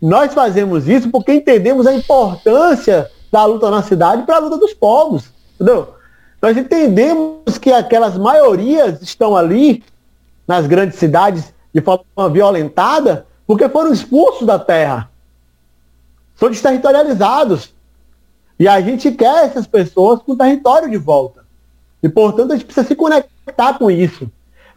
Nós 0.00 0.32
fazemos 0.32 0.86
isso 0.86 1.10
porque 1.10 1.32
entendemos 1.32 1.86
a 1.86 1.94
importância 1.94 3.10
da 3.32 3.44
luta 3.44 3.70
na 3.70 3.82
cidade 3.82 4.22
para 4.22 4.36
a 4.36 4.40
luta 4.40 4.58
dos 4.58 4.74
povos, 4.74 5.30
entendeu? 5.54 5.97
Nós 6.40 6.56
entendemos 6.56 7.58
que 7.58 7.72
aquelas 7.72 8.16
maiorias 8.16 9.02
estão 9.02 9.36
ali 9.36 9.82
nas 10.46 10.66
grandes 10.66 10.98
cidades 10.98 11.52
de 11.74 11.80
forma 11.80 12.30
violentada 12.30 13.26
porque 13.46 13.68
foram 13.68 13.92
expulsos 13.92 14.46
da 14.46 14.58
terra. 14.58 15.10
São 16.36 16.50
desterritorializados. 16.50 17.74
E 18.58 18.68
a 18.68 18.80
gente 18.80 19.10
quer 19.12 19.46
essas 19.46 19.66
pessoas 19.66 20.20
com 20.22 20.32
o 20.32 20.36
território 20.36 20.90
de 20.90 20.96
volta. 20.96 21.44
E, 22.02 22.08
portanto, 22.08 22.52
a 22.52 22.56
gente 22.56 22.66
precisa 22.66 22.86
se 22.86 22.94
conectar 22.94 23.78
com 23.78 23.90
isso. 23.90 24.30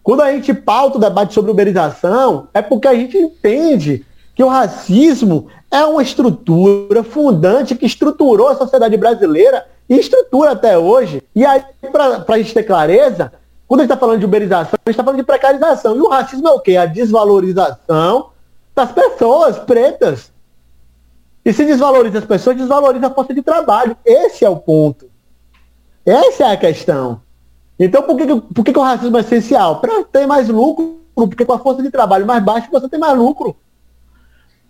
Quando 0.03 0.22
a 0.22 0.32
gente 0.32 0.53
pauta 0.53 0.97
o 0.97 1.01
debate 1.01 1.34
sobre 1.34 1.51
uberização, 1.51 2.47
é 2.53 2.62
porque 2.62 2.88
a 2.88 2.95
gente 2.95 3.18
entende 3.18 4.05
que 4.34 4.43
o 4.43 4.47
racismo 4.47 5.47
é 5.70 5.84
uma 5.86 6.01
estrutura 6.01 7.03
fundante 7.03 7.76
que 7.76 7.86
estruturou 7.86 8.47
a 8.47 8.55
sociedade 8.55 8.97
brasileira 8.97 9.66
e 9.92 10.00
estrutura 10.00 10.52
até 10.52 10.78
hoje. 10.78 11.22
E 11.36 11.46
aí, 11.46 11.62
para 11.92 12.24
a 12.26 12.38
gente 12.38 12.54
ter 12.54 12.64
clareza, 12.64 13.34
quando 13.68 13.82
a 13.82 13.84
gente 13.84 13.92
está 13.92 14.00
falando 14.00 14.20
de 14.20 14.26
uberização, 14.26 14.80
a 14.86 14.89
gente 14.89 14.94
está 14.94 15.04
falando 15.04 15.20
de 15.20 15.26
precarização. 15.26 15.98
E 15.98 16.00
o 16.00 16.08
racismo 16.08 16.48
é 16.48 16.52
o 16.52 16.62
quê? 16.62 16.78
A 16.78 16.86
desvalorização 16.86 18.30
das 18.74 18.89
pessoas 18.94 19.60
pretas. 19.60 20.32
E 21.44 21.52
se 21.52 21.66
desvaloriza 21.66 22.20
as 22.20 22.26
pessoas, 22.26 22.56
desvaloriza 22.56 23.08
a 23.08 23.10
força 23.14 23.34
de 23.34 23.42
trabalho. 23.42 23.98
Esse 24.06 24.46
é 24.46 24.50
o 24.50 24.56
ponto. 24.56 25.12
Essa 26.06 26.46
é 26.46 26.54
a 26.54 26.58
questão. 26.58 27.22
Então, 27.78 28.04
por 28.04 28.16
que, 28.16 28.26
por 28.54 28.64
que, 28.64 28.72
que 28.72 28.80
o 28.80 28.84
racismo 28.84 29.18
é 29.18 29.20
essencial? 29.20 29.82
Para 29.82 30.06
ter 30.06 30.26
mais 30.26 30.48
lucro, 30.48 31.02
porque 31.14 31.44
com 31.44 31.52
a 31.52 31.60
força 31.60 31.84
de 31.84 31.92
trabalho 31.92 32.26
mais 32.26 32.42
baixa, 32.42 32.70
você 32.72 32.88
tem 32.88 33.00
mais 33.00 33.18
lucro. 33.18 33.58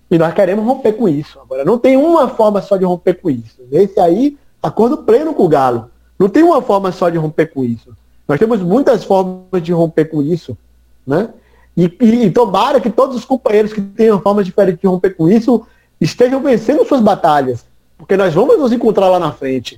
E 0.09 0.17
nós 0.17 0.33
queremos 0.33 0.65
romper 0.65 0.93
com 0.93 1.07
isso. 1.07 1.39
Agora, 1.39 1.63
não 1.63 1.77
tem 1.77 1.95
uma 1.95 2.27
forma 2.27 2.59
só 2.59 2.75
de 2.75 2.85
romper 2.85 3.21
com 3.21 3.29
isso. 3.29 3.61
Esse 3.71 3.99
aí, 3.99 4.35
acordo 4.61 4.97
pleno 4.97 5.33
com 5.33 5.43
o 5.43 5.49
Galo. 5.49 5.89
Não 6.19 6.29
tem 6.29 6.43
uma 6.43 6.61
forma 6.61 6.91
só 6.91 7.09
de 7.09 7.17
romper 7.17 7.47
com 7.47 7.63
isso. 7.63 7.95
Nós 8.27 8.39
temos 8.39 8.61
muitas 8.61 9.03
formas 9.03 9.61
de 9.61 9.73
romper 9.73 10.05
com 10.05 10.21
isso. 10.21 10.57
Né? 11.05 11.29
E, 11.75 11.85
e, 11.99 12.25
e 12.25 12.31
tomara 12.31 12.79
que 12.79 12.89
todos 12.89 13.15
os 13.15 13.25
companheiros 13.25 13.73
que 13.73 13.81
tenham 13.81 14.21
formas 14.21 14.45
diferentes 14.45 14.81
de 14.81 14.87
romper 14.87 15.15
com 15.15 15.29
isso 15.29 15.65
estejam 15.99 16.41
vencendo 16.41 16.85
suas 16.85 17.01
batalhas. 17.01 17.65
Porque 17.97 18.15
nós 18.15 18.33
vamos 18.33 18.59
nos 18.59 18.71
encontrar 18.71 19.09
lá 19.09 19.19
na 19.19 19.31
frente. 19.31 19.77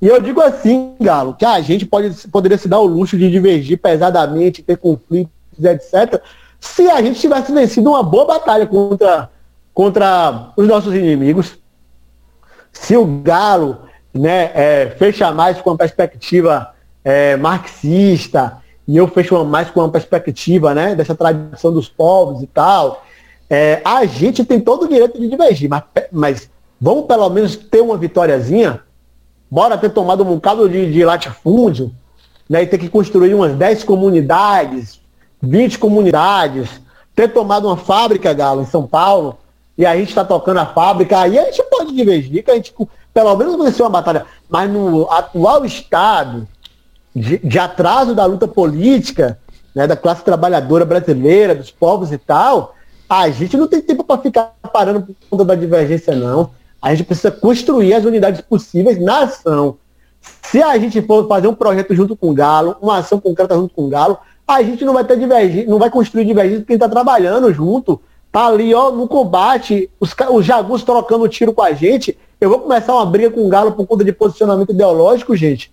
E 0.00 0.06
eu 0.06 0.20
digo 0.20 0.40
assim, 0.40 0.94
Galo, 1.00 1.34
que 1.34 1.44
a 1.44 1.60
gente 1.60 1.86
pode, 1.86 2.28
poderia 2.28 2.58
se 2.58 2.68
dar 2.68 2.78
o 2.80 2.86
luxo 2.86 3.16
de 3.16 3.30
divergir 3.30 3.78
pesadamente, 3.78 4.62
ter 4.62 4.76
conflitos, 4.76 5.32
etc., 5.58 6.20
se 6.60 6.90
a 6.90 7.02
gente 7.02 7.20
tivesse 7.20 7.52
vencido 7.52 7.90
uma 7.90 8.02
boa 8.02 8.24
batalha 8.24 8.66
contra, 8.66 9.30
contra 9.72 10.52
os 10.56 10.66
nossos 10.66 10.94
inimigos. 10.94 11.58
Se 12.72 12.96
o 12.96 13.04
Galo 13.04 13.80
né, 14.14 14.50
é, 14.54 14.94
fecha 14.96 15.32
mais 15.32 15.60
com 15.60 15.70
uma 15.70 15.76
perspectiva 15.76 16.72
é, 17.04 17.36
marxista, 17.36 18.58
e 18.86 18.96
eu 18.96 19.08
fecho 19.08 19.44
mais 19.44 19.70
com 19.70 19.80
uma 19.80 19.88
perspectiva 19.90 20.74
né, 20.74 20.94
dessa 20.94 21.14
tradição 21.14 21.72
dos 21.72 21.88
povos 21.88 22.42
e 22.42 22.46
tal, 22.46 23.04
é, 23.50 23.80
a 23.84 24.04
gente 24.04 24.44
tem 24.44 24.60
todo 24.60 24.84
o 24.84 24.88
direito 24.88 25.20
de 25.20 25.28
divergir, 25.28 25.68
mas, 25.68 25.82
mas 26.12 26.50
vamos 26.80 27.06
pelo 27.06 27.28
menos 27.28 27.56
ter 27.56 27.80
uma 27.80 27.96
vitóriazinha 27.96 28.80
bora 29.54 29.78
ter 29.78 29.90
tomado 29.90 30.24
um 30.24 30.34
bocado 30.34 30.68
de, 30.68 30.90
de 30.90 31.04
latifúndio, 31.04 31.92
né, 32.50 32.64
e 32.64 32.66
ter 32.66 32.76
que 32.76 32.88
construir 32.88 33.34
umas 33.34 33.54
10 33.54 33.84
comunidades, 33.84 35.00
20 35.40 35.78
comunidades, 35.78 36.68
ter 37.14 37.28
tomado 37.28 37.68
uma 37.68 37.76
fábrica, 37.76 38.32
Galo, 38.32 38.62
em 38.62 38.66
São 38.66 38.84
Paulo, 38.84 39.38
e 39.78 39.86
a 39.86 39.96
gente 39.96 40.08
está 40.08 40.24
tocando 40.24 40.58
a 40.58 40.66
fábrica, 40.66 41.20
aí 41.20 41.38
a 41.38 41.44
gente 41.44 41.62
pode 41.70 41.94
divergir, 41.94 42.42
que 42.42 42.50
a 42.50 42.56
gente 42.56 42.74
pelo 43.14 43.36
menos 43.36 43.56
venceu 43.56 43.86
uma 43.86 43.92
batalha. 43.92 44.26
Mas 44.48 44.68
no 44.68 45.08
atual 45.10 45.64
estado 45.64 46.46
de, 47.14 47.38
de 47.38 47.58
atraso 47.58 48.14
da 48.14 48.26
luta 48.26 48.48
política, 48.48 49.38
né, 49.74 49.86
da 49.86 49.96
classe 49.96 50.24
trabalhadora 50.24 50.84
brasileira, 50.84 51.54
dos 51.54 51.70
povos 51.70 52.12
e 52.12 52.18
tal, 52.18 52.74
a 53.08 53.30
gente 53.30 53.56
não 53.56 53.68
tem 53.68 53.80
tempo 53.80 54.02
para 54.02 54.20
ficar 54.20 54.52
parando 54.72 55.02
por 55.02 55.14
conta 55.30 55.44
da 55.44 55.54
divergência, 55.54 56.14
não. 56.14 56.50
A 56.82 56.90
gente 56.94 57.04
precisa 57.04 57.30
construir 57.30 57.94
as 57.94 58.04
unidades 58.04 58.40
possíveis 58.40 59.00
na 59.00 59.20
ação. 59.20 59.76
Se 60.42 60.62
a 60.62 60.76
gente 60.78 61.00
for 61.02 61.26
fazer 61.28 61.46
um 61.46 61.54
projeto 61.54 61.94
junto 61.94 62.16
com 62.16 62.30
o 62.30 62.34
Galo, 62.34 62.76
uma 62.80 62.98
ação 62.98 63.20
concreta 63.20 63.54
junto 63.54 63.74
com 63.74 63.84
o 63.84 63.88
Galo, 63.88 64.18
a 64.46 64.62
gente 64.62 64.84
não 64.84 64.92
vai 64.92 65.04
ter 65.04 65.18
divergência, 65.18 65.70
não 65.70 65.78
vai 65.78 65.90
construir 65.90 66.24
divergência 66.24 66.60
porque 66.60 66.74
está 66.74 66.88
trabalhando 66.88 67.52
junto, 67.52 68.00
tá 68.30 68.46
ali, 68.46 68.74
ó, 68.74 68.90
no 68.90 69.08
combate, 69.08 69.90
os, 69.98 70.14
os 70.30 70.44
jagunços 70.44 70.82
trocando 70.82 71.28
tiro 71.28 71.52
com 71.52 71.62
a 71.62 71.72
gente. 71.72 72.18
Eu 72.44 72.50
vou 72.50 72.58
começar 72.58 72.92
uma 72.92 73.06
briga 73.06 73.30
com 73.30 73.46
o 73.46 73.48
Galo 73.48 73.72
por 73.72 73.86
conta 73.86 74.04
de 74.04 74.12
posicionamento 74.12 74.70
ideológico, 74.70 75.34
gente. 75.34 75.72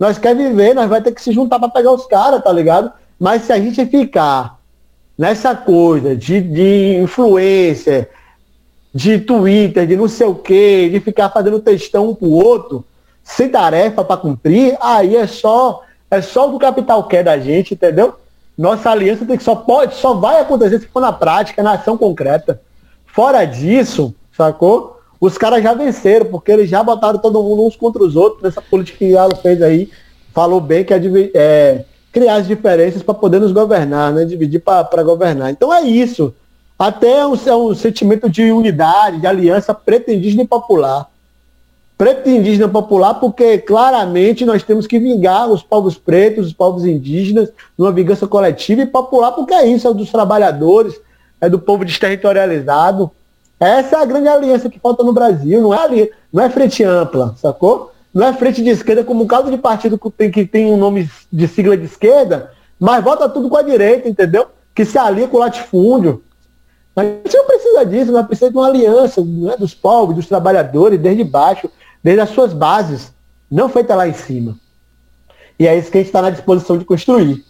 Nós 0.00 0.18
quer 0.18 0.34
viver, 0.34 0.74
nós 0.74 0.88
vai 0.88 1.00
ter 1.00 1.12
que 1.12 1.22
se 1.22 1.30
juntar 1.30 1.60
para 1.60 1.68
pegar 1.68 1.92
os 1.92 2.06
caras, 2.06 2.42
tá 2.42 2.50
ligado? 2.50 2.90
Mas 3.20 3.42
se 3.42 3.52
a 3.52 3.60
gente 3.60 3.86
ficar 3.86 4.58
nessa 5.16 5.54
coisa 5.54 6.16
de, 6.16 6.40
de 6.40 6.96
influência, 6.96 8.10
de 8.92 9.20
Twitter, 9.20 9.86
de 9.86 9.96
não 9.96 10.08
sei 10.08 10.26
o 10.26 10.34
quê, 10.34 10.88
de 10.90 10.98
ficar 10.98 11.30
fazendo 11.30 11.60
textão 11.60 12.08
um 12.08 12.14
pro 12.16 12.30
outro, 12.30 12.84
sem 13.22 13.48
tarefa 13.48 14.02
para 14.02 14.16
cumprir, 14.16 14.76
aí 14.80 15.14
é 15.14 15.26
só 15.28 15.84
é 16.10 16.20
só 16.20 16.46
o 16.48 16.50
que 16.50 16.56
o 16.56 16.58
capital 16.58 17.04
quer 17.04 17.22
da 17.22 17.38
gente, 17.38 17.74
entendeu? 17.74 18.16
Nossa 18.56 18.90
aliança 18.90 19.24
tem 19.24 19.36
que 19.36 19.44
só 19.44 19.54
pode, 19.54 19.94
só 19.94 20.14
vai 20.14 20.40
acontecer 20.40 20.80
se 20.80 20.88
for 20.88 20.98
na 20.98 21.12
prática, 21.12 21.62
na 21.62 21.74
ação 21.74 21.96
concreta. 21.96 22.60
Fora 23.06 23.44
disso, 23.44 24.12
sacou? 24.32 24.97
Os 25.20 25.36
caras 25.36 25.62
já 25.62 25.74
venceram, 25.74 26.26
porque 26.26 26.52
eles 26.52 26.70
já 26.70 26.82
botaram 26.82 27.18
todo 27.18 27.42
mundo 27.42 27.66
uns 27.66 27.74
contra 27.74 28.02
os 28.02 28.14
outros 28.14 28.42
nessa 28.42 28.62
política 28.62 28.98
que 28.98 29.12
Galo 29.12 29.34
fez 29.36 29.60
aí. 29.60 29.90
Falou 30.32 30.60
bem 30.60 30.84
que 30.84 30.94
é, 30.94 31.00
é 31.34 31.84
criar 32.12 32.36
as 32.36 32.46
diferenças 32.46 33.02
para 33.02 33.14
poder 33.14 33.40
nos 33.40 33.52
governar, 33.52 34.12
né? 34.12 34.24
Dividir 34.24 34.60
para 34.60 35.02
governar. 35.02 35.50
Então 35.50 35.74
é 35.74 35.82
isso. 35.82 36.32
Até 36.78 37.26
um, 37.26 37.34
é 37.34 37.56
um 37.56 37.74
sentimento 37.74 38.30
de 38.30 38.52
unidade, 38.52 39.20
de 39.20 39.26
aliança 39.26 39.74
preto 39.74 40.12
indígena 40.12 40.44
e 40.44 40.46
popular. 40.46 41.08
Preto 41.96 42.30
indígena 42.30 42.68
popular 42.68 43.14
porque 43.14 43.58
claramente 43.58 44.44
nós 44.44 44.62
temos 44.62 44.86
que 44.86 45.00
vingar 45.00 45.50
os 45.50 45.64
povos 45.64 45.98
pretos, 45.98 46.46
os 46.46 46.52
povos 46.52 46.84
indígenas, 46.84 47.50
numa 47.76 47.90
vingança 47.90 48.28
coletiva 48.28 48.82
e 48.82 48.86
popular 48.86 49.32
porque 49.32 49.52
é 49.52 49.66
isso, 49.66 49.88
é 49.88 49.92
dos 49.92 50.12
trabalhadores, 50.12 50.94
é 51.40 51.48
do 51.48 51.58
povo 51.58 51.84
desterritorializado. 51.84 53.10
Essa 53.60 53.96
é 53.96 54.02
a 54.02 54.04
grande 54.04 54.28
aliança 54.28 54.70
que 54.70 54.78
falta 54.78 55.02
no 55.02 55.12
Brasil, 55.12 55.60
não 55.60 55.74
é 55.74 55.82
ali, 55.82 56.12
não 56.32 56.42
é 56.42 56.48
frente 56.48 56.84
ampla, 56.84 57.34
sacou? 57.36 57.92
Não 58.14 58.26
é 58.26 58.32
frente 58.32 58.62
de 58.62 58.70
esquerda 58.70 59.04
como 59.04 59.24
um 59.24 59.26
caso 59.26 59.50
de 59.50 59.58
partido 59.58 59.98
que 59.98 60.10
tem, 60.10 60.30
que 60.30 60.46
tem 60.46 60.72
um 60.72 60.76
nome 60.76 61.10
de 61.32 61.48
sigla 61.48 61.76
de 61.76 61.84
esquerda, 61.84 62.52
mas 62.78 63.02
vota 63.02 63.28
tudo 63.28 63.48
com 63.48 63.56
a 63.56 63.62
direita, 63.62 64.08
entendeu? 64.08 64.46
Que 64.74 64.84
se 64.84 64.96
alia 64.96 65.26
com 65.26 65.36
o 65.36 65.40
latifúndio, 65.40 66.22
a 66.98 67.04
gente 67.04 67.36
não 67.36 67.46
precisa 67.46 67.86
disso, 67.86 68.12
nós 68.12 68.26
precisamos 68.26 68.52
de 68.52 68.58
uma 68.58 68.66
aliança 68.66 69.24
né, 69.24 69.56
dos 69.56 69.72
povos, 69.72 70.16
dos 70.16 70.26
trabalhadores, 70.26 70.98
desde 70.98 71.22
baixo, 71.22 71.70
desde 72.02 72.20
as 72.20 72.30
suas 72.30 72.52
bases, 72.52 73.12
não 73.50 73.68
feita 73.68 73.94
lá 73.94 74.08
em 74.08 74.12
cima. 74.12 74.56
E 75.58 75.66
é 75.66 75.76
isso 75.76 75.90
que 75.90 75.98
a 75.98 76.00
gente 76.00 76.08
está 76.08 76.22
na 76.22 76.30
disposição 76.30 76.76
de 76.76 76.84
construir. 76.84 77.44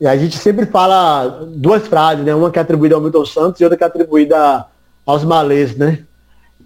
E 0.00 0.06
a 0.06 0.16
gente 0.16 0.38
sempre 0.38 0.66
fala 0.66 1.46
duas 1.48 1.86
frases, 1.86 2.24
né? 2.24 2.34
Uma 2.34 2.50
que 2.50 2.58
é 2.58 2.62
atribuída 2.62 2.94
ao 2.94 3.00
Milton 3.00 3.24
Santos 3.26 3.60
e 3.60 3.64
outra 3.64 3.76
que 3.76 3.84
é 3.84 3.86
atribuída 3.86 4.66
aos 5.10 5.24
malês, 5.24 5.76
né? 5.76 6.04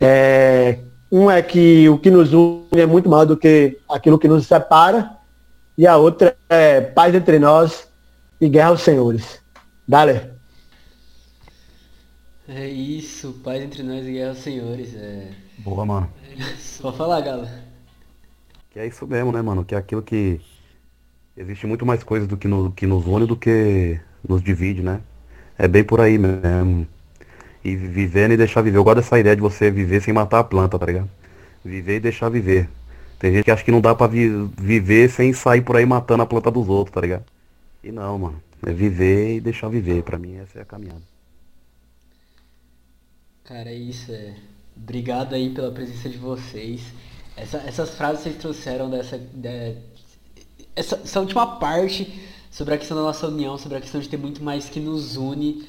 É, 0.00 0.78
um 1.10 1.30
é 1.30 1.40
que 1.42 1.88
o 1.88 1.98
que 1.98 2.10
nos 2.10 2.32
une 2.32 2.66
é 2.72 2.86
muito 2.86 3.08
maior 3.08 3.24
do 3.24 3.36
que 3.36 3.78
aquilo 3.88 4.18
que 4.18 4.28
nos 4.28 4.46
separa. 4.46 5.16
E 5.76 5.86
a 5.86 5.96
outra 5.96 6.36
é 6.48 6.80
paz 6.80 7.14
entre 7.14 7.38
nós 7.38 7.88
e 8.40 8.48
guerra 8.48 8.68
aos 8.68 8.82
senhores. 8.82 9.40
Dale. 9.86 10.32
É 12.46 12.68
isso, 12.68 13.40
paz 13.42 13.62
entre 13.62 13.82
nós 13.82 14.06
e 14.06 14.12
guerra 14.12 14.30
aos 14.30 14.38
senhores. 14.38 14.94
É... 14.94 15.30
Boa, 15.58 15.84
mano. 15.84 16.10
Só 16.58 16.92
falar, 16.92 17.20
galo. 17.22 17.48
Que 18.70 18.80
é 18.80 18.86
isso 18.86 19.06
mesmo, 19.06 19.32
né, 19.32 19.40
mano? 19.40 19.64
Que 19.64 19.74
é 19.74 19.78
aquilo 19.78 20.02
que. 20.02 20.40
Existe 21.36 21.66
muito 21.66 21.84
mais 21.84 22.04
coisa 22.04 22.26
do 22.26 22.36
que, 22.36 22.46
no, 22.46 22.70
que 22.70 22.86
nos 22.86 23.06
une 23.06 23.26
do 23.26 23.36
que 23.36 23.98
nos 24.28 24.40
divide, 24.42 24.82
né? 24.82 25.00
É 25.58 25.66
bem 25.66 25.82
por 25.82 26.00
aí 26.00 26.16
mesmo. 26.16 26.86
E 27.64 27.74
vivendo 27.74 28.32
e 28.32 28.36
deixar 28.36 28.60
viver. 28.60 28.76
Eu 28.76 28.84
gosto 28.84 28.96
dessa 28.96 29.18
ideia 29.18 29.34
de 29.34 29.42
você 29.42 29.70
viver 29.70 30.02
sem 30.02 30.12
matar 30.12 30.40
a 30.40 30.44
planta, 30.44 30.78
tá 30.78 30.86
ligado? 30.86 31.08
Viver 31.64 31.96
e 31.96 32.00
deixar 32.00 32.28
viver. 32.28 32.68
Tem 33.18 33.32
gente 33.32 33.44
que 33.44 33.50
acha 33.50 33.64
que 33.64 33.70
não 33.70 33.80
dá 33.80 33.94
pra 33.94 34.06
vi 34.06 34.28
viver 34.58 35.08
sem 35.08 35.32
sair 35.32 35.62
por 35.62 35.76
aí 35.76 35.86
matando 35.86 36.22
a 36.22 36.26
planta 36.26 36.50
dos 36.50 36.68
outros, 36.68 36.92
tá 36.92 37.00
ligado? 37.00 37.24
E 37.82 37.90
não, 37.90 38.18
mano. 38.18 38.42
É 38.66 38.72
viver 38.72 39.36
e 39.36 39.40
deixar 39.40 39.68
viver. 39.68 40.02
Pra 40.02 40.18
mim 40.18 40.36
essa 40.36 40.58
é 40.58 40.62
a 40.62 40.64
caminhada. 40.64 41.02
Cara, 43.44 43.70
é 43.70 43.74
isso. 43.74 44.12
É... 44.12 44.34
Obrigado 44.76 45.34
aí 45.34 45.50
pela 45.50 45.70
presença 45.70 46.08
de 46.08 46.18
vocês. 46.18 46.82
Essa, 47.36 47.58
essas 47.58 47.94
frases 47.94 48.18
que 48.18 48.24
vocês 48.24 48.42
trouxeram 48.42 48.90
dessa, 48.90 49.18
de, 49.18 49.76
essa, 50.74 50.96
essa 50.96 51.20
última 51.20 51.58
parte 51.58 52.20
sobre 52.50 52.74
a 52.74 52.78
questão 52.78 52.96
da 52.96 53.02
nossa 53.02 53.26
união, 53.26 53.56
sobre 53.58 53.78
a 53.78 53.80
questão 53.80 54.00
de 54.00 54.08
ter 54.08 54.16
muito 54.16 54.42
mais 54.42 54.68
que 54.68 54.80
nos 54.80 55.16
une. 55.16 55.66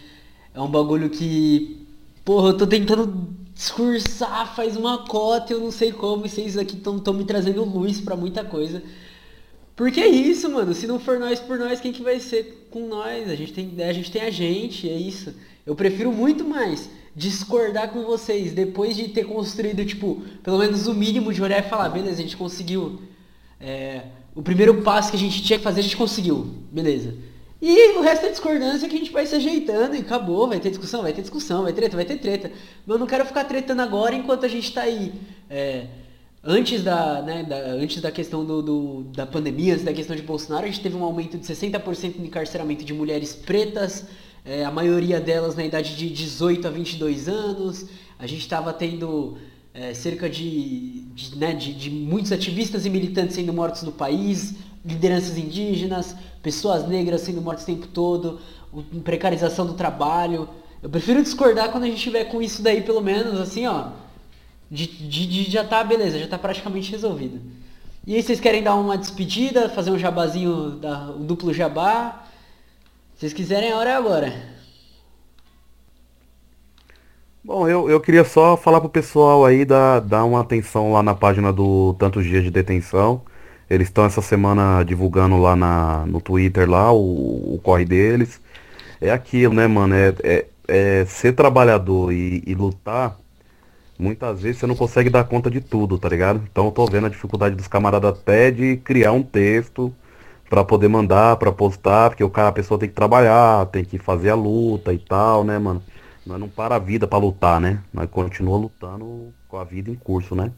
É 0.54 0.62
um 0.62 0.70
bagulho 0.70 1.10
que, 1.10 1.85
porra, 2.26 2.50
eu 2.50 2.58
tô 2.58 2.68
tentando 2.68 3.36
discursar 3.54 4.54
faz 4.54 4.76
uma 4.76 5.08
cota, 5.08 5.54
eu 5.54 5.62
não 5.62 5.72
sei 5.72 5.94
como, 5.94 6.26
e 6.26 6.30
vocês 6.30 6.58
aqui 6.58 6.76
estão 6.76 7.14
me 7.14 7.24
trazendo 7.24 7.64
luz 7.64 8.02
para 8.02 8.16
muita 8.16 8.44
coisa. 8.44 8.84
Porque 9.76 10.00
é 10.02 10.08
isso, 10.08 10.50
mano. 10.50 10.74
Se 10.74 10.88
não 10.88 11.00
for 11.00 11.20
nós 11.20 11.40
por 11.40 11.58
nós, 11.58 11.80
quem 11.80 11.94
que 11.94 12.04
vai 12.04 12.20
ser 12.20 12.68
com 12.70 12.88
nós? 12.88 13.30
A 13.30 13.36
gente 13.36 13.54
tem, 13.54 13.84
a 13.84 13.94
gente 13.94 14.12
tem 14.12 14.22
a 14.22 14.30
gente, 14.30 14.90
é 14.90 14.98
isso. 14.98 15.34
Eu 15.66 15.76
prefiro 15.76 16.12
muito 16.12 16.44
mais 16.44 16.90
discordar 17.16 17.92
com 17.92 18.04
vocês 18.04 18.54
depois 18.54 18.96
de 18.96 19.08
ter 19.10 19.26
construído, 19.26 19.86
tipo, 19.86 20.22
pelo 20.44 20.58
menos 20.58 20.88
o 20.88 20.94
mínimo 20.94 21.34
de 21.34 21.42
olhar 21.42 21.60
e 21.60 21.70
falar, 21.70 21.90
beleza, 21.90 22.20
a 22.20 22.24
gente 22.24 22.38
conseguiu. 22.38 23.02
É, 23.60 24.04
o 24.34 24.42
primeiro 24.42 24.82
passo 24.82 25.12
que 25.12 25.18
a 25.18 25.20
gente 25.20 25.42
tinha 25.42 25.58
que 25.58 25.64
fazer, 25.64 25.80
a 25.80 25.84
gente 25.84 25.98
conseguiu. 25.98 26.54
Beleza. 26.72 27.14
E 27.68 27.97
o 27.97 28.01
resto 28.01 28.28
é 28.28 28.30
discordância 28.30 28.88
que 28.88 28.95
a 28.95 28.99
gente 28.99 29.11
vai 29.11 29.26
se 29.26 29.34
ajeitando 29.34 29.95
e 29.95 29.99
acabou, 30.01 30.47
vai 30.47 30.59
ter 30.59 30.70
discussão, 30.70 31.01
vai 31.01 31.11
ter 31.11 31.22
discussão, 31.22 31.63
vai 31.63 31.74
treta, 31.74 31.95
vai 31.95 32.05
ter 32.05 32.18
treta. 32.18 32.51
Mas 32.86 32.93
eu 32.93 32.99
não 32.99 33.07
quero 33.07 33.26
ficar 33.26 33.43
tretando 33.45 33.82
agora 33.82 34.13
enquanto 34.13 34.45
a 34.45 34.47
gente 34.47 34.72
tá 34.72 34.82
aí. 34.82 35.11
É, 35.49 35.88
antes, 36.43 36.84
da, 36.84 37.24
né, 37.24 37.43
da, 37.43 37.55
antes 37.55 37.99
da 38.03 38.11
questão 38.11 38.45
do, 38.45 38.61
do, 38.61 39.03
da 39.05 39.26
pandemia, 39.26 39.74
antes 39.74 39.84
da 39.84 39.91
questão 39.91 40.16
de 40.16 40.22
Bolsonaro, 40.22 40.66
a 40.66 40.68
gente 40.68 40.80
teve 40.80 40.95
um 40.95 41.03
aumento 41.03 41.39
de 41.39 41.43
60% 41.43 42.20
no 42.20 42.26
encarceramento 42.28 42.86
de 42.86 42.93
mulheres 42.93 43.34
pretas, 43.34 44.05
é, 44.45 44.63
a 44.63 44.70
maioria 44.70 45.20
delas 45.20 45.55
na 45.55 45.66
idade 45.66 45.95
de 45.97 46.07
18 46.07 46.68
a 46.68 46.70
22 46.70 47.28
anos. 47.28 47.88
A 48.20 48.28
gente 48.28 48.41
estava 48.41 48.72
tendo 48.74 49.39
é, 49.74 49.91
cerca 49.95 50.30
de, 50.30 51.01
de, 51.16 51.36
né, 51.36 51.51
de, 51.55 51.74
de 51.74 51.89
muitos 51.89 52.32
ativistas 52.32 52.86
e 52.86 52.91
militantes 52.91 53.36
sendo 53.36 53.51
mortos 53.51 53.82
no 53.82 53.91
país, 53.91 54.53
lideranças 54.86 55.38
indígenas, 55.38 56.16
pessoas 56.44 56.88
negras 56.88 57.22
sendo 57.22 57.42
mortas 57.42 57.64
o 57.64 57.68
tempo 57.68 57.88
todo, 57.88 58.40
precarização 59.04 59.66
do 59.66 59.74
trabalho. 59.74 60.48
Eu 60.82 60.90
prefiro 60.90 61.24
discordar 61.24 61.72
quando 61.72 61.86
a 61.86 61.88
gente 61.88 62.02
tiver 62.02 62.26
com 62.26 62.42
isso 62.42 62.62
daí, 62.62 62.82
pelo 62.82 63.02
menos, 63.02 63.40
assim, 63.40 63.66
ó. 63.66 63.88
De, 64.70 64.86
de, 64.86 65.28
de 65.28 65.52
já 65.52 65.64
tá, 65.64 65.84
beleza, 65.84 66.20
já 66.20 66.28
tá 66.28 66.38
praticamente 66.38 66.92
resolvido. 66.92 67.42
E 68.06 68.16
aí 68.16 68.22
vocês 68.22 68.40
querem 68.40 68.62
dar 68.62 68.76
uma 68.76 68.98
despedida, 68.98 69.70
fazer 69.70 69.90
um 69.90 69.98
jabazinho, 69.98 70.72
da, 70.72 71.12
um 71.12 71.26
duplo 71.26 71.52
jabá? 71.52 72.24
Se 73.16 73.22
vocês 73.22 73.34
quiserem, 73.34 73.72
a 73.72 73.78
hora 73.78 73.90
é 73.90 73.96
agora. 73.96 74.56
Bom, 77.44 77.68
eu, 77.68 77.90
eu 77.90 78.00
queria 78.00 78.24
só 78.24 78.58
falar 78.58 78.80
pro 78.82 78.90
pessoal 78.90 79.46
aí 79.46 79.64
dar, 79.66 80.00
dar 80.02 80.26
uma 80.26 80.42
atenção 80.42 80.92
lá 80.92 81.02
na 81.02 81.16
página 81.16 81.54
do 81.54 81.96
Tantos 81.98 82.26
Dias 82.26 82.44
de 82.44 82.52
Detenção. 82.52 83.22
Eles 83.70 83.88
estão 83.88 84.05
essa 84.05 84.22
semana 84.22 84.84
divulgando 84.84 85.38
lá 85.38 85.55
na, 85.55 86.05
no 86.05 86.22
Twitter 86.22 86.70
lá 86.70 86.91
o, 86.91 87.55
o 87.55 87.59
corre 87.63 87.86
deles. 87.86 88.41
É 89.01 89.11
aquilo, 89.11 89.53
né, 89.53 89.68
mano? 89.68 89.95
É, 89.95 90.13
é, 90.24 90.45
é 90.68 91.05
ser 91.05 91.34
trabalhador 91.34 92.11
e, 92.13 92.43
e, 92.45 92.53
lutar, 92.53 93.18
muitas 93.97 94.41
vezes 94.41 94.59
você 94.59 94.68
não 94.68 94.76
consegue 94.76 95.09
dar 95.09 95.24
conta 95.26 95.49
de 95.49 95.61
tudo, 95.61 95.97
tá 95.97 96.09
ligado? 96.09 96.41
Então 96.51 96.66
eu 96.66 96.72
tô 96.72 96.86
vendo 96.86 97.07
a 97.07 97.09
dificuldade 97.09 97.55
dos 97.55 97.68
camaradas 97.68 98.11
até 98.11 98.51
de 98.51 98.78
criar 98.78 99.11
um 99.13 99.24
texto 99.24 99.93
para 100.49 100.63
poder 100.63 100.88
mandar, 100.88 101.38
para 101.38 101.51
postar, 101.51 102.09
porque 102.11 102.24
o 102.24 102.30
cara, 102.30 102.49
a 102.49 102.51
pessoa 102.51 102.80
tem 102.80 102.89
que 102.89 102.95
trabalhar, 102.95 103.66
tem 103.68 103.84
que 103.84 103.97
fazer 103.97 104.30
a 104.30 104.36
luta 104.36 104.93
e 104.93 104.99
tal, 104.99 105.43
né, 105.43 105.57
mano? 105.57 105.82
Nós 106.26 106.39
não 106.39 106.49
para 106.49 106.76
a 106.76 106.80
vida 106.80 107.07
para 107.07 107.20
lutar, 107.20 107.59
né? 107.59 107.82
Nós 107.93 108.09
continua 108.09 108.57
lutando 108.57 109.34
com 109.47 109.57
a 109.57 109.63
vida 109.63 109.89
em 109.91 109.95
curso, 109.95 110.36
né? 110.36 110.51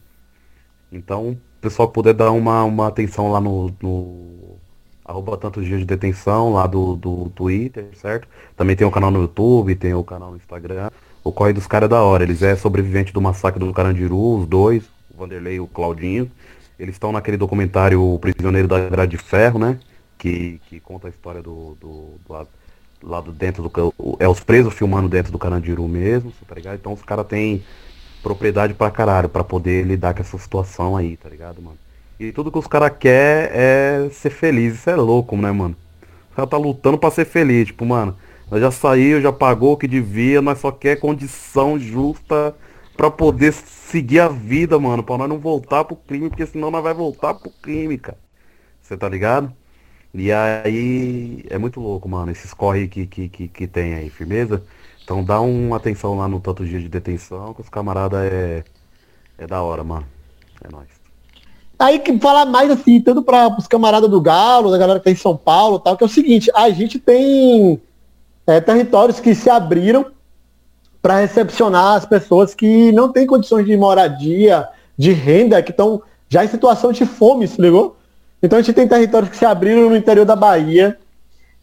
Então, 0.92 1.38
o 1.58 1.62
pessoal 1.62 1.88
puder 1.88 2.14
dar 2.14 2.32
uma, 2.32 2.64
uma 2.64 2.88
atenção 2.88 3.32
lá 3.32 3.42
no, 3.42 3.74
no 3.82 4.58
arroba 5.04 5.38
tantos 5.38 5.66
dias 5.66 5.80
de 5.80 5.86
detenção 5.86 6.54
lá 6.54 6.68
do, 6.68 6.96
do 6.96 7.32
Twitter, 7.36 7.88
certo? 7.96 8.28
Também 8.56 8.76
tem 8.76 8.86
o 8.86 8.92
canal 8.92 9.10
no 9.10 9.22
YouTube, 9.22 9.76
tem 9.76 9.94
o 9.94 10.04
canal 10.04 10.32
no 10.32 10.38
Instagram. 10.38 10.90
O 11.24 11.32
Corre 11.32 11.54
dos 11.54 11.66
Caras 11.66 11.88
é 11.88 11.90
da 11.90 12.04
hora. 12.04 12.24
Eles 12.24 12.44
é 12.44 12.56
sobrevivente 12.56 13.12
do 13.12 13.22
massacre 13.22 13.60
do 13.60 13.74
Carandiru, 13.74 14.40
os 14.40 14.48
dois, 14.48 14.84
o 15.14 15.18
Vanderlei 15.18 15.56
e 15.56 15.60
o 15.60 15.68
Claudinho. 15.68 16.30
Eles 16.80 16.96
estão 16.96 17.12
naquele 17.12 17.38
documentário 17.38 18.02
O 18.02 18.20
Prisioneiro 18.20 18.68
da 18.68 18.88
Grade 18.88 19.12
de 19.12 19.18
Ferro, 19.18 19.58
né? 19.58 19.80
Que, 20.18 20.62
que 20.70 20.80
conta 20.80 21.08
a 21.08 21.10
história 21.10 21.42
do, 21.42 21.76
do, 21.80 22.12
do 22.28 22.48
lá 23.04 23.22
do 23.22 23.32
dentro 23.32 23.64
do. 23.64 24.18
É 24.20 24.28
os 24.28 24.40
presos 24.42 24.74
filmando 24.74 25.08
dentro 25.08 25.32
do 25.32 25.40
Carandiru 25.40 25.88
mesmo, 25.88 26.32
tá 26.48 26.56
ligado? 26.56 26.76
Então 26.76 26.94
os 26.94 27.02
caras 27.02 27.26
têm 27.28 27.64
propriedade 28.28 28.74
pra 28.74 28.92
caralho 28.92 29.30
pra 29.30 29.44
poder 29.44 29.86
lidar 29.86 30.14
com 30.14 30.22
essa 30.22 30.38
situação 30.38 30.98
aí, 30.98 31.16
tá 31.16 31.30
ligado, 31.30 31.62
mano? 31.62 31.78
E 32.20 32.32
tudo 32.34 32.52
que 32.52 32.58
os 32.58 32.68
caras 32.68 32.92
querem 33.00 33.50
é 33.54 34.10
ser 34.12 34.32
feliz. 34.32 34.76
Isso 34.76 34.90
é 34.90 34.96
louco, 34.96 35.38
né, 35.38 35.50
mano? 35.52 35.76
O 36.32 36.36
cara 36.36 36.48
tá 36.48 36.58
lutando 36.58 36.98
pra 36.98 37.10
ser 37.10 37.26
feliz. 37.26 37.68
Tipo, 37.68 37.86
mano, 37.86 38.18
nós 38.52 38.60
já 38.60 38.70
saiu, 38.70 39.22
já 39.22 39.32
pagou 39.32 39.74
o 39.74 39.78
que 39.78 39.88
devia, 39.88 40.42
nós 40.42 40.60
só 40.60 40.72
quer 40.72 41.00
condição 41.00 41.80
justa 41.80 42.54
pra 42.98 43.10
poder 43.10 43.54
seguir 43.54 44.20
a 44.20 44.28
vida, 44.28 44.78
mano. 44.78 45.04
Pra 45.04 45.18
nós 45.18 45.30
não 45.30 45.40
voltar 45.40 45.86
pro 45.86 45.96
crime, 45.96 46.30
porque 46.30 46.46
senão 46.46 46.70
nós 46.70 46.84
vai 46.84 46.94
voltar 46.94 47.34
pro 47.34 47.52
crime, 47.62 47.98
cara. 47.98 48.18
Você 48.82 48.98
tá 48.98 49.08
ligado? 49.08 49.54
E 50.14 50.32
aí 50.32 51.46
é 51.50 51.58
muito 51.58 51.80
louco, 51.80 52.10
mano, 52.10 52.32
esses 52.32 52.54
corre 52.54 52.88
que, 52.88 53.06
que, 53.06 53.30
que, 53.30 53.48
que 53.48 53.68
tem 53.68 53.94
aí, 53.94 54.10
firmeza? 54.10 54.64
Então 55.08 55.24
dá 55.24 55.40
uma 55.40 55.78
atenção 55.78 56.18
lá 56.18 56.28
no 56.28 56.38
tanto 56.38 56.66
dia 56.66 56.82
de 56.82 56.90
detenção, 56.90 57.54
que 57.54 57.62
os 57.62 57.70
camaradas 57.70 58.30
é, 58.30 58.62
é 59.38 59.48
da 59.48 59.62
hora, 59.62 59.82
mano. 59.82 60.06
É 60.62 60.70
nóis. 60.70 60.90
Aí 61.80 62.00
que 62.00 62.20
falar 62.20 62.46
mais 62.46 62.70
assim, 62.70 63.00
tanto 63.00 63.22
para 63.22 63.48
os 63.58 63.68
camaradas 63.68 64.10
do 64.10 64.20
Galo, 64.20 64.70
da 64.70 64.78
galera 64.78 65.00
que 65.00 65.06
tá 65.06 65.12
em 65.12 65.16
São 65.16 65.38
Paulo 65.38 65.80
tal, 65.80 65.96
que 65.96 66.04
é 66.04 66.08
o 66.08 66.10
seguinte, 66.10 66.52
a 66.54 66.70
gente 66.72 67.00
tem 67.00 67.82
é, 68.46 68.60
territórios 68.60 69.22
que 69.22 69.34
se 69.34 69.50
abriram 69.50 70.08
para 71.02 71.22
recepcionar 71.22 71.96
as 71.96 72.06
pessoas 72.06 72.54
que 72.54 72.92
não 72.92 73.10
têm 73.10 73.26
condições 73.26 73.66
de 73.66 73.78
moradia, 73.78 74.68
de 74.98 75.14
renda, 75.14 75.64
que 75.64 75.72
estão 75.72 76.02
já 76.28 76.44
em 76.44 76.50
situação 76.50 76.92
de 76.92 77.06
fome, 77.06 77.48
se 77.48 77.62
ligou? 77.62 77.96
Então 78.44 78.60
a 78.60 78.62
gente 78.62 78.76
tem 78.76 78.86
territórios 78.86 79.32
que 79.32 79.38
se 79.38 79.46
abriram 79.46 79.90
no 79.90 79.96
interior 79.96 80.26
da 80.26 80.36
Bahia. 80.36 81.00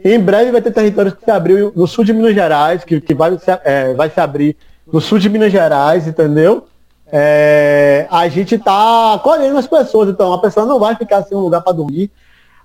Em 0.03 0.19
breve 0.19 0.51
vai 0.51 0.61
ter 0.61 0.73
territórios 0.73 1.15
que 1.15 1.25
se 1.25 1.31
abriram 1.31 1.73
no 1.75 1.87
sul 1.87 2.05
de 2.05 2.13
Minas 2.13 2.35
Gerais, 2.35 2.85
que, 2.85 3.01
que 3.01 3.15
vai, 3.15 3.39
se, 3.39 3.51
é, 3.65 3.95
vai 3.95 4.11
se 4.11 4.21
abrir 4.21 4.57
no 4.93 5.01
sul 5.01 5.19
de 5.19 5.29
Minas 5.29 5.53
Gerais, 5.53 6.07
entendeu? 6.07 6.67
É, 7.07 8.07
a 8.11 8.27
gente 8.29 8.57
está 8.57 9.21
colhendo 9.23 9.57
as 9.57 9.67
pessoas, 9.67 10.09
então 10.09 10.33
a 10.33 10.41
pessoa 10.41 10.67
não 10.67 10.81
vai 10.81 10.97
ficar 10.97 11.23
sem 11.23 11.37
um 11.37 11.43
lugar 11.43 11.63
para 11.63 11.73
dormir. 11.73 12.11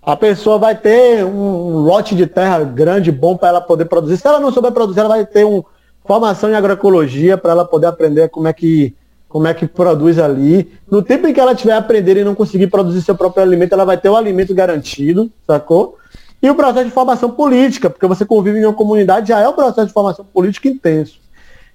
A 0.01 0.15
pessoa 0.15 0.57
vai 0.57 0.75
ter 0.75 1.23
um 1.23 1.79
lote 1.79 2.15
de 2.15 2.25
terra 2.25 2.63
grande, 2.63 3.11
bom 3.11 3.37
para 3.37 3.49
ela 3.49 3.61
poder 3.61 3.85
produzir. 3.85 4.17
Se 4.17 4.27
ela 4.27 4.39
não 4.39 4.51
souber 4.51 4.71
produzir, 4.71 5.01
ela 5.01 5.09
vai 5.09 5.25
ter 5.25 5.43
uma 5.43 5.63
formação 6.03 6.49
em 6.49 6.55
agroecologia 6.55 7.37
para 7.37 7.51
ela 7.51 7.65
poder 7.65 7.87
aprender 7.87 8.29
como 8.29 8.47
é 8.47 8.53
que 8.53 8.95
como 9.27 9.47
é 9.47 9.53
que 9.53 9.67
produz 9.67 10.17
ali. 10.17 10.71
No 10.89 11.03
tempo 11.03 11.27
em 11.27 11.33
que 11.33 11.39
ela 11.39 11.51
estiver 11.51 11.73
aprendendo 11.73 12.21
e 12.21 12.23
não 12.23 12.33
conseguir 12.33 12.65
produzir 12.65 13.03
seu 13.03 13.13
próprio 13.13 13.43
alimento, 13.43 13.73
ela 13.73 13.85
vai 13.85 13.95
ter 13.95 14.09
o 14.09 14.15
alimento 14.15 14.55
garantido, 14.55 15.31
sacou? 15.45 15.98
E 16.41 16.49
o 16.49 16.55
processo 16.55 16.85
de 16.85 16.91
formação 16.91 17.31
política, 17.31 17.89
porque 17.89 18.07
você 18.07 18.25
convive 18.25 18.59
em 18.59 18.65
uma 18.65 18.73
comunidade, 18.73 19.29
já 19.29 19.39
é 19.39 19.47
um 19.47 19.53
processo 19.53 19.87
de 19.87 19.93
formação 19.93 20.25
política 20.25 20.69
intenso. 20.69 21.19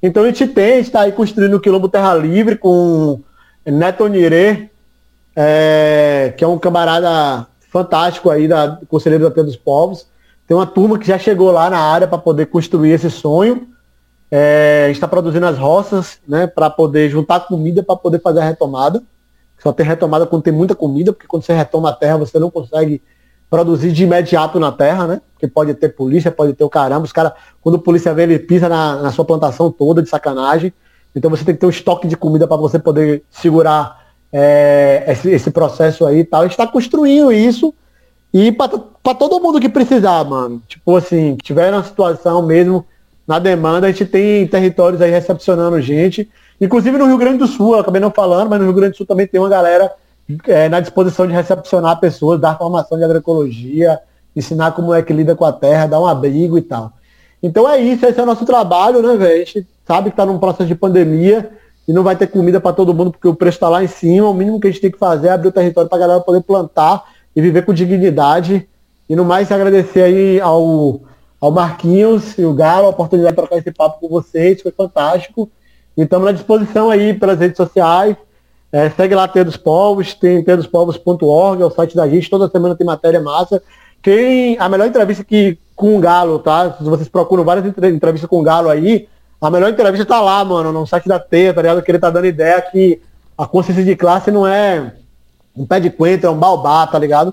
Então 0.02 0.22
a 0.22 0.26
gente 0.26 0.46
tem, 0.46 0.80
está 0.80 1.02
aí 1.02 1.12
construindo 1.12 1.54
o 1.54 1.60
Quilombo 1.60 1.88
Terra 1.88 2.14
Livre 2.14 2.56
com 2.56 3.20
Neto 3.64 4.06
Nirê, 4.06 4.70
é, 5.36 6.32
que 6.36 6.44
é 6.44 6.46
um 6.46 6.58
camarada 6.58 7.46
fantástico 7.70 8.30
aí 8.30 8.46
da 8.46 8.78
Conselheiro 8.88 9.24
da 9.24 9.30
Terra 9.30 9.46
dos 9.46 9.56
Povos. 9.56 10.06
Tem 10.46 10.56
uma 10.56 10.66
turma 10.66 10.98
que 10.98 11.06
já 11.06 11.18
chegou 11.18 11.50
lá 11.50 11.68
na 11.68 11.78
área 11.78 12.06
para 12.06 12.18
poder 12.18 12.46
construir 12.46 12.92
esse 12.92 13.10
sonho. 13.10 13.68
É, 14.30 14.82
a 14.84 14.86
gente 14.88 14.96
está 14.96 15.08
produzindo 15.08 15.46
as 15.46 15.58
roças, 15.58 16.18
né, 16.26 16.46
para 16.46 16.68
poder 16.68 17.08
juntar 17.08 17.40
comida 17.40 17.82
para 17.82 17.96
poder 17.96 18.20
fazer 18.20 18.40
a 18.40 18.44
retomada. 18.44 19.02
Só 19.58 19.72
tem 19.72 19.86
retomada 19.86 20.26
quando 20.26 20.42
tem 20.42 20.52
muita 20.52 20.74
comida, 20.74 21.12
porque 21.12 21.26
quando 21.26 21.44
você 21.44 21.54
retoma 21.54 21.90
a 21.90 21.92
terra, 21.92 22.18
você 22.18 22.38
não 22.38 22.50
consegue 22.50 23.02
produzir 23.54 23.92
de 23.92 24.02
imediato 24.02 24.58
na 24.58 24.72
terra, 24.72 25.06
né? 25.06 25.20
Porque 25.32 25.46
pode 25.46 25.72
ter 25.74 25.90
polícia, 25.90 26.28
pode 26.28 26.54
ter 26.54 26.64
o 26.64 26.68
caramba. 26.68 27.04
Os 27.04 27.12
caras, 27.12 27.34
quando 27.62 27.76
a 27.76 27.78
polícia 27.78 28.12
vem, 28.12 28.24
ele 28.24 28.40
pisa 28.40 28.68
na, 28.68 29.00
na 29.00 29.12
sua 29.12 29.24
plantação 29.24 29.70
toda 29.70 30.02
de 30.02 30.08
sacanagem. 30.08 30.72
Então 31.14 31.30
você 31.30 31.44
tem 31.44 31.54
que 31.54 31.60
ter 31.60 31.66
um 31.66 31.70
estoque 31.70 32.08
de 32.08 32.16
comida 32.16 32.48
para 32.48 32.56
você 32.56 32.80
poder 32.80 33.22
segurar 33.30 34.06
é, 34.32 35.04
esse, 35.06 35.30
esse, 35.30 35.52
processo 35.52 36.04
aí 36.04 36.18
e 36.18 36.24
tal. 36.24 36.40
A 36.40 36.44
gente 36.46 36.54
está 36.54 36.66
construindo 36.66 37.30
isso 37.30 37.72
e 38.32 38.50
para 38.50 39.14
todo 39.14 39.40
mundo 39.40 39.60
que 39.60 39.68
precisar, 39.68 40.24
mano. 40.24 40.60
Tipo 40.66 40.96
assim, 40.96 41.36
que 41.36 41.44
tiver 41.44 41.70
na 41.70 41.84
situação 41.84 42.44
mesmo 42.44 42.84
na 43.24 43.38
demanda, 43.38 43.86
a 43.86 43.92
gente 43.92 44.04
tem 44.04 44.48
territórios 44.48 45.00
aí 45.00 45.12
recepcionando 45.12 45.80
gente. 45.80 46.28
Inclusive 46.60 46.98
no 46.98 47.06
Rio 47.06 47.18
Grande 47.18 47.38
do 47.38 47.46
Sul, 47.46 47.74
eu 47.74 47.80
acabei 47.82 48.00
não 48.00 48.10
falando, 48.10 48.50
mas 48.50 48.58
no 48.58 48.64
Rio 48.64 48.74
Grande 48.74 48.94
do 48.94 48.96
Sul 48.96 49.06
também 49.06 49.28
tem 49.28 49.40
uma 49.40 49.48
galera 49.48 49.92
é, 50.46 50.68
na 50.68 50.80
disposição 50.80 51.26
de 51.26 51.32
recepcionar 51.32 52.00
pessoas, 52.00 52.40
dar 52.40 52.58
formação 52.58 52.98
de 52.98 53.04
agroecologia, 53.04 54.00
ensinar 54.34 54.72
como 54.72 54.92
é 54.92 55.02
que 55.02 55.12
lida 55.12 55.34
com 55.34 55.44
a 55.44 55.52
terra, 55.52 55.86
dar 55.86 56.00
um 56.00 56.06
abrigo 56.06 56.58
e 56.58 56.62
tal. 56.62 56.92
Então 57.42 57.68
é 57.68 57.78
isso, 57.80 58.06
esse 58.06 58.18
é 58.18 58.22
o 58.22 58.26
nosso 58.26 58.44
trabalho, 58.44 59.02
né, 59.02 59.16
velho? 59.16 59.42
A 59.42 59.44
gente 59.44 59.66
sabe 59.86 60.10
que 60.10 60.14
está 60.14 60.24
num 60.24 60.38
processo 60.38 60.66
de 60.66 60.74
pandemia 60.74 61.50
e 61.86 61.92
não 61.92 62.02
vai 62.02 62.16
ter 62.16 62.26
comida 62.26 62.60
para 62.60 62.72
todo 62.72 62.94
mundo 62.94 63.12
porque 63.12 63.28
o 63.28 63.34
preço 63.34 63.56
está 63.56 63.68
lá 63.68 63.84
em 63.84 63.88
cima. 63.88 64.28
O 64.28 64.34
mínimo 64.34 64.58
que 64.58 64.66
a 64.66 64.70
gente 64.70 64.80
tem 64.80 64.90
que 64.90 64.98
fazer 64.98 65.28
é 65.28 65.32
abrir 65.32 65.48
o 65.48 65.52
território 65.52 65.88
para 65.88 65.98
a 65.98 66.00
galera 66.00 66.20
poder 66.20 66.42
plantar 66.42 67.04
e 67.36 67.40
viver 67.42 67.64
com 67.66 67.74
dignidade. 67.74 68.66
E 69.08 69.14
no 69.14 69.24
mais, 69.24 69.52
agradecer 69.52 70.02
aí 70.02 70.40
ao 70.40 71.02
ao 71.44 71.50
Marquinhos 71.50 72.38
e 72.38 72.44
o 72.46 72.54
Galo 72.54 72.86
a 72.86 72.88
oportunidade 72.88 73.32
de 73.32 73.36
trocar 73.36 73.58
esse 73.58 73.70
papo 73.70 74.00
com 74.00 74.08
vocês, 74.08 74.62
foi 74.62 74.72
fantástico. 74.72 75.50
E 75.94 76.00
estamos 76.00 76.26
à 76.26 76.32
disposição 76.32 76.88
aí 76.88 77.12
pelas 77.12 77.38
redes 77.38 77.58
sociais. 77.58 78.16
É, 78.74 78.90
segue 78.90 79.14
lá 79.14 79.28
Ter 79.28 79.44
dos 79.44 79.56
Povos, 79.56 80.14
tem 80.14 80.42
terdospovos.org, 80.42 81.62
é 81.62 81.64
o 81.64 81.70
site 81.70 81.94
da 81.94 82.08
gente, 82.08 82.28
toda 82.28 82.48
semana 82.48 82.74
tem 82.74 82.84
matéria 82.84 83.20
massa. 83.20 83.62
Quem, 84.02 84.58
a 84.58 84.68
melhor 84.68 84.88
entrevista 84.88 85.22
que 85.22 85.56
com 85.76 85.96
o 85.96 86.00
Galo, 86.00 86.40
tá? 86.40 86.72
Se 86.72 86.82
vocês 86.82 87.08
procuram 87.08 87.44
várias 87.44 87.64
entrevistas 87.64 88.28
com 88.28 88.40
o 88.40 88.42
Galo 88.42 88.68
aí, 88.68 89.06
a 89.40 89.48
melhor 89.48 89.70
entrevista 89.70 90.04
tá 90.04 90.20
lá, 90.20 90.44
mano, 90.44 90.72
no 90.72 90.84
site 90.88 91.06
da 91.06 91.20
Teia, 91.20 91.54
tá 91.54 91.62
ligado? 91.62 91.82
Que 91.82 91.90
ele 91.92 92.00
tá 92.00 92.10
dando 92.10 92.26
ideia 92.26 92.60
que 92.62 93.00
a 93.38 93.46
consciência 93.46 93.84
de 93.84 93.94
classe 93.94 94.32
não 94.32 94.44
é 94.44 94.92
um 95.56 95.64
pé 95.64 95.78
de 95.78 95.88
coentro, 95.88 96.26
é 96.26 96.30
um 96.32 96.36
baobá, 96.36 96.84
tá 96.84 96.98
ligado? 96.98 97.32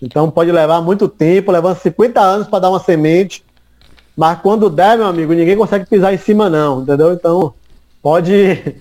Então 0.00 0.30
pode 0.30 0.52
levar 0.52 0.80
muito 0.80 1.08
tempo, 1.08 1.50
levando 1.50 1.78
50 1.78 2.20
anos 2.20 2.46
para 2.46 2.60
dar 2.60 2.70
uma 2.70 2.78
semente. 2.78 3.44
Mas 4.16 4.38
quando 4.38 4.70
der, 4.70 4.96
meu 4.96 5.08
amigo, 5.08 5.32
ninguém 5.32 5.56
consegue 5.56 5.84
pisar 5.86 6.14
em 6.14 6.18
cima 6.18 6.48
não, 6.48 6.82
entendeu? 6.82 7.12
Então 7.12 7.54
pode, 8.00 8.76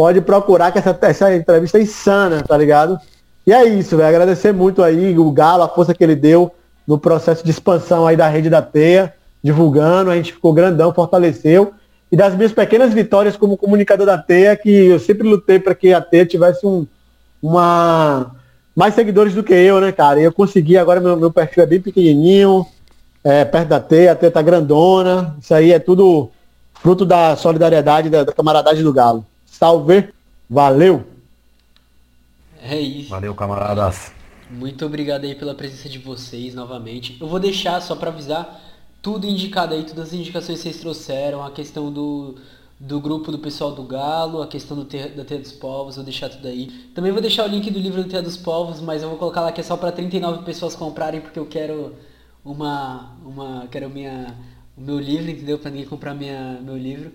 pode 0.00 0.22
procurar 0.22 0.72
que 0.72 0.78
essa, 0.78 0.98
essa 1.02 1.36
entrevista 1.36 1.76
é 1.76 1.82
insana, 1.82 2.42
tá 2.42 2.56
ligado? 2.56 2.98
E 3.46 3.52
é 3.52 3.64
isso, 3.64 3.98
velho. 3.98 4.08
Agradecer 4.08 4.50
muito 4.50 4.82
aí 4.82 5.18
o 5.18 5.30
Galo, 5.30 5.62
a 5.62 5.68
força 5.68 5.92
que 5.92 6.02
ele 6.02 6.16
deu 6.16 6.50
no 6.86 6.98
processo 6.98 7.44
de 7.44 7.50
expansão 7.50 8.06
aí 8.06 8.16
da 8.16 8.26
rede 8.26 8.48
da 8.48 8.62
Teia, 8.62 9.12
divulgando, 9.44 10.10
a 10.10 10.16
gente 10.16 10.32
ficou 10.32 10.54
grandão, 10.54 10.94
fortaleceu. 10.94 11.74
E 12.10 12.16
das 12.16 12.34
minhas 12.34 12.50
pequenas 12.50 12.94
vitórias 12.94 13.36
como 13.36 13.58
comunicador 13.58 14.06
da 14.06 14.16
Teia, 14.16 14.56
que 14.56 14.70
eu 14.70 14.98
sempre 14.98 15.28
lutei 15.28 15.58
para 15.58 15.74
que 15.74 15.92
a 15.92 16.00
Teia 16.00 16.24
tivesse 16.24 16.66
um, 16.66 16.86
uma 17.42 18.34
mais 18.74 18.94
seguidores 18.94 19.34
do 19.34 19.44
que 19.44 19.52
eu, 19.52 19.82
né, 19.82 19.92
cara? 19.92 20.18
E 20.18 20.24
eu 20.24 20.32
consegui, 20.32 20.78
agora 20.78 20.98
meu, 20.98 21.14
meu 21.14 21.30
perfil 21.30 21.62
é 21.62 21.66
bem 21.66 21.80
pequenininho, 21.82 22.64
é, 23.22 23.44
perto 23.44 23.68
da 23.68 23.80
Teia, 23.80 24.12
a 24.12 24.16
Teia 24.16 24.32
tá 24.32 24.40
grandona. 24.40 25.36
Isso 25.38 25.52
aí 25.52 25.72
é 25.74 25.78
tudo 25.78 26.30
fruto 26.72 27.04
da 27.04 27.36
solidariedade, 27.36 28.08
da, 28.08 28.24
da 28.24 28.32
camaradagem 28.32 28.82
do 28.82 28.94
Galo. 28.94 29.26
Salve, 29.60 30.08
valeu! 30.48 31.04
É 32.62 32.80
isso. 32.80 33.10
Valeu, 33.10 33.34
camaradas. 33.34 34.10
Muito 34.48 34.86
obrigado 34.86 35.24
aí 35.24 35.34
pela 35.34 35.54
presença 35.54 35.86
de 35.86 35.98
vocês 35.98 36.54
novamente. 36.54 37.18
Eu 37.20 37.28
vou 37.28 37.38
deixar, 37.38 37.78
só 37.82 37.94
para 37.94 38.08
avisar, 38.08 38.58
tudo 39.02 39.26
indicado 39.26 39.74
aí, 39.74 39.84
todas 39.84 40.08
as 40.08 40.12
indicações 40.14 40.56
que 40.56 40.62
vocês 40.62 40.80
trouxeram, 40.80 41.44
a 41.44 41.50
questão 41.50 41.92
do, 41.92 42.36
do 42.80 42.98
grupo 43.02 43.30
do 43.30 43.38
pessoal 43.38 43.72
do 43.72 43.82
Galo, 43.82 44.40
a 44.40 44.46
questão 44.46 44.74
do 44.74 44.86
ter, 44.86 45.10
da 45.10 45.26
Terra 45.26 45.42
dos 45.42 45.52
Povos, 45.52 45.96
vou 45.96 46.04
deixar 46.06 46.30
tudo 46.30 46.48
aí. 46.48 46.68
Também 46.94 47.12
vou 47.12 47.20
deixar 47.20 47.44
o 47.44 47.48
link 47.48 47.70
do 47.70 47.78
livro 47.78 48.02
do 48.02 48.08
Terra 48.08 48.22
dos 48.22 48.38
Povos, 48.38 48.80
mas 48.80 49.02
eu 49.02 49.10
vou 49.10 49.18
colocar 49.18 49.42
lá 49.42 49.52
que 49.52 49.60
é 49.60 49.64
só 49.64 49.76
para 49.76 49.92
39 49.92 50.42
pessoas 50.42 50.74
comprarem, 50.74 51.20
porque 51.20 51.38
eu 51.38 51.44
quero 51.44 51.94
uma. 52.42 53.14
uma 53.22 53.68
quero 53.70 53.90
minha, 53.90 54.34
o 54.74 54.80
meu 54.80 54.98
livro, 54.98 55.30
entendeu? 55.30 55.58
Para 55.58 55.70
ninguém 55.70 55.86
comprar 55.86 56.14
minha, 56.14 56.58
meu 56.62 56.78
livro. 56.78 57.12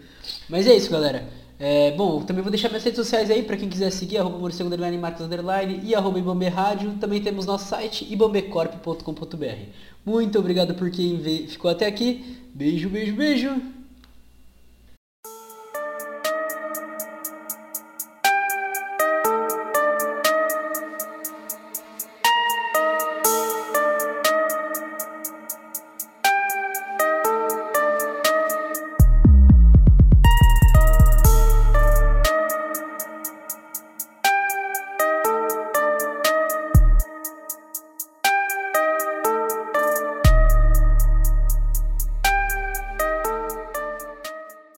Mas 0.48 0.68
é 0.68 0.76
isso, 0.76 0.92
galera. 0.92 1.28
É, 1.58 1.92
bom, 1.92 2.22
também 2.22 2.44
vou 2.44 2.52
deixar 2.52 2.68
minhas 2.68 2.84
redes 2.84 2.98
sociais 2.98 3.32
aí 3.32 3.42
para 3.42 3.56
quem 3.56 3.70
quiser 3.70 3.90
seguir, 3.90 4.18
arroba 4.18 4.38
Morcego 4.38 4.68
Underline, 4.68 4.98
Marcos 4.98 5.22
Underline 5.22 5.80
e 5.84 5.96
arroba 5.96 6.20
Ibambe 6.20 6.48
Rádio. 6.48 6.94
Também 7.00 7.22
temos 7.22 7.46
nosso 7.46 7.68
site, 7.68 8.06
ibambecorp.com.br. 8.12 9.70
Muito 10.06 10.38
obrigado 10.38 10.76
por 10.76 10.90
quem 10.92 11.18
ficou 11.48 11.72
até 11.72 11.86
aqui. 11.86 12.38
Beijo, 12.54 12.90
beijo, 12.90 13.16
beijo. 13.16 13.75